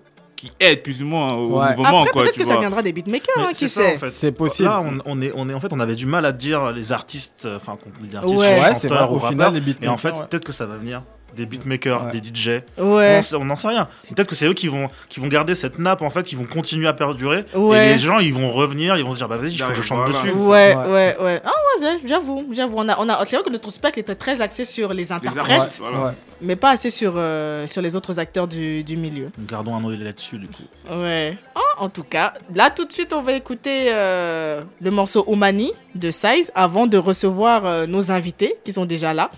[0.43, 1.76] qui aident plus ou moins au Ouais.
[1.76, 2.61] mouvement, Après, quoi, peut-être tu que ça vois.
[2.62, 3.97] viendra des beatmakers, hein, c'est qui ça, sait.
[3.97, 4.11] en fait.
[4.11, 4.68] C'est possible.
[4.68, 6.90] Là, on, on est, on est, en fait, on avait du mal à dire les
[6.90, 8.61] artistes, euh, enfin, qu'on dit artistes, Ouais.
[8.61, 9.53] Ouais, c'est vrai, ou au final, rappeurs.
[9.53, 10.26] les Et en beatmakers, fait, ouais.
[10.28, 11.03] peut-être que ça va venir
[11.37, 12.11] des beatmakers, Ouais.
[12.12, 12.62] des DJ.
[12.78, 13.20] Ouais.
[13.35, 13.89] On n'en sait rien.
[14.09, 16.45] Peut-être que c'est eux qui vont, qui vont garder cette nappe, en fait, qui vont
[16.45, 17.45] continuer à perdurer.
[17.55, 17.91] Ouais.
[17.91, 19.74] Et les gens, ils vont revenir, ils vont se dire, bah vas-y, il faut que
[19.74, 20.12] je chante Voilà.
[20.24, 20.30] dessus.
[20.37, 21.16] Ouais, Ouais.
[21.20, 21.41] ouais.
[21.45, 22.74] Ah ouais, ouais, j'avoue, j'avoue.
[22.78, 25.12] On a, on a, c'est vrai que notre spectacle était très axé sur les Les
[25.12, 25.99] interprètes, artistes, voilà.
[26.07, 26.12] Ouais.
[26.41, 29.30] mais pas assez sur, euh, sur les autres acteurs du, du milieu.
[29.49, 30.62] Gardons un œil là-dessus, du coup.
[30.91, 31.37] Ouais.
[31.57, 35.72] Ah, en tout cas, là tout de suite, on va écouter euh, le morceau Omani
[35.97, 39.30] de Size avant de recevoir euh, nos invités qui sont déjà là.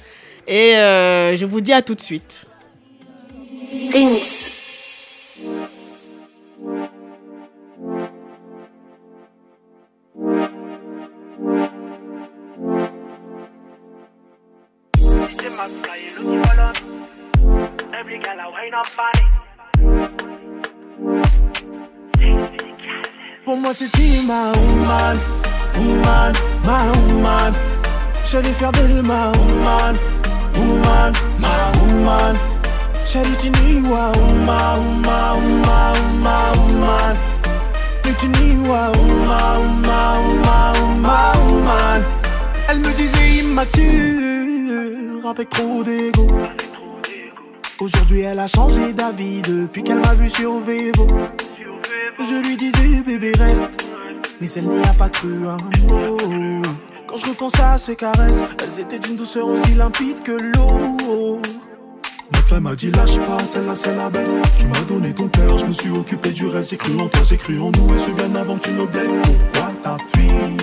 [0.47, 2.47] Et euh, je vous dis à tout de suite.
[23.45, 25.19] Pour moi c'était ma woman,
[25.77, 26.33] woman,
[26.65, 27.55] ma woman
[28.27, 29.97] J'allais faire d'elle ma woman,
[30.85, 31.13] woman,
[41.01, 42.03] ma woman.
[42.69, 46.27] Elle me disait immature, avec trop d'ego.
[47.81, 51.07] Aujourd'hui elle a changé d'avis depuis qu'elle m'a vu sur Vevo.
[52.19, 53.69] Je lui disais bébé reste.
[54.41, 55.57] Mais elle n'y a pas cru un
[55.93, 56.17] mot
[57.15, 61.39] Quand je repense à ses caresses Elles étaient d'une douceur aussi limpide que l'eau.
[62.33, 65.57] Ma femme m'a dit lâche pas, celle-là c'est la best Tu m'as donné ton cœur,
[65.59, 66.71] je me suis occupé du reste.
[66.71, 67.95] J'ai cru en toi, j'ai cru en nous.
[67.95, 69.17] Et ce bien avant que tu me blesses.
[69.23, 70.57] Pourquoi ta fille?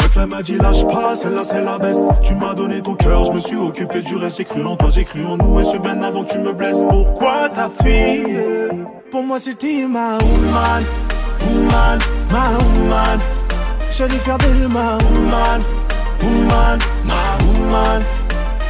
[0.00, 3.26] Ma femme m'a dit lâche pas, celle-là c'est la best Tu m'as donné ton cœur,
[3.26, 4.38] je me suis occupé du reste.
[4.38, 5.60] J'ai cru en toi, j'ai cru en nous.
[5.60, 6.82] Et ce bien avant que tu me blesses.
[6.88, 8.40] Pourquoi ta fille?
[9.10, 10.82] Pour moi c'était ma woman
[11.46, 11.98] Woman,
[12.30, 13.20] ma woman
[13.92, 15.62] J'allais faire d'elle ma woman
[16.22, 18.02] Woman, ma woman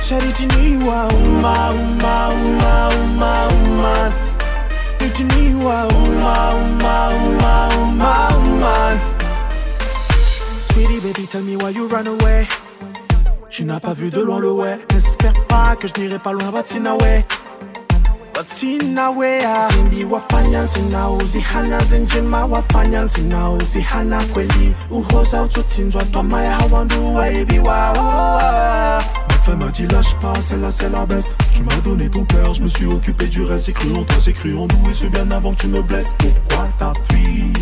[0.02, 4.12] J'allais tiniwa Woman, woman, woman, woman, woman
[5.14, 8.98] Tiniwa Woman, woman, woman, woman, woman
[10.72, 12.46] Sweetie baby, tell me why you run away.
[13.50, 14.78] Tu n'as pas vu de loin le ouais.
[14.94, 16.50] N'espère pas que je n'irai pas loin,
[18.40, 19.68] Ah.
[19.70, 22.46] Zimbi wafanya nzina uzihana zinjima
[23.62, 24.74] uzihana kweli.
[24.90, 25.48] Uhoza
[26.12, 27.18] twamaya hawandu
[29.44, 31.30] femme m'a dit lâche pas, celle-là c'est la best.
[31.54, 33.66] Tu m'as donné ton cœur, je me suis occupé du reste.
[33.66, 35.82] J'ai cru en toi, j'ai cru en nous et ce bien avant que tu me
[35.82, 36.14] blesses.
[36.18, 37.52] Pourquoi ta fille?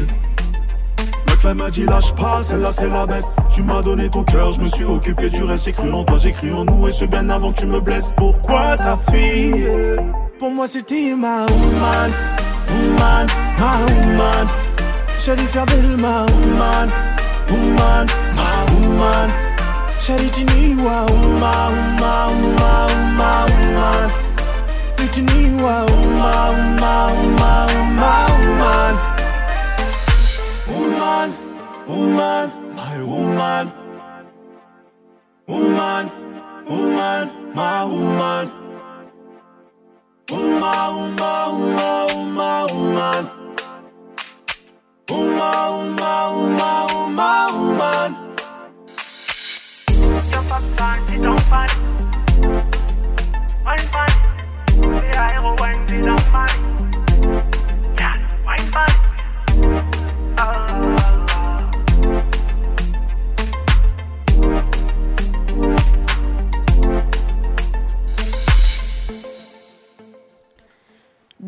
[1.41, 4.61] Femme m'a dit lâche pas, celle-là c'est la best Tu m'as donné ton cœur, je
[4.61, 7.05] me suis occupé du reste J'ai cru en toi, j'ai cru en nous Et ce
[7.05, 9.69] bien avant que tu me blesses Pourquoi ta fille?
[10.39, 12.11] Pour moi c'était ma woman
[12.71, 13.27] Woman,
[13.59, 14.47] ma woman
[15.25, 16.89] J'allais faire d'elle ma woman
[17.51, 19.31] Woman, ma woman
[20.01, 24.11] J'allais tiniwa Woman, woman, woman, woman, woman
[25.13, 29.19] Tiniwa Woman, woman, woman, woman, woman
[30.69, 31.33] Woman,
[31.89, 33.73] woman, my woman.
[35.49, 36.11] Woman,
[36.69, 38.68] woman, my woman.
[40.31, 43.31] Woman, woman, woman, woman.
[45.09, 45.39] Woman,
[45.73, 48.11] woman, woman, woman, woman.
[50.31, 51.69] Jump up, son, sit down, fan.
[53.65, 54.11] Wine, fan.
[54.67, 56.53] The hero wine, sit down, fan.
[57.99, 59.08] Yeah, wine, fan.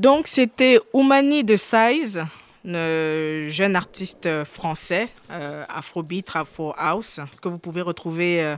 [0.00, 2.24] Donc c'était Oumani de Size
[2.66, 8.56] euh, jeune artiste français, euh, Afrobeat, Afro House, que vous pouvez retrouver euh,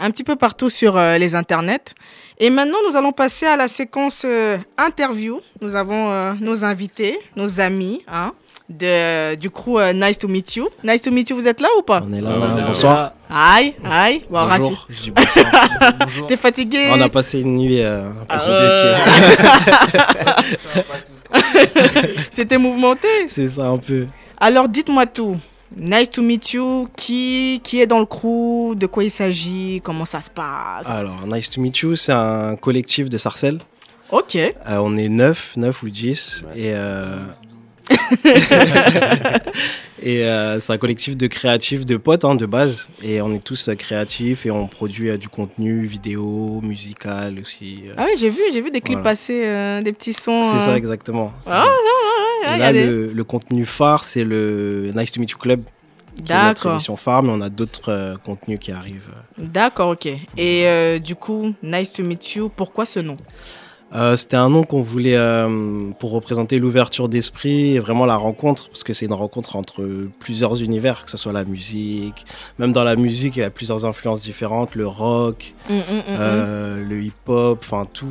[0.00, 1.94] un petit peu partout sur euh, les internets.
[2.38, 5.40] Et maintenant, nous allons passer à la séquence euh, interview.
[5.60, 8.32] Nous avons nos invités, nos amis, hein,
[8.70, 10.68] de, du crew euh, Nice to Meet You.
[10.84, 12.02] Nice to Meet You, vous êtes là ou pas?
[12.08, 12.64] On est là, là.
[12.66, 13.12] bonsoir.
[13.28, 14.22] Aïe, aïe.
[14.30, 14.68] Bon, rassure.
[14.68, 15.46] Bonjour, je dis bonsoir.
[16.28, 16.88] T'es fatigué?
[16.90, 20.36] On a passé une nuit euh, un peu Ah,
[22.30, 23.08] C'était mouvementé.
[23.28, 24.06] C'est ça un peu.
[24.38, 25.36] Alors dites-moi tout.
[25.76, 26.88] Nice to meet you.
[26.96, 28.74] Qui, qui est dans le crew?
[28.76, 29.80] De quoi il s'agit?
[29.84, 30.86] Comment ça se passe?
[30.86, 33.58] Alors, Nice to Meet You, c'est un collectif de Sarcelles.
[34.10, 34.34] Ok.
[34.36, 36.44] Euh, on est 9, 9 ou 10.
[36.56, 37.18] Et, euh,
[40.02, 42.88] et euh, c'est un collectif de créatifs, de potes hein, de base.
[43.02, 47.84] Et on est tous euh, créatifs et on produit euh, du contenu vidéo, musical aussi.
[47.96, 49.10] Ah oui, j'ai vu, j'ai vu des clips Voilà.
[49.10, 50.42] passer, des petits sons.
[50.44, 51.32] C'est ça exactement.
[51.46, 52.46] Ah, ça.
[52.46, 55.62] Et ouais, là, le, le contenu phare, c'est le Nice to Meet You Club.
[56.24, 56.72] D'accord.
[56.72, 59.10] émission phare, mais on a d'autres contenus qui arrivent.
[59.38, 60.08] D'accord, ok.
[60.36, 62.50] Et du coup, Nice to meet you.
[62.54, 63.16] Pourquoi ce nom?
[63.94, 68.68] Euh, C'était un nom qu'on voulait euh, pour représenter l'ouverture d'esprit et vraiment la rencontre,
[68.68, 69.84] parce que c'est une rencontre entre
[70.20, 72.24] plusieurs univers, que ce soit la musique.
[72.58, 76.02] Même dans la musique, il y a plusieurs influences différentes, le rock, Mm, mm, mm,
[76.08, 78.06] euh, le hip-hop, enfin tout,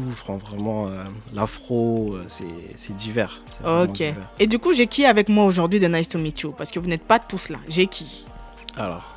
[0.49, 0.87] vraiment
[1.33, 3.41] l'afro, c'est divers.
[3.65, 3.93] Ok.
[3.93, 4.15] divers.
[4.39, 6.53] Et du coup, j'ai qui avec moi aujourd'hui de Nice to meet you?
[6.57, 7.57] Parce que vous n'êtes pas tous là.
[7.67, 8.25] J'ai qui?
[8.77, 9.15] Alors,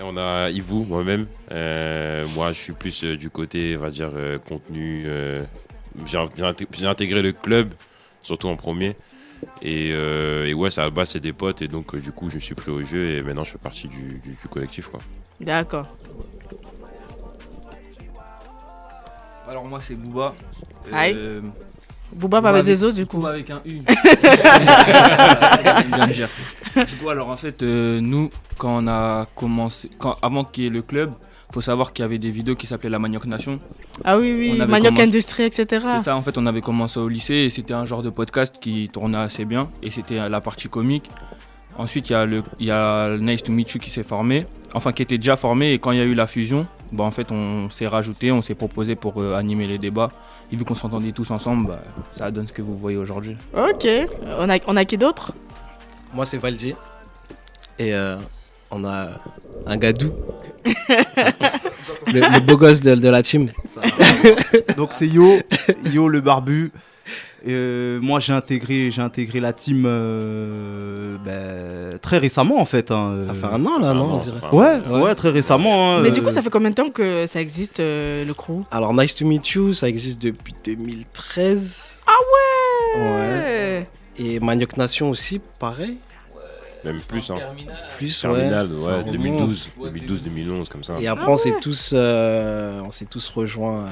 [0.00, 1.26] On a Yvou, moi-même.
[1.50, 5.04] Euh, moi, je suis plus euh, du côté, on va dire, euh, contenu.
[5.06, 5.42] euh,
[6.06, 7.74] j'ai j'ai inté- j'ai intégré le club,
[8.22, 8.96] surtout en premier.
[9.60, 11.62] Et, euh, et ouais, ça, à la base, c'est des potes.
[11.62, 13.10] Et donc, euh, du coup, je me suis pris au jeu.
[13.16, 14.88] Et maintenant, je fais partie du, du- du collectif.
[14.88, 15.00] Quoi.
[15.40, 15.88] D'accord.
[19.48, 20.34] Alors moi c'est Booba.
[20.92, 21.14] Aïe.
[22.12, 23.24] Euh, Booba pas avec des os, du coup.
[23.26, 23.80] Avec un U.
[26.74, 30.66] Du coup alors en fait euh, nous quand on a commencé, quand, avant qu'il y
[30.68, 31.12] ait le club,
[31.52, 33.60] faut savoir qu'il y avait des vidéos qui s'appelaient La Manioc Nation.
[34.04, 35.66] Ah oui, oui, Manioc commencé- Industrie, etc.
[35.98, 38.54] C'est ça, en fait, on avait commencé au lycée et c'était un genre de podcast
[38.58, 41.10] qui tournait assez bien et c'était la partie comique.
[41.76, 44.02] Ensuite, il y a le il y a le Nice to Meet You qui s'est
[44.02, 47.04] formé, enfin qui était déjà formé et quand il y a eu la fusion, bah,
[47.04, 50.10] en fait, on s'est rajouté, on s'est proposé pour euh, animer les débats.
[50.52, 51.82] Et vu qu'on s'entendait tous ensemble, bah,
[52.16, 53.36] ça donne ce que vous voyez aujourd'hui.
[53.56, 53.88] Ok.
[54.38, 55.32] On a, on a qui d'autre?
[56.12, 56.74] Moi c'est Valdi.
[57.78, 58.16] Et euh,
[58.70, 59.08] on a
[59.66, 60.12] un gadou.
[60.66, 63.48] le, le beau gosse de, de la team.
[64.76, 65.38] Donc c'est Yo,
[65.92, 66.70] Yo le barbu.
[67.48, 72.90] Euh, moi j'ai intégré, j'ai intégré la team euh, ben, très récemment en fait.
[72.90, 74.22] hein, Ça fait un an là, non
[74.52, 75.96] Ouais, ouais, très récemment.
[75.96, 76.22] hein, Mais du euh.
[76.22, 78.62] coup, ça fait combien de temps que ça existe, euh, le crew?
[78.70, 82.02] Alors, Nice to Meet You, ça existe depuis 2013.
[82.06, 82.10] Ah
[82.96, 83.88] ouais Ouais.
[84.18, 85.96] Et Manioc Nation aussi, pareil.
[86.84, 87.36] Même plus, hein.
[87.96, 88.74] Plus, Terminal, ouais.
[88.78, 89.12] ouais, Ça remonte.
[89.12, 90.94] 2012, 2012, 2011, comme ça.
[91.00, 93.86] Et après, Ah on s'est tous, euh, on s'est tous rejoints.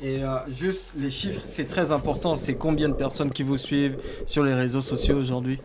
[0.00, 2.36] Et euh, juste les chiffres, c'est très important.
[2.36, 3.96] C'est combien de personnes qui vous suivent
[4.26, 5.58] sur les réseaux sociaux aujourd'hui?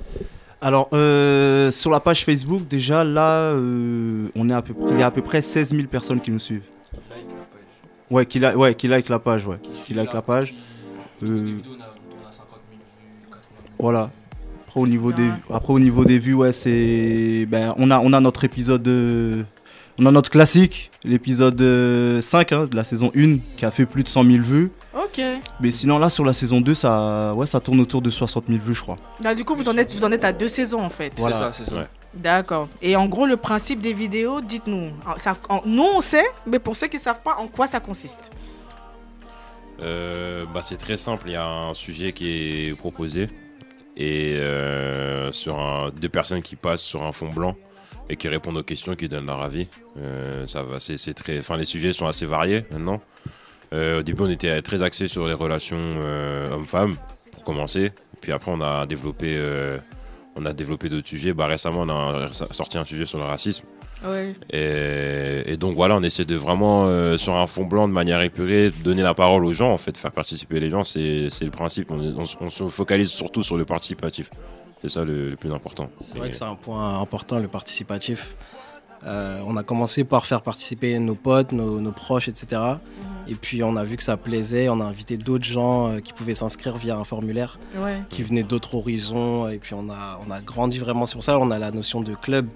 [0.60, 5.04] Alors euh, sur la page Facebook déjà là, euh, on est à peu, il y
[5.04, 6.64] a à peu près 16 000 personnes qui nous suivent.
[8.10, 10.56] Ouais, qui, la, ouais, qui like la page, ouais, qui like la page.
[11.22, 11.58] Euh,
[13.80, 14.12] Voilà.
[14.68, 18.14] Après au niveau des, après au niveau des vues, ouais, c'est, ben, on a, on
[18.14, 19.44] a notre épisode, euh,
[20.00, 23.86] on a notre classique, l'épisode euh, 5 hein, de la saison 1 qui a fait
[23.86, 24.72] plus de 100 000 vues.
[24.96, 25.22] Ok.
[25.60, 28.60] Mais sinon là sur la saison 2, ça, ouais, ça tourne autour de 60 000
[28.64, 28.98] vues, je crois.
[29.22, 31.14] Bah, du coup, vous en, êtes, vous en êtes à deux saisons en fait.
[31.18, 31.36] Voilà.
[31.54, 31.82] C'est ça, c'est ça.
[31.82, 31.88] Ouais.
[32.16, 32.68] D'accord.
[32.82, 34.92] Et en gros, le principe des vidéos, dites-nous.
[35.08, 37.66] En- ça- en- nous, on sait, mais pour ceux qui ne savent pas, en quoi
[37.68, 38.32] ça consiste?
[39.82, 43.28] Euh, bah, c'est très simple, il y a un sujet qui est proposé
[43.98, 47.56] et euh, sur un- deux personnes qui passent sur un fond blanc
[48.10, 49.68] et qui répondent aux questions, qui donnent leur avis.
[49.98, 53.02] Euh, ça va, c'est, très, enfin les sujets sont assez variés maintenant.
[53.74, 56.96] Euh, au début, on était très axé sur les relations euh, hommes-femmes
[57.32, 57.92] pour commencer,
[58.22, 59.40] puis après on a développé,
[60.36, 61.34] on a développé d'autres sujets.
[61.34, 63.64] Bah, récemment, on a sorti un sujet sur le racisme.
[64.06, 64.34] Ouais.
[64.52, 68.70] Et, et donc voilà, on essaie de vraiment, sur un fond blanc, de manière épurée,
[68.84, 71.90] donner la parole aux gens, en fait, faire participer les gens, c'est le principe.
[71.90, 74.30] On, on se- on se focalise surtout sur le participatif.
[74.84, 75.90] C'est ça le, le plus important.
[76.00, 78.36] C'est vrai que c'est un point important, le participatif.
[79.06, 82.62] Euh, on a commencé par faire participer nos potes, nos, nos proches, etc.
[83.28, 86.14] Et puis on a vu que ça plaisait, on a invité d'autres gens euh, qui
[86.14, 88.00] pouvaient s'inscrire via un formulaire, Ouais.
[88.10, 89.50] qui venaient d'autres horizons.
[89.50, 91.06] Et puis on a, on a grandi vraiment.
[91.06, 92.48] C'est pour ça qu'on a la notion de club,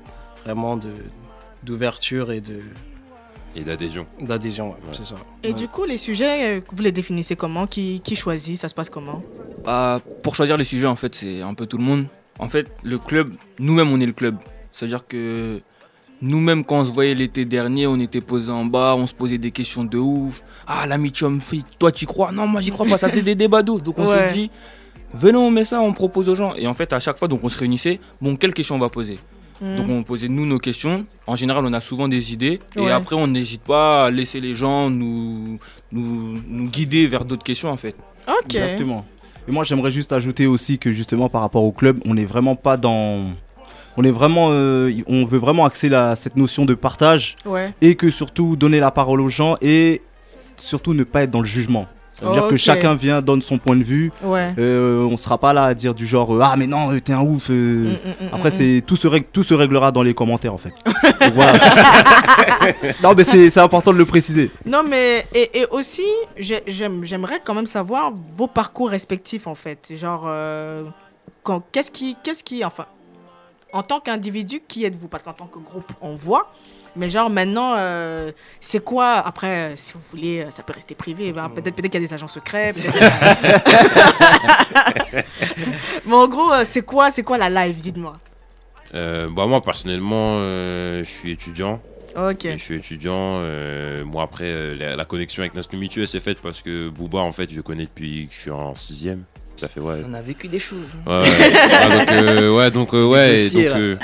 [0.43, 0.91] vraiment de
[1.63, 2.59] d'ouverture et de
[3.55, 4.05] Et d'adhésion.
[4.21, 4.69] d'adhésion.
[4.69, 4.93] ouais, Ouais.
[4.93, 5.15] C'est ça.
[5.43, 7.67] Et du coup, les sujets, euh, vous les définissez comment?
[7.67, 8.57] Qui, qui choisit?
[8.57, 9.21] Ça se passe comment?
[9.65, 12.05] Bah, pour choisir les sujets, en fait, c'est un peu tout le monde.
[12.39, 14.37] En fait, le club, nous-mêmes, on est le club.
[14.71, 15.59] C'est-à-dire que
[16.21, 19.37] nous-mêmes, quand on se voyait l'été dernier, on était posés en bas, on se posait
[19.37, 20.43] des questions de ouf.
[20.67, 22.31] Ah, l'amitié homme-fille, toi, tu crois?
[22.31, 22.97] Non, moi, j'y crois pas.
[22.97, 23.79] Ça faisait des débats d'eau.
[23.79, 24.29] Donc, on Ouais.
[24.29, 24.51] se dit,
[25.13, 26.53] venons, on met ça, on propose aux gens.
[26.55, 27.99] Et en fait, à chaque fois, donc, on se réunissait.
[28.21, 29.17] Bon, quelles questions on va poser?
[29.61, 29.75] Mm.
[29.75, 31.05] Donc, on posait nous nos questions.
[31.25, 32.59] En général, on a souvent des idées.
[32.75, 32.83] Ouais.
[32.83, 35.57] Et après, on n'hésite pas à laisser les gens nous,
[35.91, 37.95] nous, nous guider vers d'autres questions, en fait.
[38.27, 38.53] Ok.
[38.55, 39.05] Exactement.
[39.47, 42.55] Et moi, j'aimerais juste ajouter aussi que justement, par rapport au club, on n'est vraiment
[42.55, 43.31] pas dans.
[43.99, 47.73] On est vraiment, euh, on veut vraiment axer la, cette notion de partage Ouais.
[47.81, 50.01] et que surtout donner la parole aux gens et
[50.55, 51.87] surtout ne pas être dans le jugement.
[52.19, 52.49] Ça veut dire Ok.
[52.51, 54.11] que chacun vient, donne son point de vue.
[54.23, 54.53] Ouais.
[54.57, 57.13] Euh, on sera pas là à dire du genre euh, ah mais non euh, t'es
[57.13, 57.49] un ouf.
[57.51, 57.53] euh.
[57.53, 57.89] Mm,
[58.23, 60.57] mm, mm, Après mm, c'est tout se règle, tout se réglera dans les commentaires en
[60.57, 60.73] fait.
[61.21, 61.53] Donc, voilà.
[63.03, 64.49] non mais c'est important de le préciser.
[64.65, 66.05] Non, mais et, et aussi,
[66.37, 69.93] j'ai- j'aime- j'aimerais quand même savoir vos parcours respectifs en fait.
[69.95, 70.83] Genre, euh,
[71.71, 72.85] qu'est-ce qui, qu'est-ce qui, enfin,
[73.73, 75.07] en tant qu'individu, qui êtes-vous?
[75.07, 76.51] Parce qu'en tant que groupe, on voit.
[76.95, 80.95] Mais genre maintenant, euh, c'est quoi Après, euh, si vous voulez, euh, ça peut rester
[80.95, 81.31] privé.
[81.31, 82.73] ben, peut-être, peut-être qu'il y a des agents secrets.
[86.05, 88.17] mais en gros, euh, c'est quoi, c'est quoi la live Dites-moi.
[88.93, 91.81] Euh, bah moi personnellement, euh, je suis étudiant.
[92.15, 92.47] Ok.
[92.49, 93.39] Je suis étudiant.
[93.41, 97.19] euh, moi après, euh, la, la connexion avec You, elle s'est faite parce que Booba,
[97.19, 99.23] en fait, je connais depuis que je suis en sixième.
[99.57, 100.01] Ça fait ouais.
[100.07, 100.79] On a vécu des choses.
[101.05, 101.27] Ouais, ouais.
[101.29, 103.97] Ouais, donc, euh, ouais, donc, euh, ouais, dossiers, donc, euh,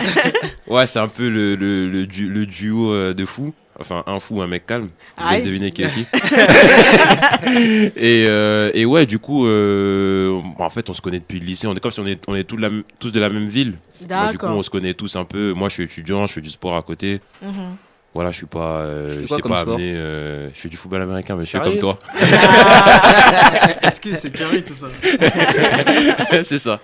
[0.67, 3.53] ouais, c'est un peu le, le, le, du- le duo euh, de fous.
[3.79, 4.89] Enfin, un fou, un mec calme.
[5.17, 6.05] Je laisse deviner qui est qui.
[7.95, 11.45] et, euh, et ouais, du coup, euh, bon, en fait, on se connaît depuis le
[11.45, 11.65] lycée.
[11.67, 13.29] On est comme si on est, on est tous, de la m- tous de la
[13.29, 13.73] même ville.
[14.07, 15.53] Bah, du coup, on se connaît tous un peu.
[15.53, 17.19] Moi, je suis étudiant, je fais du sport à côté.
[17.41, 17.75] Mhm.
[18.13, 19.93] Voilà, je suis pas, euh, je t'ai pas amené.
[19.95, 21.99] euh, je fais du football américain, mais je fais Sérieux comme toi.
[23.81, 24.87] Excuse, c'est Curry tout ça.
[26.43, 26.79] c'est ça.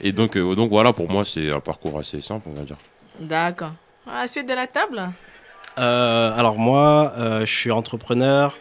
[0.00, 2.76] Et donc, euh, donc voilà, pour moi, c'est un parcours assez simple, on va dire.
[3.20, 3.72] D'accord.
[4.06, 5.02] À la suite de la table
[5.78, 8.56] Euh, alors moi, euh, je suis entrepreneur.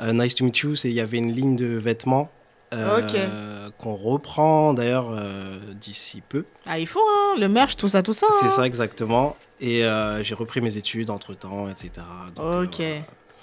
[0.00, 2.30] Euh, nice to meet you, c'est il y avait une ligne de vêtements
[2.72, 6.44] euh, qu'on reprend d'ailleurs euh, d'ici peu.
[6.66, 8.26] Ah, il faut, hein, le merch, tout ça, tout ça.
[8.40, 8.50] C'est hein.
[8.50, 9.36] ça exactement.
[9.60, 11.90] Et euh, j'ai repris mes études entre temps, etc.
[12.36, 12.82] Donc, euh, Ok.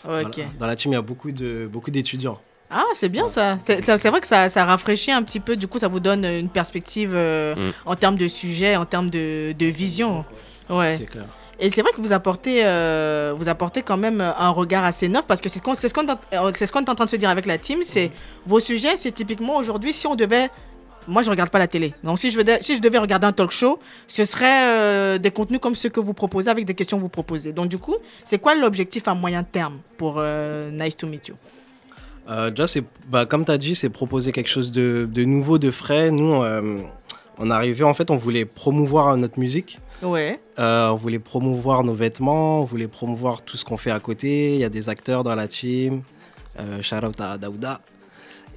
[0.04, 0.28] voilà.
[0.30, 0.40] Ok.
[0.60, 2.40] Dans la team, il y a beaucoup de beaucoup d'étudiants.
[2.70, 3.58] Ah, c'est bien ça.
[3.66, 5.56] C'est ça- c'est vrai que ça, ça rafraîchit un petit peu.
[5.56, 7.74] Du coup, ça vous donne une perspective euh, Mm.
[7.86, 10.26] en termes de sujet, en termes de, de vision.
[10.70, 10.96] Ouais.
[10.98, 11.26] C'est clair.
[11.60, 15.26] Et c'est vrai que vous apportez, euh, vous apportez quand même un regard assez neuf
[15.26, 15.98] parce que c'est ce qu'on ce est
[16.38, 17.80] en- c'est ce qu'on est en train de se dire avec la team.
[17.84, 18.12] C'est
[18.46, 20.50] vos sujets, c'est typiquement aujourd'hui, si on devait.
[21.08, 21.94] Moi, je regarde pas la télé.
[22.04, 25.32] Donc, si je, devais, si je devais regarder un talk show, ce serait euh, des
[25.32, 27.54] contenus comme ceux que vous proposez avec des questions que vous proposez.
[27.54, 31.36] Donc, du coup, c'est quoi l'objectif à moyen terme pour euh, Nice to Meet You?
[32.54, 32.66] Déjà,
[33.10, 36.12] bah, comme tu as dit, c'est proposer quelque chose de, de nouveau, de frais.
[36.12, 36.44] Nous,
[37.40, 39.80] on arrivait, en fait, on voulait promouvoir notre musique.
[40.02, 40.40] Ouais.
[40.60, 44.54] Euh, on voulait promouvoir nos vêtements, on voulait promouvoir tout ce qu'on fait à côté.
[44.54, 46.04] Il y a des acteurs dans la team.
[46.60, 47.80] Euh, shout out à Daouda.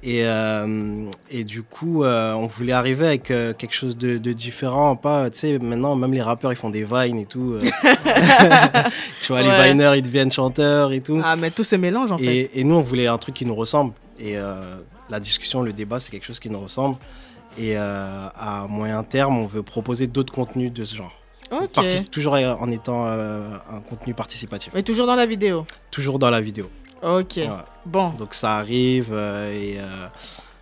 [0.03, 4.95] Et, euh, et du coup, euh, on voulait arriver avec quelque chose de, de différent.
[4.95, 7.57] Pas, tu sais, maintenant, même les rappeurs, ils font des vines et tout.
[7.61, 9.63] tu vois, Ouais.
[9.65, 11.21] les viners, ils deviennent chanteurs et tout.
[11.23, 12.25] Ah, mais tout se mélange en fait.
[12.25, 13.93] Et, et nous, on voulait un truc qui nous ressemble.
[14.19, 14.35] Et
[15.09, 16.97] la discussion, le débat, c'est quelque chose qui nous ressemble.
[17.59, 21.13] Et à moyen terme, on veut proposer d'autres contenus de ce genre.
[21.51, 21.71] Ok.
[21.73, 23.41] Partic- toujours en étant euh,
[23.71, 24.71] un contenu participatif.
[24.73, 25.65] Mais toujours dans la vidéo.
[25.91, 26.69] Toujours dans la vidéo.
[27.03, 27.39] Ok.
[27.85, 28.09] Bon.
[28.09, 30.05] Donc ça arrive euh, et euh,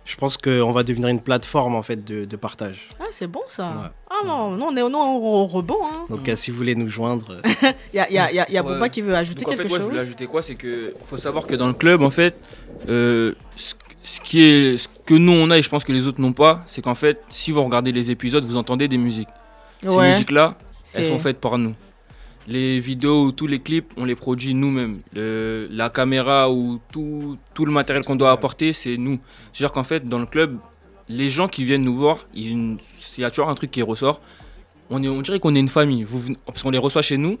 [0.06, 2.88] je pense qu'on va devenir une plateforme en fait de, de partage.
[2.98, 3.92] Ah, c'est bon ça.
[4.10, 5.76] Ah non, non, on est non, on, on rebond.
[5.84, 6.06] Hein.
[6.08, 7.36] Donc euh, si vous voulez nous joindre,
[7.92, 8.90] Il y a, il y a, il y a, y a Ouais.
[8.90, 9.86] Qui veut ajouter Donc, en quelque fait, ouais, chose.
[9.86, 12.34] je voulais ajouter quoi C'est que faut savoir que dans le club, en fait,
[12.88, 16.06] euh, ce, ce qui est, ce que nous on a et je pense que les
[16.06, 19.28] autres n'ont pas, c'est qu'en fait, si vous regardez les épisodes, vous entendez des musiques.
[19.84, 19.90] Ouais.
[20.06, 20.56] Ces musiques-là,
[20.94, 21.74] elles sont faites par nous.
[22.48, 25.00] Les vidéos ou tous les clips, on les produit nous-mêmes.
[25.14, 29.18] Le- La caméra ou tout, tout le matériel qu'on doit apporter, c'est nous.
[29.52, 30.58] C'est-à-dire qu'en fait, dans le club,
[31.08, 32.78] les gens qui viennent nous voir, il
[33.18, 34.20] y a toujours un truc qui ressort.
[34.88, 36.02] On, est, on dirait qu'on est une famille.
[36.02, 37.38] Vous, parce qu'on les reçoit chez nous,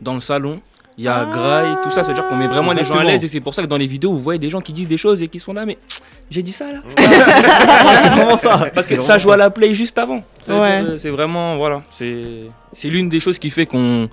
[0.00, 0.60] dans le salon.
[0.98, 2.04] Il y a Grail, tout ça.
[2.04, 3.24] C'est-à-dire qu'on met vraiment les gens à l'aise.
[3.24, 4.98] Et c'est pour ça que dans les vidéos, vous voyez des gens qui disent des
[4.98, 5.78] choses et qui sont là, mais
[6.30, 6.80] j'ai dit ça là.
[6.96, 8.70] c'est vraiment ça.
[8.74, 10.22] Parce que ça joue à la play juste avant.
[10.48, 10.82] Ouais.
[10.98, 11.82] C'est vraiment, voilà.
[11.90, 12.42] C'est
[12.74, 14.08] c'est l'une des choses qui fait qu'on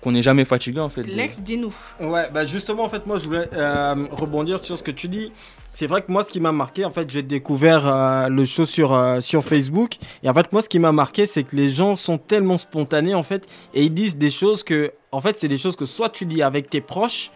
[0.00, 1.02] qu'on n'est jamais fatigué en fait.
[1.02, 1.74] Lex, dis-nous.
[2.00, 5.32] Ouais, bah justement, en fait, moi, je voulais euh, rebondir sur ce que tu dis.
[5.72, 8.64] C'est vrai que moi, ce qui m'a marqué, en fait, j'ai découvert euh, le show
[8.64, 9.96] sur, euh, sur Facebook.
[10.22, 13.14] Et en fait, moi, ce qui m'a marqué, c'est que les gens sont tellement spontanés,
[13.14, 16.10] en fait, et ils disent des choses que, en fait, c'est des choses que soit
[16.10, 17.30] tu dis avec tes proches,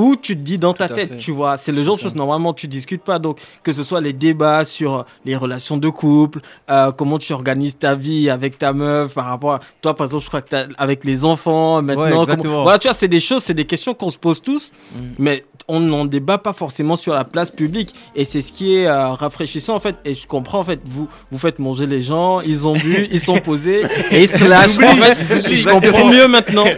[0.00, 1.16] où tu te dis dans ta Tout tête, fait.
[1.16, 1.56] tu vois.
[1.56, 3.18] C'est le genre de choses, normalement, tu discutes pas.
[3.18, 6.38] Donc, que ce soit les débats sur les relations de couple,
[6.70, 10.22] euh, comment tu organises ta vie avec ta meuf par rapport à toi, par exemple,
[10.22, 12.08] je crois que t'as- avec les enfants, maintenant.
[12.10, 12.62] comment- exactement.
[12.62, 14.98] Voilà, tu vois, c'est des choses, c'est des questions qu'on se pose tous, Mm.
[15.18, 17.92] mais on n'en débat pas forcément sur la place publique.
[18.14, 19.96] Et c'est ce qui est euh, rafraîchissant, en fait.
[20.04, 23.20] Et je comprends, en fait, vous, vous faites manger les gens, ils ont bu, ils
[23.20, 24.78] sont posés, et ils se lâchent.
[24.78, 25.18] En fait,
[25.50, 26.64] je comprends mieux maintenant.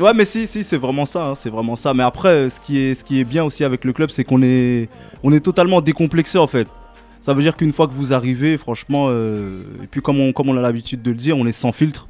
[0.00, 1.92] Ouais, mais si, si, c'est vraiment ça, hein, c'est vraiment ça.
[1.94, 4.24] Mais après, euh, ce qui est, ce qui est bien aussi avec le club, c'est
[4.24, 4.88] qu'on est,
[5.22, 6.68] on est totalement décomplexé en fait.
[7.20, 10.48] Ça veut dire qu'une fois que vous arrivez, franchement, euh, et puis comme on, comme
[10.50, 12.08] on a l'habitude de le dire, on est sans filtre.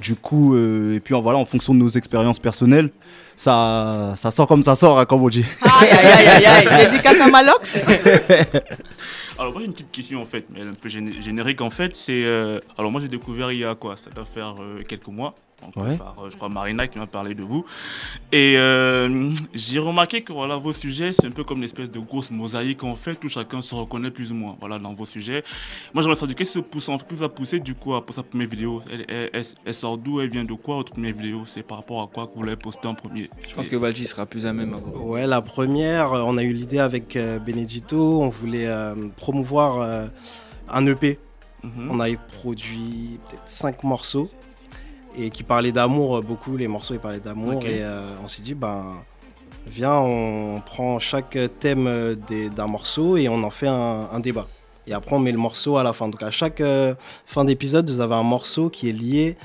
[0.00, 2.90] Du coup, euh, et puis en- voilà, en fonction de nos expériences personnelles,
[3.36, 5.44] ça, ça sort comme ça sort, hein, comme on dit.
[5.62, 6.86] Aïe, aïe, aïe, aïe, aïe.
[6.90, 7.86] Dédicace à Malox.
[9.38, 11.60] Alors moi j'ai une petite question en fait, mais elle est un peu géné- générique
[11.60, 11.96] en fait.
[11.96, 13.96] C'est euh, alors moi j'ai découvert il y a quoi?
[13.96, 15.34] Ça doit faire euh, quelques mois.
[15.64, 15.96] Donc, Ouais.
[15.96, 17.64] par, euh, je crois Marina qui m'a parlé de vous.
[18.32, 21.98] Et euh, j'ai remarqué que voilà vos sujets c'est un peu comme une espèce de
[21.98, 25.42] grosse mosaïque en fait où chacun se reconnaît plus ou moins voilà dans vos sujets.
[25.92, 26.64] Moi j'aimerais savoir qu'est-ce qui
[27.10, 28.82] vous a poussé du coup pour sa première vidéo?
[28.90, 30.20] Elle, elle- elle- elle sort d'où?
[30.20, 31.42] Elle vient de quoi votre première vidéo?
[31.46, 33.30] C'est par rapport à quoi que vous l'avez posté en premier?
[33.46, 34.74] Je pense que Valji sera plus à même.
[34.74, 35.10] à vous.
[35.12, 37.16] Ouais, la première, euh, on a eu l'idée avec
[37.46, 40.06] Benedito, on voulait euh, promouvoir euh,
[40.68, 41.18] un EP.
[41.62, 41.88] Mhm.
[41.90, 44.28] On avait produit peut-être cinq morceaux
[45.16, 46.56] et qui parlaient d'amour euh, beaucoup.
[46.56, 48.96] Les morceaux ils parlaient d'amour et euh, on s'est dit ben
[49.66, 52.14] viens on prend chaque thème euh,
[52.54, 54.46] d'un morceau et on en fait un, un débat.
[54.86, 56.08] Et après on met le morceau à la fin.
[56.08, 56.94] Donc à chaque euh,
[57.26, 59.36] fin d'épisode vous avez un morceau qui est lié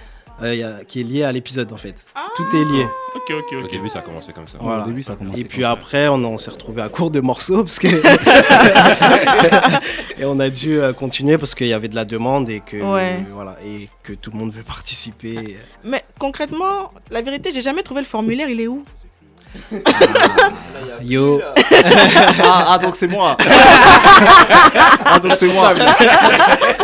[0.44, 1.96] euh, y a- qui est lié à l'épisode en fait.
[2.36, 2.86] Tout est lié.
[3.16, 3.66] Ok ok ok.
[3.66, 4.58] Au début, ça a commencé comme ça.
[4.62, 4.84] Voilà.
[4.84, 5.72] Au début, ça a commencé Et comme puis ça.
[5.72, 7.88] après, on, on s'est retrouvé à court de morceaux parce que
[10.20, 12.78] et on a dû euh, continuer parce qu'il y avait de la demande et que
[12.78, 13.24] Ouais.
[13.34, 15.58] voilà et que tout le monde veut participer.
[15.84, 18.50] Mais concrètement, la vérité, j'ai jamais trouvé le formulaire.
[18.50, 18.84] Il est où?
[21.02, 21.40] Yo,
[22.44, 23.36] ah, ah, donc c'est moi.
[25.06, 25.74] ah, donc c'est moi.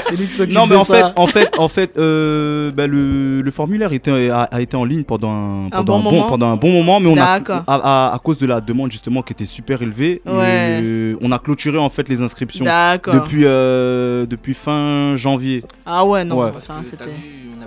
[0.10, 3.42] c'est lui qui s'occupe Non mais en fait, en fait, en fait, euh, bah, le,
[3.42, 6.24] le formulaire était, a, a été en ligne pendant un, pendant bon moment.
[6.30, 9.22] pendant un bon moment, mais on a, à, à- à cause de la demande justement
[9.22, 10.80] qui était super élevée, Ouais.
[10.82, 15.64] euh, on a clôturé en fait les inscriptions depuis euh, depuis fin janvier.
[15.86, 16.52] Ah ouais, non, Ouais.
[16.84, 17.04] c'était.
[17.06, 17.10] on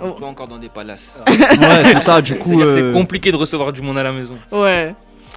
[0.01, 0.05] Oh.
[0.05, 1.21] n'habite pas encore dans des palaces.
[1.27, 1.35] ouais,
[1.83, 2.21] c'est ça.
[2.21, 4.37] Du coup, C'est euh, compliqué de recevoir du monde à la maison.
[4.51, 4.88] Ouais.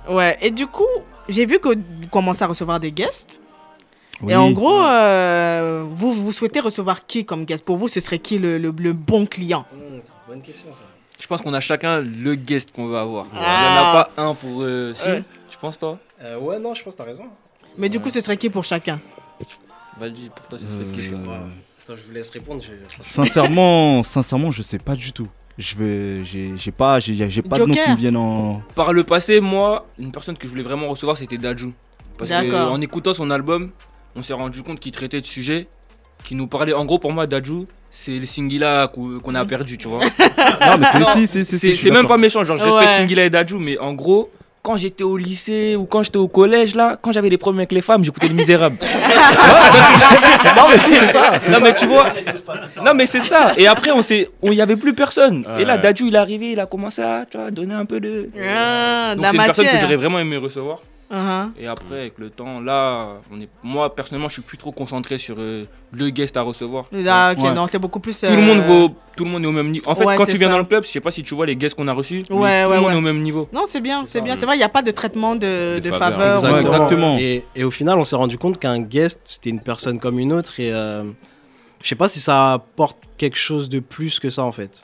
[0.08, 0.36] Ouais.
[0.42, 0.86] Et du coup,
[1.28, 3.40] j'ai vu que vous commencez à recevoir des guests.
[4.22, 4.32] oui.
[4.32, 7.64] Et en gros, euh, vous, vous souhaitez recevoir qui comme guest?
[7.64, 9.64] Pour vous, ce serait qui le, le- le bon client?
[10.28, 10.80] Bonne question ça.
[11.20, 13.26] Je pense qu'on a chacun le guest qu'on veut avoir.
[13.32, 14.00] Il n'y en Ah.
[14.00, 14.62] a pas un pour.
[14.62, 15.22] euh, si, Ouais.
[15.50, 15.98] tu penses toi?
[16.20, 17.24] Euh, ouais non, je pense que t'as raison.
[17.78, 19.00] Mais du coup, ce serait qui pour chacun?
[19.98, 21.16] Valji, pour toi, ce serait qui Euh,
[21.84, 22.62] Attends, je vous laisse répondre.
[22.62, 25.26] je- sincèrement, sincèrement, je sais pas du tout.
[25.58, 28.62] Je vais, j'ai j'ai pas, j'ai j'ai pas de nom qui me viennent en.
[28.74, 31.72] Par le passé, moi, une personne que je voulais vraiment recevoir, c'était Dajou.
[32.18, 32.70] Parce D'accord.
[32.70, 33.70] qu'en écoutant son album,
[34.16, 35.68] on s'est rendu compte qu'il traitait de sujets
[36.24, 36.72] qui nous parlaient.
[36.72, 40.00] En gros, pour moi, Dajou, c'est le Singila qu'on a perdu, tu vois.
[40.62, 42.94] Non mais c'est si, si, si, même pas méchant, genre je respecte Ouais.
[42.96, 44.30] Singila et Dajou, mais en gros,
[44.62, 47.72] quand j'étais au lycée ou quand j'étais au collège, là, quand j'avais des problèmes avec
[47.72, 48.76] les femmes, j'écoutais Les Misérables.
[50.56, 51.32] Non mais si, c'est ça.
[51.51, 52.06] non, mais tu vois,
[52.84, 53.52] non, mais c'est ça.
[53.56, 55.44] Et après, on s'est, on y avait plus personne.
[55.59, 55.80] Et là, Ouais.
[55.82, 58.28] Dajou, il est arrivé, il a commencé à tu vois, donner un peu de.
[58.39, 60.78] Ah, Donc c'est une personne que j'aurais vraiment aimé recevoir.
[61.12, 61.51] Uh-huh.
[61.59, 63.48] Et après, avec le temps, là, on est...
[63.62, 66.86] moi personnellement, je suis plus trop concentré sur euh, le guest à recevoir.
[67.06, 67.52] Ah, ok, Ouais.
[67.52, 68.18] non, c'est beaucoup plus.
[68.18, 69.86] Tout le monde euh, vaut, tout le monde est au même niveau.
[69.90, 70.52] En fait, Ouais, quand tu viens ça.
[70.55, 72.36] dans le club, je sais pas si tu vois les guests qu'on a reçus, mais
[72.36, 72.94] Ouais, tout le monde ouais.
[72.94, 73.47] est au même niveau.
[73.52, 74.36] Non, c'est bien, c'est bien.
[74.36, 76.43] C'est vrai, il n'y a pas de traitement de, faveur.
[76.43, 77.18] Ouais, exactement.
[77.20, 80.32] Et, et au final, on s'est rendu compte qu'un guest, c'était une personne comme une
[80.32, 80.59] autre.
[80.60, 81.05] Et euh,
[81.82, 84.80] je sais pas si ça apporte quelque chose de plus que ça, en fait.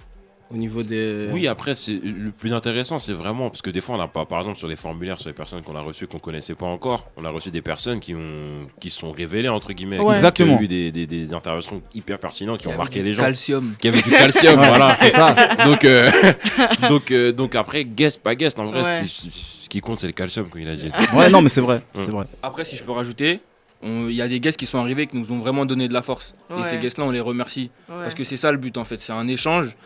[0.51, 1.29] Au niveau des.
[1.31, 4.25] Oui, après, c'est le plus intéressant, c'est vraiment parce que des fois, on n'a pas,
[4.25, 7.07] par exemple, sur les formulaires, sur les personnes qu'on a reçues qu'on connaissait pas encore,
[7.19, 10.15] on a reçu des personnes qui ont, qui se sont révélées entre guillemets, Ouais.
[10.15, 10.55] Exactement.
[10.57, 13.75] qui ont eu des, des, des interventions hyper pertinentes, qui ont marqué les gens, Calcium.
[13.79, 14.97] qui avaient du calcium, Ouais, voilà.
[14.99, 15.35] c'est ça.
[15.67, 16.11] Donc, euh,
[16.89, 19.07] donc, euh, donc après, guest, pas guest, en vrai, Ouais.
[19.07, 20.91] ce qui compte, c'est le calcium, comme il a dit.
[21.15, 22.25] Ouais, non mais c'est vrai, c'est vrai.
[22.43, 23.41] Après, si je peux rajouter,
[23.83, 26.01] il y a des guests qui sont arrivés qui nous ont vraiment donné de la
[26.01, 26.35] force.
[26.51, 26.65] Et Ouais.
[26.71, 27.71] ces guests-là, on les remercie.
[27.89, 27.97] Ouais.
[28.03, 29.77] Parce que c'est ça le but en fait, c'est un échange.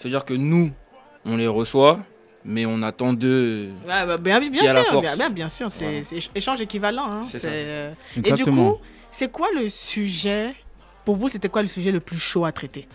[0.00, 0.70] C'est-à-dire que nous,
[1.26, 2.00] on les reçoit,
[2.44, 3.68] mais on attend d'eux.
[3.86, 5.04] Ouais, bah, bien, bien Qui a la sûr, force.
[5.06, 6.02] bien, bien, bien sûr, c'est
[6.34, 7.06] échange équivalent.
[7.12, 7.52] hein, C'est c'est, ça.
[7.52, 8.72] euh, Et du Exactement.
[8.72, 8.78] coup,
[9.10, 10.54] c'est quoi le sujet
[11.04, 12.88] Pour vous, c'était quoi le sujet le plus chaud à traiter?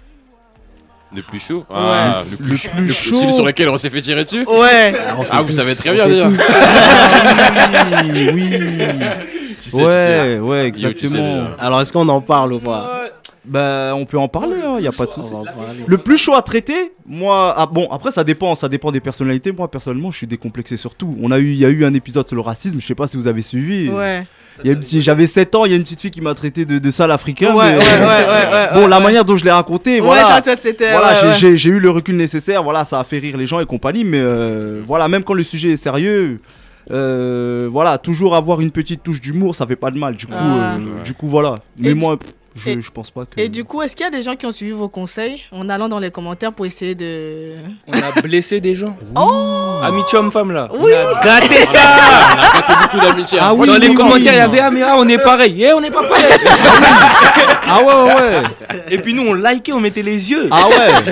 [1.15, 1.63] Le plus chaud?
[1.69, 2.69] Ah, le, plus, Le chaud.
[2.75, 3.15] plus Le- chaud.
[3.21, 4.43] Celui sur lequel on s'est fait tirer dessus?
[4.47, 4.93] Ouais.
[5.31, 6.39] Ah, vous savez très bien tous.
[6.49, 8.51] Ah, oui, oui.
[9.65, 9.87] Tu sais, tu sais.
[9.87, 11.43] ouais, ouais, Yo, tu sais exactement.
[11.59, 13.01] Alors, est-ce qu'on en parle ou pas
[13.43, 15.31] Bah, on peut en parler, il n'y a pas de souci.
[15.87, 19.51] Le plus chaud à traiter, moi, ah, bon, après ça dépend, ça dépend des personnalités.
[19.51, 21.15] Moi, personnellement, je suis décomplexé sur tout.
[21.21, 23.07] On a eu, il y a eu un épisode sur le racisme, je sais pas
[23.07, 23.89] si vous avez suivi.
[23.89, 24.25] Ouais.
[25.01, 27.11] J'avais 7 ans, il y a une petite fille qui m'a traité de, de sale
[27.11, 27.53] africain.
[27.53, 30.07] Ouais, mais- ouais, ouais, ouais, ouais, bon, ouais, la manière dont je l'ai raconté, Ouais,
[30.07, 30.41] voilà.
[30.41, 30.41] ça,
[30.91, 31.33] voilà, ouais, j'ai- ouais.
[31.33, 34.03] j'ai j'ai eu le recul nécessaire, voilà, ça a fait rire les gens et compagnie,
[34.05, 36.39] mais euh, voilà, même quand le sujet est sérieux.
[36.91, 40.15] Euh, voilà, toujours avoir une petite touche d'humour, ça fait pas de mal.
[40.15, 40.75] Du coup, Ah.
[40.75, 41.55] euh, du coup voilà.
[41.79, 42.25] Mais Et moi, du-
[42.55, 43.39] je, et- je pense pas que.
[43.41, 45.67] Et du coup, est-ce qu'il y a des gens qui ont suivi vos conseils en
[45.67, 47.55] allant dans les commentaires pour essayer de.
[47.87, 48.95] On a blessé des gens.
[49.15, 50.69] Oh Amitié homme-femme là.
[50.79, 50.91] Oui.
[50.93, 51.79] On a gâté ça.
[52.37, 53.37] On a gâté beaucoup d'amitié.
[53.41, 55.61] Ah oui, dans les commentaires, il y avait Ah mais ah, on est pareil.
[55.63, 56.23] Eh, on n'est pas pareil.
[57.67, 58.83] ah ouais, ouais, ouais.
[58.89, 60.47] Et puis nous, on likait, on mettait les yeux.
[60.49, 61.11] Ah ouais.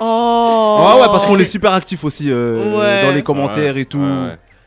[0.00, 0.78] Oh.
[0.80, 3.02] Ah ouais, parce qu'on est super actifs aussi euh, Ouais.
[3.06, 4.02] dans les commentaires et tout.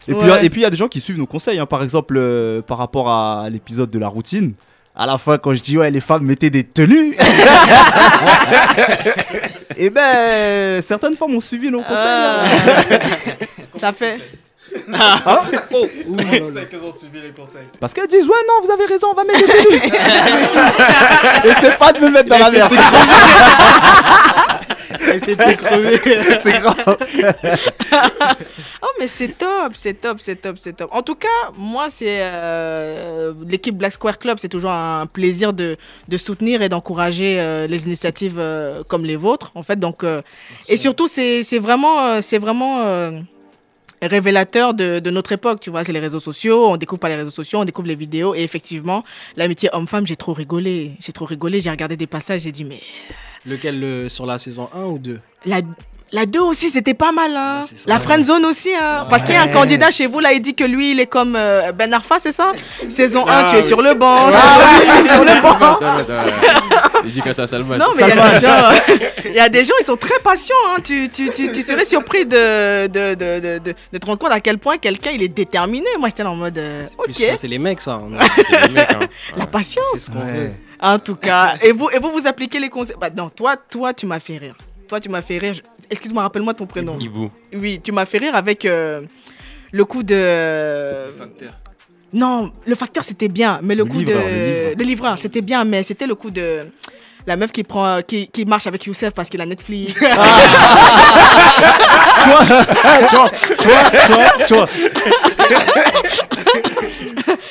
[0.07, 0.45] Et puis, Ouais.
[0.45, 1.59] et puis il y a des gens qui suivent nos conseils.
[1.59, 1.65] hein.
[1.65, 4.53] Par exemple, euh, par rapport à l'épisode de la routine.
[4.95, 7.17] À la fin, quand je dis ouais, les femmes mettaient des tenues.
[9.77, 11.97] et ben, certaines femmes ont suivi nos conseils.
[12.05, 12.43] Ah.
[12.45, 13.45] hein.
[13.79, 14.19] Ça fait.
[14.93, 15.41] Hein
[15.71, 15.87] oh,
[16.69, 17.67] qu'elles ont suivi les conseils.
[17.79, 19.79] Parce qu'elles disent ouais, non, vous avez raison, on va mettre des
[20.49, 21.47] tout.
[21.47, 22.73] et c'est pas de me mettre dans la merde.
[25.57, 25.99] Crevé.
[26.43, 26.97] c'est grave.
[28.81, 30.89] oh, mais c'est top, c'est top, c'est top, c'est top.
[30.91, 31.27] En tout cas,
[31.57, 35.77] moi, c'est euh, l'équipe Black Square Club, c'est toujours un plaisir de,
[36.07, 39.79] de soutenir et d'encourager euh, les initiatives euh, comme les vôtres, en fait.
[39.79, 40.21] Donc, euh,
[40.69, 43.11] et surtout, c'est c'est vraiment, c'est vraiment euh,
[44.07, 45.83] révélateur de, de notre époque, tu vois.
[45.83, 48.41] C'est les réseaux sociaux, on découvre par les réseaux sociaux, on découvre les vidéos, et
[48.43, 49.03] effectivement,
[49.37, 50.91] l'amitié homme-femme, j'ai trop rigolé.
[50.99, 52.81] J'ai trop rigolé, j'ai regardé des passages, j'ai dit, mais
[53.45, 55.59] Lequel le- sur la saison 1 ou 2 la,
[56.13, 57.35] la 2 aussi, c'était pas mal.
[57.35, 57.65] Hein.
[57.87, 58.69] La friend zone aussi.
[58.73, 59.05] Hein.
[59.09, 61.07] Parce qu'il y a un candidat chez vous, là, il dit que lui, il est
[61.07, 62.51] comme euh, Ben Arfa, c'est ça?
[62.89, 63.67] Saison 1, Ah, tu es oui.
[63.67, 64.27] sur le banc.
[64.31, 65.53] Ah, saison 2, tu es sur le banc.
[65.55, 66.99] Attends, attends, attends.
[67.05, 67.77] Il dit que ça, Salman.
[67.77, 68.95] Non, mais il y, a des gens,
[69.25, 70.55] il y a des gens, ils sont très patients.
[70.69, 70.79] Hein.
[70.83, 74.31] Tu, tu, tu, tu serais surpris de, de, de, de, de, de te rendre compte
[74.31, 75.87] à quel point quelqu'un, il est déterminé.
[75.99, 77.11] Moi, j'étais en mode, euh, ok.
[77.11, 77.99] Ça, c'est les mecs, ça.
[78.61, 79.07] Les mecs, hein.
[79.35, 79.83] La patience.
[79.93, 80.51] C'est ce qu'on veut.
[80.79, 82.95] En tout cas, et vous, et vous, vous appliquez les conseils?
[82.99, 84.55] Bah, non, toi, toi, tu m'as fait rire.
[84.87, 85.53] Toi, tu m'as fait rire.
[85.55, 85.61] Je-
[85.93, 86.97] Excuse-moi, rappelle-moi ton prénom.
[86.99, 87.29] Ibou.
[87.53, 89.01] Oui, tu m'as fait rire avec euh,
[89.71, 91.05] le coup de.
[92.11, 94.29] Non, le facteur c'était bien, mais le, coup livreur, de.
[94.29, 94.75] le livreur.
[94.77, 96.67] Le livreur, c'était bien, mais c'était le coup de.
[97.25, 99.93] La meuf qui prend, qui, qui marche avec Youssef parce qu'il a Netflix.
[99.99, 100.05] tu
[102.29, 102.45] vois,
[103.07, 103.29] tu vois,
[103.59, 104.67] tu vois, tu vois, tu vois.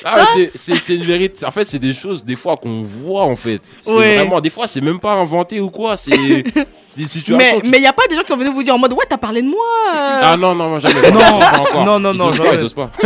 [0.05, 1.45] Ah, c'est- c'est c'est une vérité.
[1.47, 3.61] En fait, c'est des choses, des fois, qu'on voit, en fait.
[3.81, 4.17] C'est Ouais.
[4.17, 5.97] vraiment, des fois, c'est même pas inventé ou quoi.
[5.97, 6.11] C'est
[6.97, 7.61] des situations.
[7.65, 9.05] mais il n'y a pas des gens qui sont venus vous dire en mode ouais,
[9.09, 9.59] t'as parlé de moi.
[9.95, 10.21] euh.
[10.23, 11.11] Ah non, non, jamais.
[11.13, 12.59] Non, Pas non, non, ils non, osent pas, jamais.
[12.59, 12.91] ils osent pas.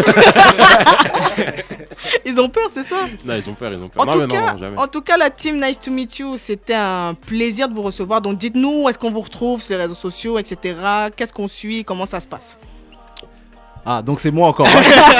[2.24, 2.96] Ils ont peur, c'est ça?
[3.24, 4.02] Non, ils ont peur, ils ont peur.
[4.02, 6.36] En, non, tout mais cas, non, en tout cas, la team Nice to Meet You,
[6.38, 8.20] c'était un plaisir de vous recevoir.
[8.20, 10.74] Donc dites-nous où est-ce qu'on vous retrouve sur les réseaux sociaux, etc.
[11.16, 12.58] Qu'est-ce qu'on suit, comment ça se passe?
[13.88, 14.66] Ah, donc c'est moi encore.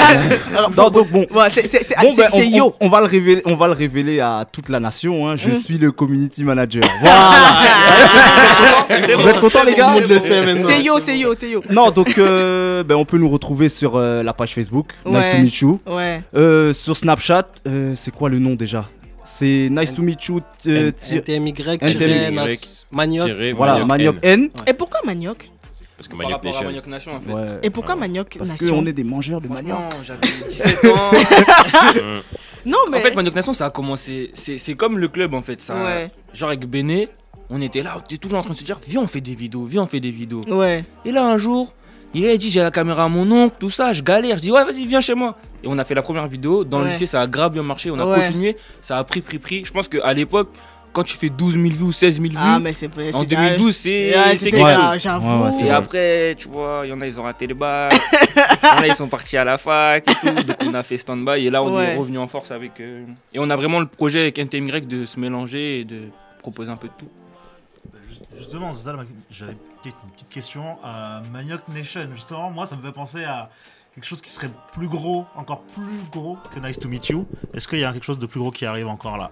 [0.57, 1.25] Alors, non, donc bon.
[1.53, 2.75] C'est- ben, on, c'est Yo.
[2.81, 5.27] on- on va le révéler, on va le révéler à toute la nation.
[5.29, 5.35] hein.
[5.37, 5.55] Je Mm.
[5.55, 6.83] suis le community manager.
[6.99, 7.31] Voilà.
[9.17, 9.95] Vous êtes contents les gars?
[10.19, 11.63] C'est Yo, c'est Yo, c'est Yo.
[11.69, 15.41] Non, donc euh, ben, on peut nous retrouver sur euh, la page Facebook, Nice to
[15.41, 15.79] Meet You.
[15.87, 16.21] Ouais.
[16.35, 18.85] Euh, sur Snapchat, euh, c'est quoi le nom déjà?
[19.23, 20.41] C'est Nice to Meet You.
[20.65, 22.59] NTMY, NTMY.
[22.91, 23.29] Manioc.
[23.55, 24.49] Voilà, Manioc N.
[24.65, 25.47] Et pourquoi Manioc
[25.97, 26.65] Parce que Par Manioc rapport à Nation.
[26.67, 27.31] Manioc Nation, en fait.
[27.33, 27.59] Ouais.
[27.63, 29.77] Et pourquoi Manioc Parce Nation qu'on est des mangeurs de manioc.
[30.03, 31.11] J'avais 17 ans.
[32.65, 32.97] Non, mais.
[32.97, 34.31] En fait, Manioc Nation, ça a commencé.
[34.33, 35.61] C'est c'est comme le club, en fait.
[35.61, 36.11] Ça, Ouais.
[36.33, 37.07] Genre avec Béné,
[37.49, 39.35] on était là, on était toujours en train de se dire Viens, on fait des
[39.35, 40.43] vidéos, viens, on fait des vidéos.
[40.49, 40.83] Ouais.
[41.05, 41.73] Et là, un jour,
[42.13, 44.35] il a dit J'ai la caméra à mon oncle, tout ça, je galère.
[44.37, 45.37] Je dis Ouais, vas-y, viens chez moi.
[45.63, 46.63] Et on a fait la première vidéo.
[46.65, 46.89] Dans le Ouais.
[46.91, 47.89] lycée, ça a grave bien marché.
[47.89, 48.17] On a Ouais.
[48.19, 48.57] continué.
[48.81, 49.63] Ça a pris, pris, pris.
[49.65, 50.49] Je pense qu'à l'époque,
[50.97, 53.25] quand tu fais 12 000 vues ou 16 000 vues, Ah, mais c'est en c'est-
[53.27, 55.01] 2012, c'est Ouais, c'est quelque ah, chose.
[55.03, 55.27] J'avoue.
[55.39, 55.73] Ouais, ouais, c'est Et vrai.
[55.75, 57.93] après, tu vois, il y en a, ils ont raté le bac.
[58.35, 60.33] Il y en a, ils sont partis à la fac et tout.
[60.43, 61.45] Donc, on a fait stand-by.
[61.45, 61.93] Et là, on Ouais.
[61.93, 62.79] est revenu en force avec.
[62.79, 66.09] euh, Et on a vraiment le projet avec NTMY de se mélanger et de
[66.41, 67.09] proposer un peu de tout.
[68.37, 70.77] Justement, Zdal, j'avais peut-être une petite question.
[70.85, 73.49] Euh, Manioc Nation, justement, moi, ça me fait penser à
[73.95, 77.25] quelque chose qui serait plus gros, encore plus gros que Nice to Meet You.
[77.53, 79.31] Est-ce qu'il y a quelque chose de plus gros qui arrive encore là?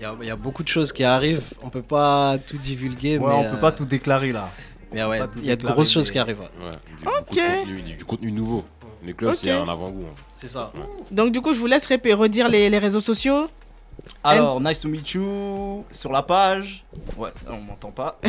[0.00, 1.42] Il y, a- il y a beaucoup de choses qui arrivent.
[1.62, 3.18] On peut pas tout divulguer.
[3.18, 4.48] Ouais, mais, on euh, peut pas tout déclarer là.
[4.94, 6.40] Mais ouais, il y a de grosses choses qui arrivent.
[6.40, 6.68] ouais.
[6.68, 7.36] Ouais, du, Ok.
[7.36, 8.64] de contenu, du, du contenu nouveau.
[9.04, 9.36] Les clubs, Ok.
[9.36, 10.06] c'est un avant-goût.
[10.08, 10.14] hein.
[10.36, 10.72] C'est ça.
[11.10, 13.48] Donc, du coup, je vous laisse redire les, les réseaux sociaux.
[14.24, 16.82] Alors, nice to meet you sur la page.
[17.18, 18.18] Ouais, on m'entend pas.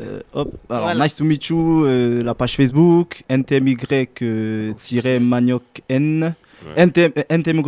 [0.00, 0.52] Euh, hop.
[0.70, 1.04] Alors, Voilà.
[1.04, 6.34] nice to meet you, euh, la page Facebook, NTMY-Manioc N.
[6.64, 6.72] Ouais.
[6.82, 7.62] NTM, euh, NTMY,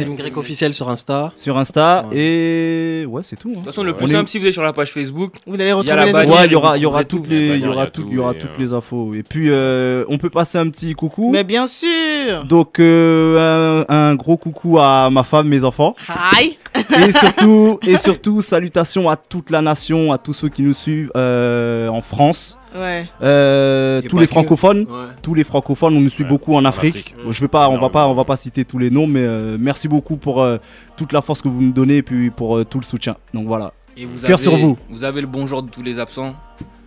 [0.00, 1.32] M Grec officiel sur Insta.
[1.34, 3.50] Sur Insta et ouais, c'est tout.
[3.50, 5.70] De toute façon, le plus simple, si vous êtes sur la page Facebook, vous allez
[5.70, 7.30] a la Ouais, il y aura, il y aura toutes tout.
[7.30, 9.14] les, il y aura tout, il y aura toutes les infos.
[9.14, 11.30] Et puis, euh, on peut passer un petit coucou.
[11.30, 12.44] Mais bien sûr.
[12.44, 15.94] Donc, euh, un, un gros coucou à ma femme, mes enfants.
[16.08, 16.58] Hi.
[17.06, 21.12] et surtout, et surtout, salutations à toute la nation, à tous ceux qui nous suivent
[21.16, 22.58] euh, en France.
[22.74, 23.06] Ouais.
[23.22, 25.12] Euh, tous les francophones, Ouais.
[25.22, 26.96] tous les francophones, on nous suit beaucoup en Afrique.
[26.96, 27.14] Afrique.
[27.30, 29.56] Je vais pas, on va pas, on va pas citer tous les noms, mais euh,
[29.60, 30.58] merci beaucoup pour euh,
[30.96, 33.16] toute la force que vous me donnez et puis pour euh, tout le soutien.
[33.32, 33.72] Donc voilà.
[33.96, 34.76] Et vous Cœur avez, sur vous.
[34.90, 36.34] Vous avez le bonjour de tous les absents.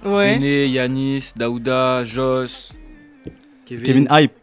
[0.05, 0.35] Ouais.
[0.35, 2.73] René, Yanis, Daouda, Joss,
[3.65, 4.33] Kevin Hype.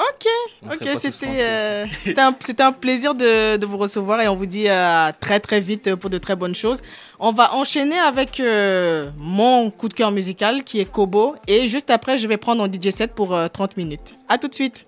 [0.00, 0.26] Ok,
[0.72, 5.12] ok, c'était euh, c'était un, plaisir de, de vous recevoir et on vous dit à
[5.12, 6.80] très très vite pour de très bonnes choses.
[7.18, 11.90] On va enchaîner avec euh, mon coup de cœur musical qui est Kobo et juste
[11.90, 14.14] après je vais prendre un DJ set pour euh, 30 minutes.
[14.28, 14.86] À tout de suite.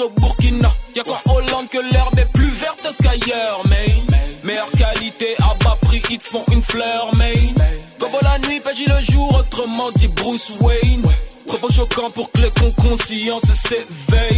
[0.00, 0.70] au Burkina.
[0.94, 3.94] Y'a qu'en Hollande que l'herbe est plus verte qu'ailleurs, mais
[4.42, 7.34] meilleure qualité à bas prix, ils te font une fleur, mais
[7.98, 11.02] Gobo la nuit, Pagis le jour, autrement dit Bruce Wayne.
[11.46, 14.31] Propos choquants pour que les cons conscience s'éveillent.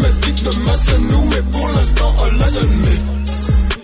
[0.00, 0.50] mes tics de
[1.10, 2.94] nous, mais pour l'instant, on me.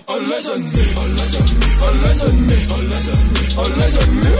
[0.07, 4.38] All eyes on me, all eyes on me, all eyes on me, all eyes on.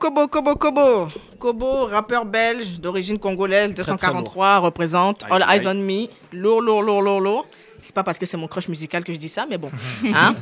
[0.00, 1.08] Kobo, Kobo, Kobo,
[1.38, 1.84] Kobo.
[1.86, 6.06] Rappeur belge d'origine congolaise, 243, représente All Eyes on Me.
[6.32, 7.46] Lourd, lourd, lourd, lourd, lourd.
[7.82, 9.70] C'est pas parce que c'est mon crush musical que je dis ça, mais bon.
[10.14, 10.34] Hein?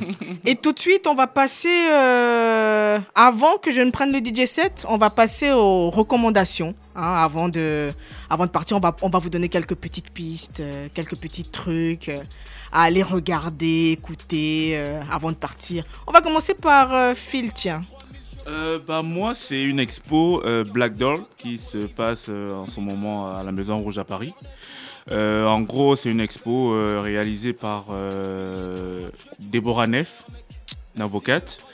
[0.45, 1.87] Et tout de suite, on va passer.
[1.91, 6.73] euh, avant que je ne prenne le DJ set, on va passer aux recommandations.
[6.95, 7.91] hein, avant, de,
[8.29, 11.45] avant de partir, on va, on va vous donner quelques petites pistes, euh, quelques petits
[11.45, 12.21] trucs euh,
[12.71, 14.79] à aller regarder, écouter
[15.11, 15.83] avant de partir.
[16.07, 17.83] On va commencer par Phil, tiens.
[18.49, 22.79] Euh, bah, moi, c'est une expo euh, Black Doll qui se passe euh, en ce
[22.79, 24.33] moment à la Maison Rouge à Paris.
[25.11, 26.69] En gros, c'est une expo
[27.01, 27.85] réalisée par
[29.39, 30.23] Déborah Neff,
[30.95, 31.65] une avocate.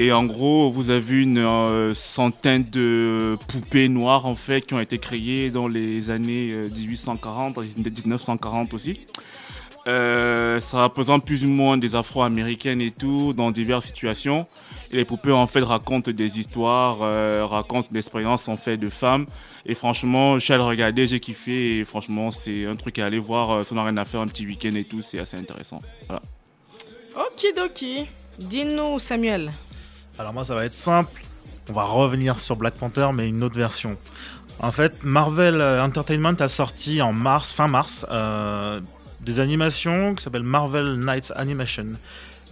[0.00, 4.98] Et en gros, vous avez une centaine de poupées noires en fait qui ont été
[4.98, 9.00] créées dans les années euh, 1840, dans les années 1940 aussi.
[9.88, 14.46] Euh, ça représente plus ou moins des afro-américaines et tout, dans diverses situations.
[14.90, 18.90] Et les poupées, en fait, racontent des histoires, euh, racontent des expériences, en fait, de
[18.90, 19.26] femmes.
[19.64, 21.78] Et franchement, j'ai regardé, j'ai kiffé.
[21.78, 23.50] Et franchement, c'est un truc à aller voir.
[23.50, 25.00] euh, Ça n'a rien à faire, un petit week-end et tout.
[25.02, 25.80] C'est assez intéressant.
[26.06, 26.22] Voilà.
[27.16, 28.06] Okidoki.
[28.38, 29.50] Dis-nous, Samuel.
[30.18, 31.22] Alors moi ça va être simple.
[31.70, 33.96] On va revenir sur Black Panther mais une autre version.
[34.60, 38.80] En fait, Marvel Entertainment a sorti en mars, fin mars, euh,
[39.28, 41.86] des animations qui s'appellent Marvel Nights Animation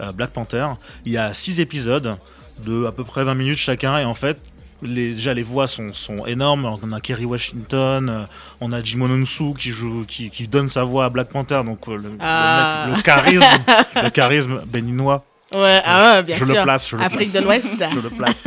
[0.01, 0.67] euh, Black Panther.
[1.05, 2.17] Il y a six épisodes
[2.65, 4.41] de à peu près 20 minutes chacun et en fait
[4.83, 6.67] les, déjà les voix sont, sont énormes.
[6.83, 8.23] On a Kerry Washington, euh,
[8.61, 11.97] on a Onsu qui joue, qui, qui donne sa voix à Black Panther, donc euh,
[11.97, 12.85] le, le Ah.
[12.89, 13.45] mec- le charisme,
[14.03, 15.25] le charisme béninois.
[15.55, 16.57] Ouais, ah ouais, bien je sûr.
[16.57, 17.33] le place, je le Afrique place.
[17.33, 17.73] de l'Ouest.
[17.95, 18.47] je le place.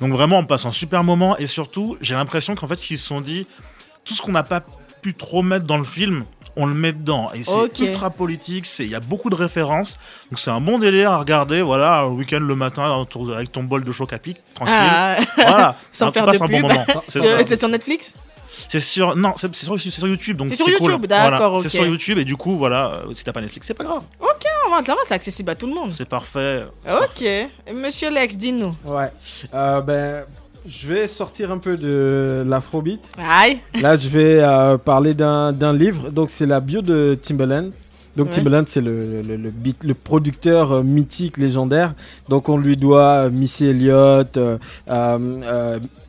[0.00, 3.06] Donc vraiment, on passe un super moment et surtout, j'ai l'impression qu'en fait, ils se
[3.06, 3.46] sont dit
[4.04, 4.62] tout ce qu'on n'a pas
[5.02, 6.24] pu trop mettre dans le film,
[6.56, 7.30] on le met dedans.
[7.34, 9.98] Et c'est ultra politique, c'est il y a beaucoup de références.
[10.30, 11.60] Donc c'est un bon délire à regarder.
[11.60, 14.74] Voilà, un week-end le matin autour- avec ton bol de choc à pic, tranquille.
[14.78, 15.16] Ah.
[15.36, 16.62] Voilà, Sans faire de bon pub.
[16.62, 16.84] moment.
[17.08, 18.14] C'est sur Netflix?
[18.68, 20.74] C'est sur non, c'est c'est sur, c'est sur YouTube donc C'est sur cool.
[20.74, 23.66] YouTube, d'accord, Voilà, C'est sur YouTube et du coup voilà, euh, si t'as pas Netflix,
[23.66, 24.02] c'est pas grave.
[24.20, 25.90] Ok, on va- ça va, c'est accessible à tout le monde.
[25.92, 26.60] C'est parfait.
[26.86, 27.24] Ok.
[27.74, 28.76] Monsieur Lex, dis-nous.
[28.84, 29.08] Ouais.
[29.54, 30.24] Euh, ben,
[30.66, 33.00] je vais sortir un peu de l'afrobeat.
[33.18, 33.58] Aïe.
[33.80, 36.10] Là, je vais euh, parler d'un livre.
[36.10, 37.70] Donc, c'est la bio de Timbaland.
[38.16, 38.32] Donc, Ouais.
[38.34, 41.94] Timbaland, c'est le, le, le beat- le producteur euh, mythique, légendaire.
[42.28, 44.58] Donc, on lui doit euh, Missy Elliott, euh,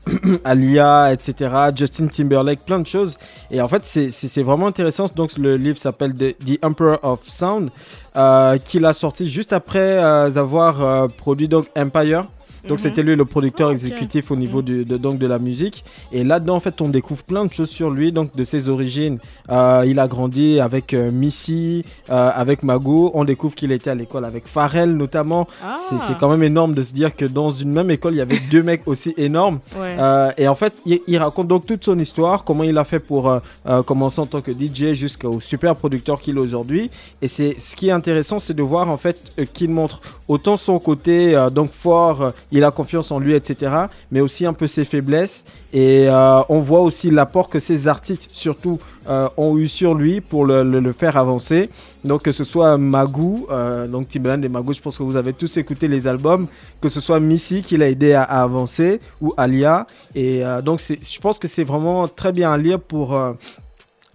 [0.43, 3.15] Alia, etc., Justin Timberlake, plein de choses.
[3.51, 5.05] Et en fait, c'est- vraiment intéressant.
[5.15, 7.69] Donc, le livre s'appelle The, The Emperor of Sound,
[8.17, 12.25] euh, qu'il a sorti juste après avoir produit donc Empire.
[12.67, 12.83] Donc Mhm.
[12.83, 15.83] c'était lui le producteur Ah, exécutif au niveau du- de, donc de la musique.
[16.11, 19.19] Et là-dedans, en fait, on découvre plein de choses sur lui, donc de ses origines.
[19.49, 23.11] Euh, il a grandi avec euh, Missy, euh, avec Mago.
[23.13, 25.47] On découvre qu'il était à l'école avec Pharrell notamment.
[25.63, 25.73] Ah.
[25.77, 28.21] C'est c'est quand même énorme de se dire que dans une même école, il y
[28.21, 29.59] avait deux mecs aussi énormes.
[29.79, 29.95] Ouais.
[29.99, 32.99] Euh, et en fait, il, il raconte donc toute son histoire, comment il a fait
[32.99, 36.89] pour euh, commencer en tant que DJ jusqu'au super producteur qu'il est aujourd'hui.
[37.21, 39.17] Et c'est ce qui est intéressant, c'est de voir en fait
[39.53, 43.73] qu'il montre autant son côté euh, donc fort, il a confiance en lui, etc.
[44.11, 45.43] Mais aussi un peu ses faiblesses.
[45.73, 50.21] Et euh, on voit aussi l'apport que ces artistes, surtout, euh, ont eu sur lui
[50.21, 51.69] pour le, faire avancer.
[52.05, 55.33] Donc que ce soit Magoo, euh, donc Timbaland et Magoo, je pense que vous avez
[55.33, 56.47] tous écouté les albums,
[56.79, 59.87] que ce soit Missy qui l'a aidé à, à avancer ou Alia.
[60.15, 63.19] Et euh, donc je pense que c'est vraiment très bien à lire pour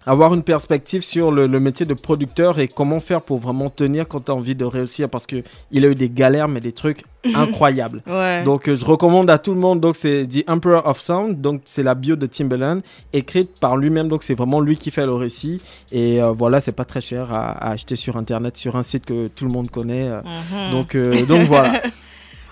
[0.05, 4.07] avoir une perspective sur le, le métier de producteur et comment faire pour vraiment tenir
[4.07, 6.71] quand tu as envie de réussir parce que il a eu des galères mais des
[6.71, 7.03] trucs
[7.35, 8.01] incroyables.
[8.07, 8.43] Ouais.
[8.43, 11.61] Donc euh, je recommande à tout le monde donc c'est The Emperor of Sound donc
[11.65, 12.79] c'est la bio de Timbaland
[13.13, 15.61] écrite par lui-même donc c'est vraiment lui qui fait le récit
[15.91, 19.05] et euh, voilà c'est pas très cher à, à acheter sur internet sur un site
[19.05, 20.21] que tout le monde connaît euh.
[20.21, 20.71] Mhm.
[20.71, 21.81] donc euh, donc voilà.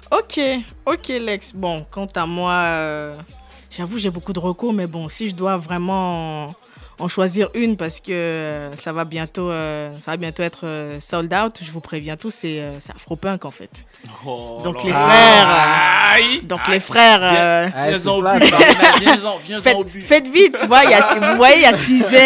[0.09, 0.39] Ok,
[0.85, 1.53] ok Lex.
[1.53, 3.11] Bon, quant à moi,
[3.69, 6.55] j'avoue j'ai beaucoup de recours, mais bon, si je dois vraiment
[6.99, 10.99] en choisir une parce que euh, ça va bientôt, euh, ça va bientôt être euh,
[10.99, 13.69] sold out, je vous préviens tous, c'est euh, Afropunk en fait.
[14.63, 15.47] donc les frères,
[16.13, 16.41] Aïe.
[16.43, 17.19] donc les frères,
[19.61, 20.01] faites, au but.
[20.01, 22.17] faites vite, tu vois, il y a, vous voyez, il y a Cizé,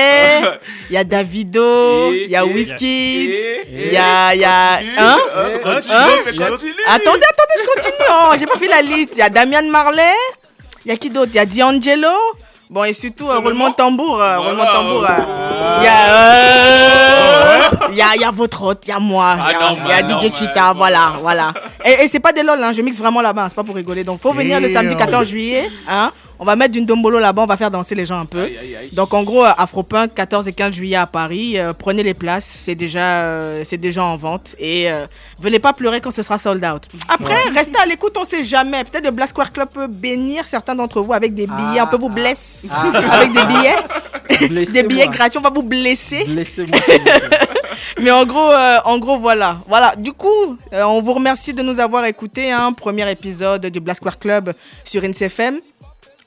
[0.89, 5.93] il y a Davido, il y a et- il y a, il y a, continue,
[5.93, 6.72] hein, continue, Hein continue.
[6.88, 8.07] Attendez, attendez, je continue.
[8.10, 9.11] Oh, j'ai pas fait la liste.
[9.15, 10.14] Il y a Damian Marley.
[10.85, 11.31] Il y a qui d'autre?
[11.34, 12.10] Il y a D'Angelo.
[12.72, 14.22] Bon, et surtout, euh, roulement de tambour.
[14.22, 15.06] euh, roulement de tambour.
[15.80, 16.14] Il y a.
[16.14, 17.57] euh,
[17.91, 19.52] Il y a, y a votre hôte, il y a moi, il y a, Ah,
[19.52, 21.53] y a normal, DJ Cheetah, voilà, voilà.
[21.84, 24.03] Et, et c'est pas des lol, hein, je mixe vraiment là-bas, c'est pas pour rigoler.
[24.06, 26.11] Donc, faut venir le samedi on- 14 juillet, hein.
[26.43, 28.41] On va mettre d'une dombolo là-bas, on va faire danser les gens un peu.
[28.41, 28.89] Aïe, aïe, aïe.
[28.93, 31.59] Donc en gros, euh, Afropunk, 14 et 15 juillet à Paris.
[31.59, 34.55] euh, prenez les places, c'est déjà, euh, c'est déjà en vente.
[34.57, 35.05] Et euh,
[35.39, 36.88] venez pas pleurer quand ce sera sold out.
[37.07, 38.84] Après, restez à l'écoute, on sait jamais.
[38.85, 41.80] Peut-être le Black Square Club peut bénir certains d'entre vous avec des billets.
[41.80, 42.85] Ah, on peut vous blesser ah.
[43.11, 44.39] avec des billets.
[44.39, 44.84] des Blessez-moi.
[44.84, 46.23] billets gratuits, on va vous blesser.
[46.26, 46.45] Plaît.
[48.01, 49.57] Mais en gros, euh, en gros, voilà.
[49.68, 49.93] Voilà.
[49.95, 52.51] Du coup, euh, on vous remercie de nous avoir écoutés.
[52.51, 54.53] Hein, premier épisode du Black Square Club
[54.84, 55.59] sur INCFM.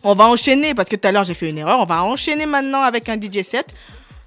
[0.05, 1.81] On va enchaîner parce que tout à l'heure j'ai fait une erreur.
[1.81, 3.67] On va enchaîner maintenant avec un DJ set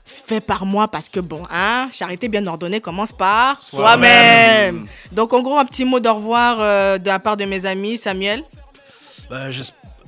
[0.06, 4.88] fait par moi parce que bon, hein, charité bien ordonnée commence par Soi-même.
[5.12, 7.98] Donc en gros un petit mot de revoir euh, de la part de mes amis,
[7.98, 8.44] Samuel.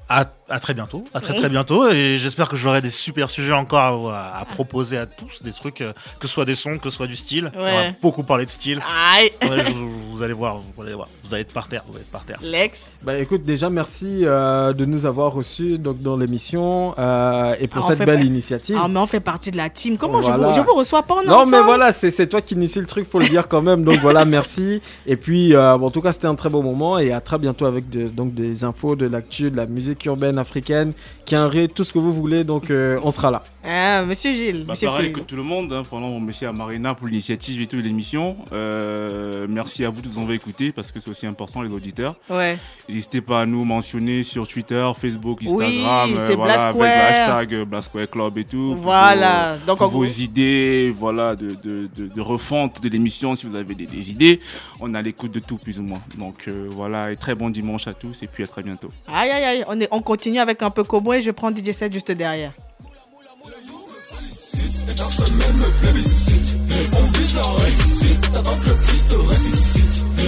[0.08, 1.40] À, à très bientôt, à très Oui.
[1.40, 5.44] très bientôt, et j'espère que j'aurai des super sujets encore à, à proposer à tous,
[5.44, 7.52] des trucs, euh, que ce soit des sons, que ce soit du style.
[7.56, 7.70] On va
[8.02, 8.80] beaucoup parler de style.
[9.16, 9.32] Aïe.
[9.50, 9.74] Ouais, je-
[10.12, 12.24] vous allez voir, vous allez voir, vous allez être par terre, vous allez être par
[12.24, 12.40] terre.
[12.42, 12.92] Lex.
[13.04, 17.86] Bah écoute, déjà merci euh, de nous avoir reçus donc, dans l'émission euh, et pour
[17.86, 18.78] Ah, cette belle pas- initiative.
[18.82, 19.98] Ah mais on fait partie de la team.
[19.98, 22.42] Comment je, vous, je vous reçois pas en Non ensemble mais voilà, c'est c'est toi
[22.42, 23.84] qui initie le truc, faut le dire quand même.
[23.84, 24.82] Donc voilà, merci.
[25.06, 27.38] Et puis euh, bon, en tout cas, c'était un très beau moment et à très
[27.38, 30.94] bientôt avec de- donc des infos, de l'actu, de la musique urbaine africaine,
[31.30, 32.44] quinré, tout ce que vous voulez.
[32.44, 33.44] Donc euh, on sera là.
[33.64, 35.14] Ah, Monsieur Gilles, Bah, Monsieur pareil Phil.
[35.14, 38.38] que tout le monde, hein, pendant merci à Marina pour l'initiative et tout et l'émission.
[38.54, 42.16] Euh, merci à vous de nous avoir écoutés parce que c'est aussi important les auditeurs.
[42.30, 42.58] Ouais.
[42.88, 47.54] N'hésitez pas à nous mentionner sur Twitter, Facebook, Oui, Instagram, c'est voilà, avec le hashtag
[47.54, 48.76] euh, Blasquare Club et tout.
[48.80, 49.58] Voilà.
[49.58, 53.46] vos- Donc, pour en vos idées, voilà, de, de, de, de refonte de l'émission si
[53.46, 54.40] vous avez des, des idées.
[54.80, 56.00] On a l'écoute de tout plus ou moins.
[56.18, 58.90] Donc euh, voilà, et très bon dimanche à tous et puis à très bientôt.
[59.08, 61.94] Aïe aïe aïe, on, est, on continue avec un peu Kobo je prends DJ 7
[61.94, 62.54] juste derrière.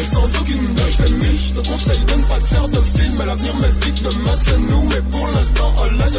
[0.08, 0.28] Sans
[1.62, 2.82] conseille de ne pas faire de.
[3.26, 3.54] L'avenir
[4.90, 6.12] mais pour l'instant, l'a.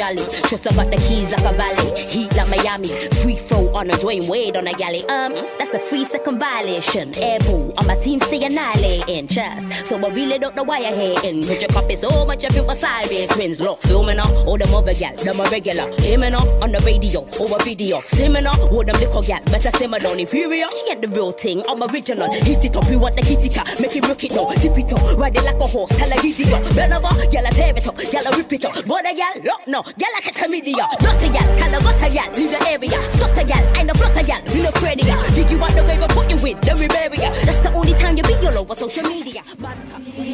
[0.00, 2.00] Know Trust I got the keys like a valley.
[2.00, 2.88] Heat like Miami.
[3.22, 5.04] Free throw on a Dwayne Wade on a galley.
[5.08, 7.12] Um, that's a free second violation.
[7.18, 9.26] Air boo, on my team stay annihilating.
[9.28, 9.86] Trust.
[9.86, 11.46] So I really don't know why you're hating.
[11.46, 13.28] Put your copy so much of you for sirens.
[13.30, 14.30] Twins, look, filming up.
[14.46, 15.90] All them other gal, them a regular.
[16.02, 18.00] Aiming up on the radio, over video.
[18.02, 19.42] Simming up, all them little gal.
[19.46, 20.20] Better simmer down.
[20.20, 21.62] Inferior, she ain't the real thing.
[21.68, 22.32] I'm original.
[22.32, 23.80] Hit it up, we want the kitty cat.
[23.80, 24.46] Make it rock it now.
[24.46, 25.90] Tip it up, ride it like a horse.
[25.96, 26.62] Tell her giddy up.
[26.74, 27.96] Bend over, gal a tear it up.
[27.96, 28.74] Gal a rip it up.
[28.74, 29.82] Go the gal, look no.
[29.98, 30.86] Gal a catch chlamydia.
[31.02, 32.30] Not a gal, tell her what a gal.
[32.32, 33.12] Leave the area.
[33.12, 34.42] Stop a gal, I know flot a gal.
[34.52, 35.16] We no afraid of ya.
[35.34, 36.60] Dig you out the grave and put you in.
[36.60, 37.30] Then we bury ya.
[37.44, 39.42] That's the only time you be all over social media.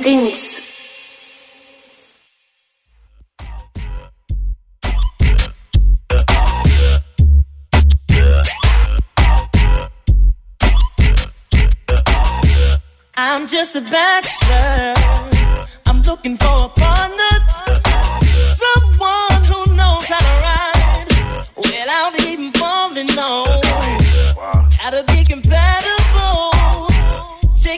[0.02, 0.62] Things.
[13.18, 14.94] I'm just a bachelor.
[15.86, 17.25] I'm looking for a partner.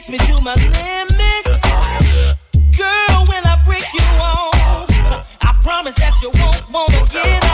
[0.09, 1.61] Takes me to my limits.
[2.79, 4.89] Girl, when I break you off,
[5.43, 7.48] I promise that you won't wanna get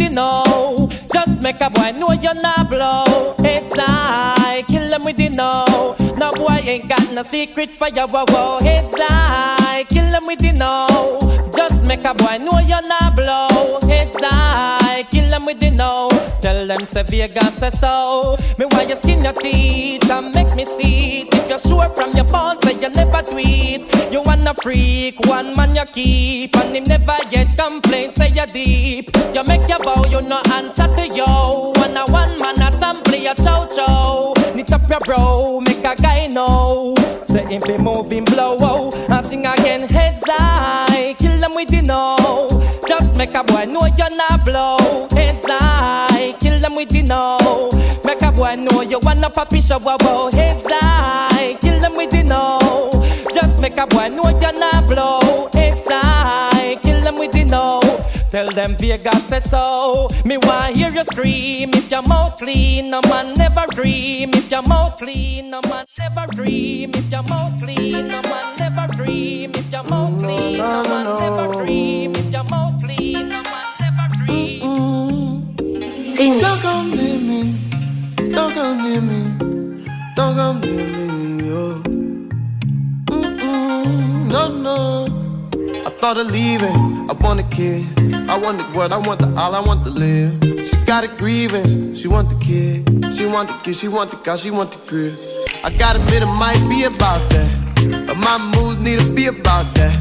[0.00, 0.88] The no.
[1.12, 3.34] Just make a boy know you're not blow.
[3.38, 4.64] Heads high.
[4.66, 5.94] Kill them with the know.
[6.16, 8.06] No boy ain't got no secret for you.
[8.08, 8.58] Whoa, whoa.
[8.62, 9.84] Heads high.
[9.90, 11.18] Kill them with the know.
[11.54, 13.78] Just make a boy know you're not blow.
[13.86, 14.79] Heads high.
[15.30, 16.08] Them with the now.
[16.40, 18.36] Tell them say Vegas say so.
[18.58, 21.32] Me why you skin your teeth and make me see it.
[21.32, 23.86] If you're sure from your bones say you never tweet.
[24.10, 28.12] You wanna freak, one man you keep, and him never yet complain.
[28.12, 29.10] Say you deep.
[29.32, 31.70] You make your bow, you no answer to yo.
[31.76, 34.32] One a one man assembly a chow chow.
[34.52, 36.96] Knit up your bro, make a guy know.
[37.22, 41.14] Say him be moving blow, and sing again heads high.
[41.18, 42.59] Kill them with the no.
[42.90, 45.06] Just make a boy know you're not blow.
[45.12, 45.44] Heads
[46.40, 47.70] kill them with the no.
[48.04, 50.28] Make a boy know you wanna papi show, wow, wow.
[50.32, 50.66] Heads
[51.60, 52.90] kill them with the no.
[53.32, 55.48] Just make a boy know you're not blow.
[55.52, 55.86] Heads
[56.82, 57.78] kill them with the no.
[58.28, 60.08] Tell them Vegas say so.
[60.24, 61.70] Me want hear you scream.
[61.72, 64.30] If your mouth clean, no man never dream.
[64.32, 66.90] If your mouth clean, no man never dream.
[66.94, 69.50] If your mouth clean, no man never dream.
[69.54, 72.14] If your mouth clean, no man never dream.
[72.14, 75.56] If your mouth clean, no man never dream.
[76.40, 77.40] Don't come near me.
[78.34, 79.20] Don't come near me.
[80.16, 81.50] Don't come near me.
[81.52, 81.82] Oh.
[83.06, 84.28] Mm-mm.
[84.30, 85.06] No, no.
[85.86, 87.08] I thought of leaving.
[87.08, 87.86] I want a kid.
[88.28, 88.92] I want the what?
[88.92, 89.54] I want the all.
[89.54, 90.38] I want to live.
[90.68, 91.98] She got a grievance.
[91.98, 92.88] She want the kid.
[93.14, 93.76] She want the kid.
[93.76, 94.38] She want the car.
[94.38, 95.14] She want the crib.
[95.62, 97.69] I gotta admit it might be about that,
[98.16, 99.94] my moves need to be about that.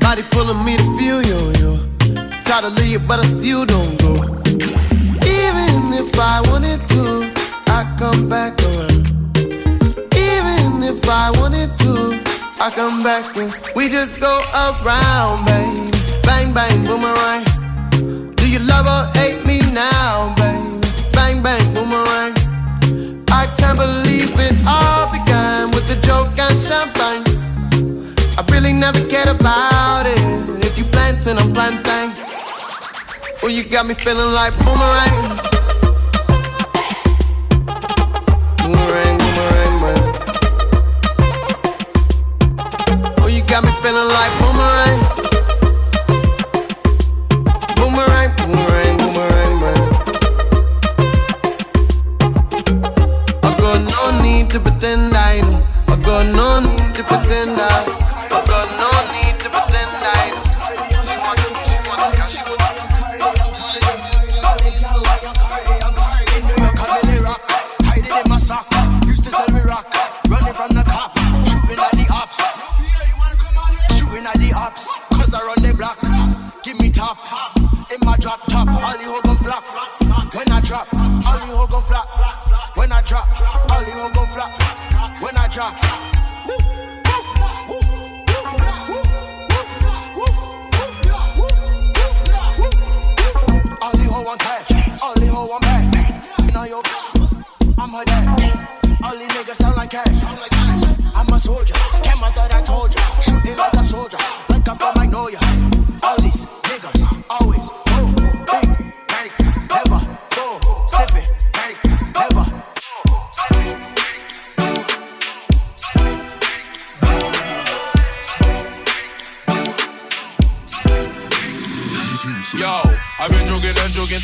[0.00, 1.78] Body pulling me to feel yo yo.
[2.44, 4.14] Try to leave, but I still don't go.
[5.24, 7.32] Even if I wanted to,
[7.66, 9.06] I come back around.
[10.14, 12.20] Even if I wanted to,
[12.60, 15.90] I come back and we just go around, baby.
[16.22, 17.44] Bang bang boomerang.
[18.36, 20.86] Do you love or hate me now, baby?
[21.12, 22.32] Bang bang boomerang.
[23.30, 25.13] I can't believe it all
[28.36, 30.18] I really never cared about it.
[30.64, 32.10] If you planting, I'm planting.
[33.40, 35.38] Well, you got me feeling like boomerang.
[38.58, 40.02] Boomerang, boomerang, man.
[43.22, 44.98] Oh, you got me feeling like boomerang.
[47.76, 49.82] Boomerang, boomerang, boomerang, man.
[53.44, 55.62] I got no need to pretend I know.
[55.86, 57.93] I got no need to pretend I.
[78.04, 78.68] my drop top.
[78.68, 79.64] All you gon' flop.
[80.34, 80.88] When I drop.
[80.94, 82.76] All you gon' flop.
[82.76, 83.26] When I drop.
[83.70, 84.50] All you gon' flop.
[85.20, 85.74] When I drop.
[93.82, 94.72] All you want touch.
[95.02, 96.52] All you want back.
[96.52, 96.82] Now your
[97.78, 98.28] I'm a dad.
[99.02, 100.53] All these niggas sound like cash.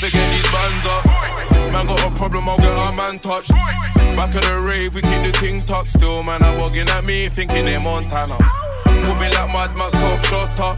[0.01, 1.05] To get these bands up.
[1.73, 3.51] Man got a problem, I'll get our man touched.
[4.17, 6.23] Back of the rave, we keep the ting tuck still.
[6.23, 8.39] Man, I'm walking at me, thinking they're Montana.
[8.87, 10.73] Moving like Mad Max, top shotter.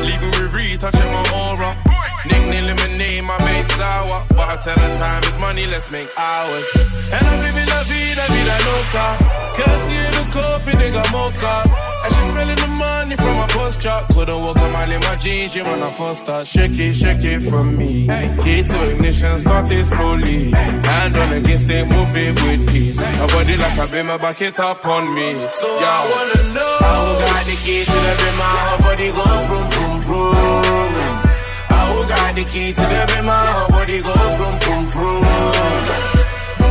[0.00, 1.76] Leaving with Reed, touching my aura.
[2.24, 4.24] Nickname lemonade, my base sour.
[4.30, 6.66] But I tell her time is money, let's make hours.
[7.12, 9.06] And I'm living la vida, vida loca.
[9.52, 11.85] Can't see the coffee, nigga mocha.
[12.06, 14.06] And she smelling the money from my first chop.
[14.14, 16.46] Couldn't walk a mile in my jeans, man, I first start.
[16.46, 18.06] Shake it, shake it from me.
[18.44, 20.52] Key to ignition, started slowly.
[20.52, 22.96] Hand on against it, move it with peace.
[22.98, 25.34] My body like a beamer, back it up on me.
[25.50, 25.82] So Yo.
[25.82, 26.76] I wanna know.
[26.78, 30.86] How got the keys to the beamer, her body go from, from, from.
[31.74, 35.26] I got the keys to the beamer, her body go from, from, from.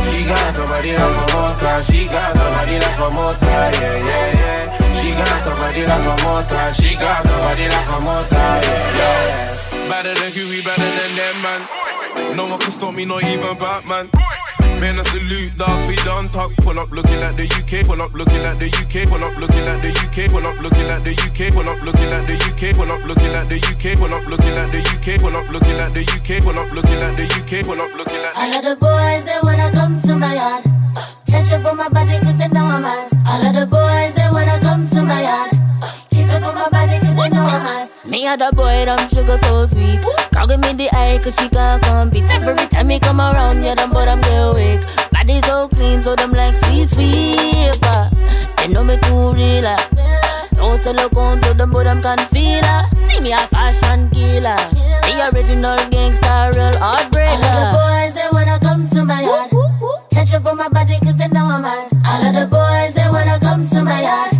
[0.08, 4.00] She got the body like a motor, she got the body like a motor, yeah,
[4.00, 4.85] yeah, yeah.
[4.98, 8.96] She got the body like a motor, she got the body like a motor, yeah,
[8.98, 9.90] yeah.
[9.90, 12.36] Better than Huey, better than them, man.
[12.36, 14.08] No one can stop me, not even Batman.
[14.80, 16.52] Man, I salute, dog, feet don't talk.
[16.56, 19.64] Pull up looking like the UK, pull up looking like the UK, pull up looking
[19.64, 22.74] like the UK, pull up looking like the UK, pull up looking like the UK,
[22.76, 25.76] pull up looking like the UK, pull up looking like the UK, pull up looking
[25.76, 28.62] like the UK, pull up looking like the UK, pull up looking like All of
[28.64, 30.75] the boys, they wanna come to my yard.
[31.30, 33.12] Touch up on my body cause they know I'm hot.
[33.26, 35.50] All of the boys, they wanna come to my yard.
[36.10, 38.06] Kiss up on my body cause they know I'm hot.
[38.06, 40.04] Me and the boy, them sugar so sweet.
[40.32, 42.30] Can't give me the eye cause she can't compete.
[42.30, 44.80] Every time me come around, yeah, them boy, them get weak.
[45.12, 47.78] Body so clean, so them like sweet, sweet.
[47.80, 48.12] But
[48.58, 49.76] they know me too real.
[50.54, 52.86] Don't sell a count to them, but them can feel her.
[53.08, 54.56] See me a fashion killer.
[55.06, 57.42] The original gangster, real heartbreaker.
[57.42, 59.50] All of the boys, they wanna come to my yard.
[60.16, 61.92] Touch up on my body cause they know I'm hot.
[62.06, 64.32] All of the boys, they wanna come to my yard.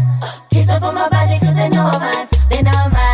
[0.48, 2.30] Kiss up on my body cause they know I'm hot.
[2.50, 3.05] They know I'm hot.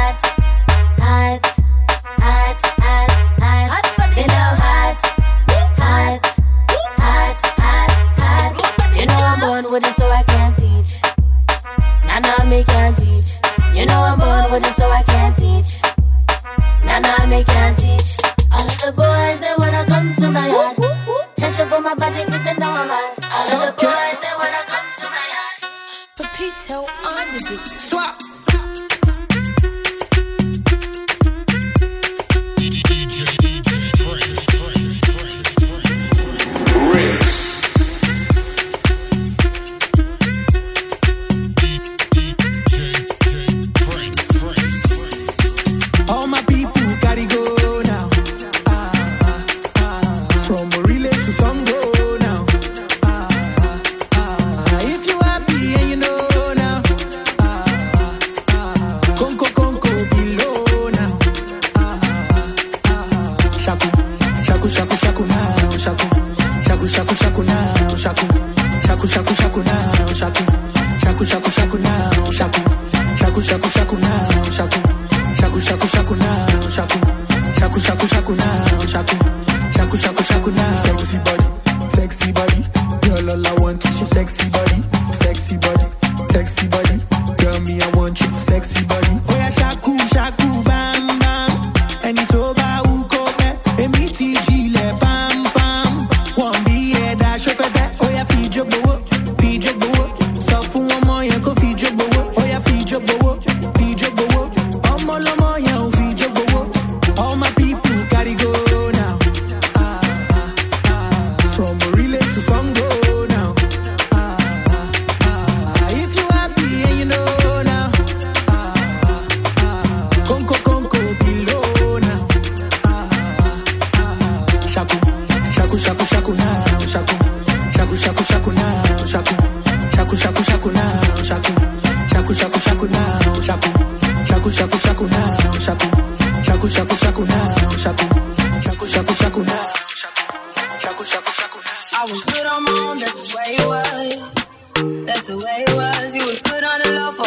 [141.94, 145.06] I was good on my own, that's the way it was.
[145.06, 145.92] That's the way it was.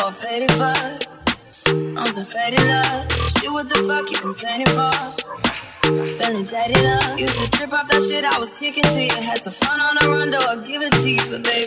[0.06, 1.02] A faded fuck.
[3.42, 4.94] Shit, what the fuck you complaining for?
[6.22, 6.46] Feeling
[7.50, 9.12] trip that shit I was kicking to you.
[9.12, 11.24] Had some fun on the run, though I'll give it to you.
[11.28, 11.65] But baby,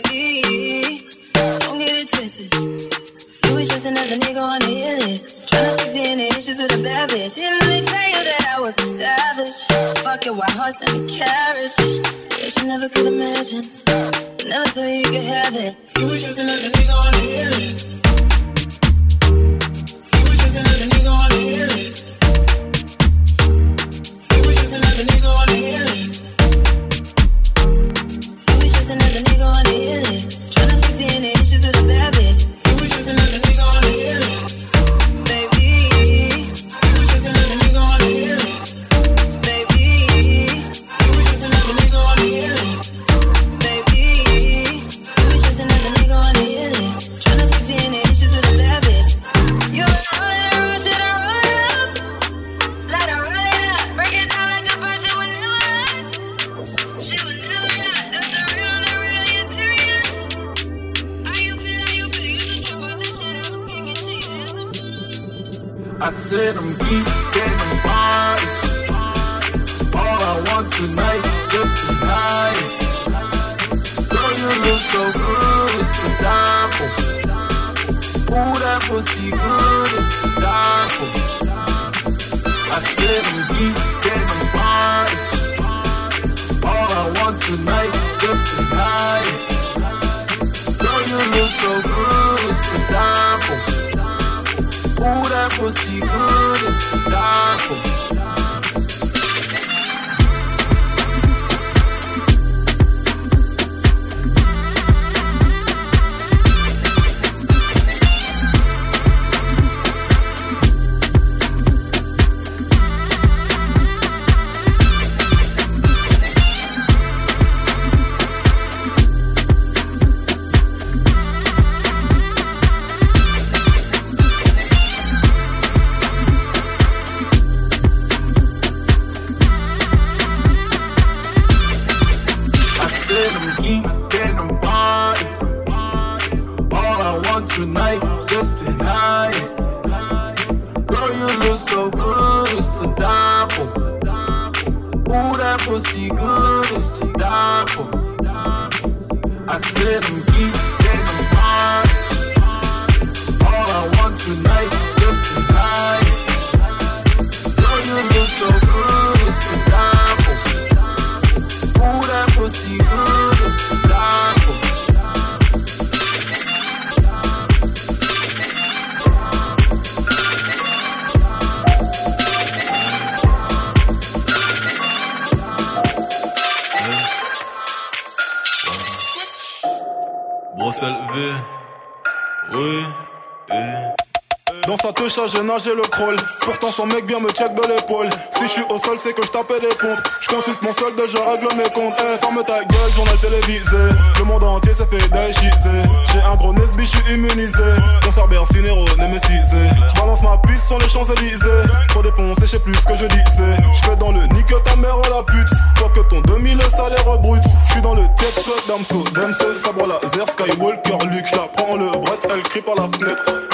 [185.49, 186.15] nager le crawl.
[186.41, 188.09] Pourtant son mec vient me check de l'épaule.
[188.37, 189.99] Si je suis au sol, c'est que je tapais des pompes.
[190.21, 191.97] Je consulte mon solde, je règle mes comptes.
[191.97, 193.83] Eh, ferme ta gueule, journal télévisé.
[194.19, 195.81] Le monde entier s'est fait déchiser.
[196.13, 197.69] J'ai un gros nesbi, je suis immunisé.
[198.05, 199.63] Mon cerbère, Cinero, némésisé.
[199.89, 201.63] Je balance ma piste sur les Champs-Élysées.
[201.89, 203.57] Trop défoncé, je sais plus ce que je disais.
[203.73, 205.49] Je dans le nique ta mère oh la pute.
[205.77, 207.41] Toi que ton demi, le salaire brut.
[207.67, 211.25] Je suis dans le texte, Damso, Damso, sabre laser, Skywalker, Luke.
[211.31, 213.48] Je la prends le bret, elle crie par la fenêtre.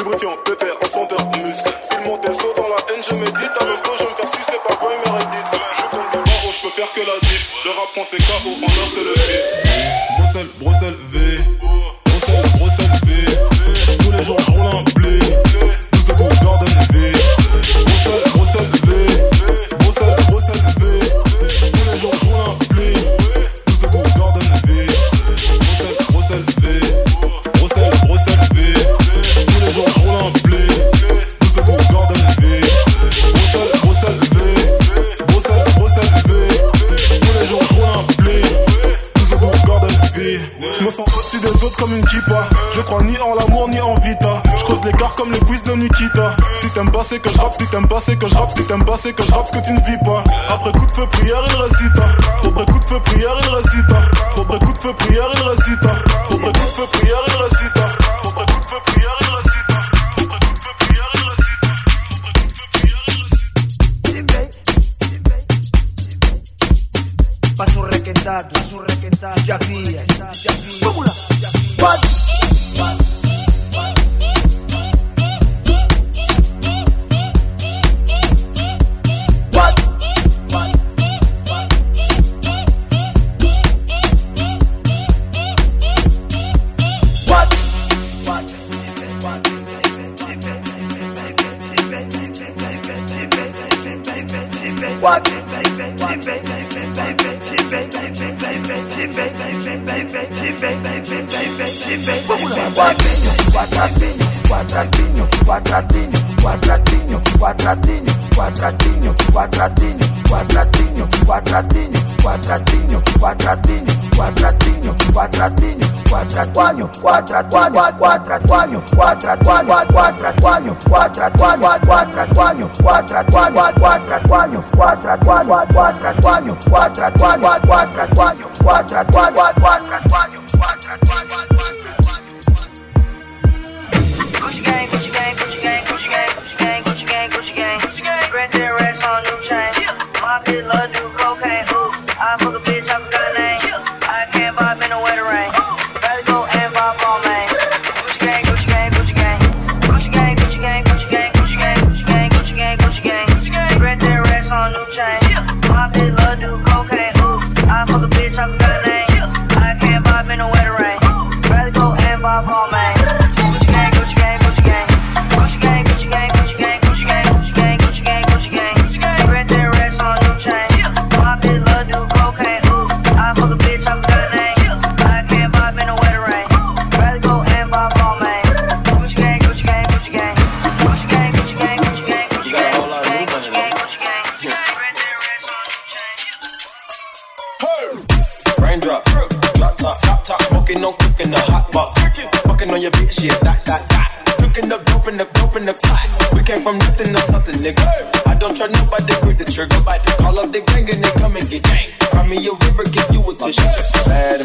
[8.45, 8.94] people on us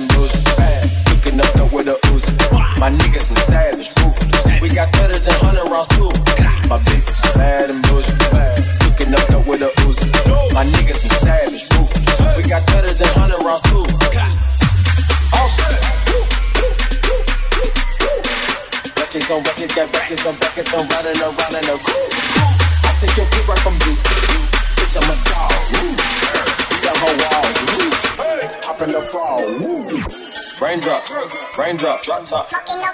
[0.01, 0.89] them rules bad.
[1.07, 2.29] Cooking up the with the ooze.
[2.79, 4.61] My niggas are savage, ruthless.
[4.61, 6.10] We got thudders and hundred rounds too.
[31.71, 32.90] Raindrop, drop top.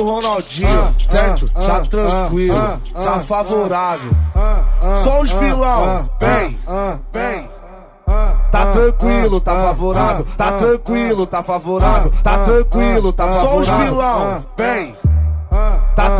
[0.00, 1.48] Do Ronaldinho, certo?
[1.48, 4.10] Tá tranquilo, tá favorável.
[5.04, 6.58] Só os vilão, bem,
[7.12, 7.50] bem.
[8.50, 13.50] Tá tranquilo, tá favorável, tá tranquilo, tá favorável, tá tranquilo, tá favorável.
[13.50, 14.96] Só os vilão, bem.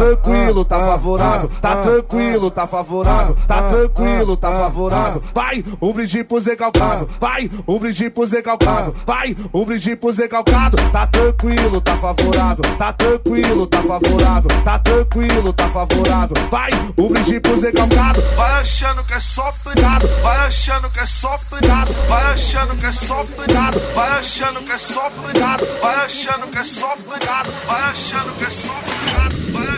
[0.00, 5.22] Tá tranquilo, tá favorável, tá tranquilo, tá favorável, tá tranquilo, tá favorável.
[5.34, 9.94] Vai, um brinde pro Zé Calcado, vai, um brinde pro Zé Calcado, vai, um brinde
[9.96, 10.78] pro Zé Calcado.
[10.90, 16.36] Tá tranquilo, tá favorável, tá tranquilo, tá favorável, tá tranquilo, tá favorável.
[16.50, 20.98] Vai, um brinde pro Zé Calcado, vai achando que é só pegado, vai achando que
[20.98, 25.66] é só pegado, vai achando que é só pegado, vai achando que é só pegado,
[25.82, 28.89] vai achando que é só pegado, vai achando que é só pegado,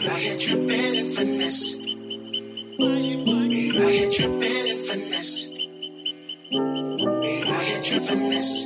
[0.06, 1.78] I hit your bed and finesse.
[2.78, 2.82] I
[3.92, 4.78] hit your bed and
[8.06, 8.63] finesse.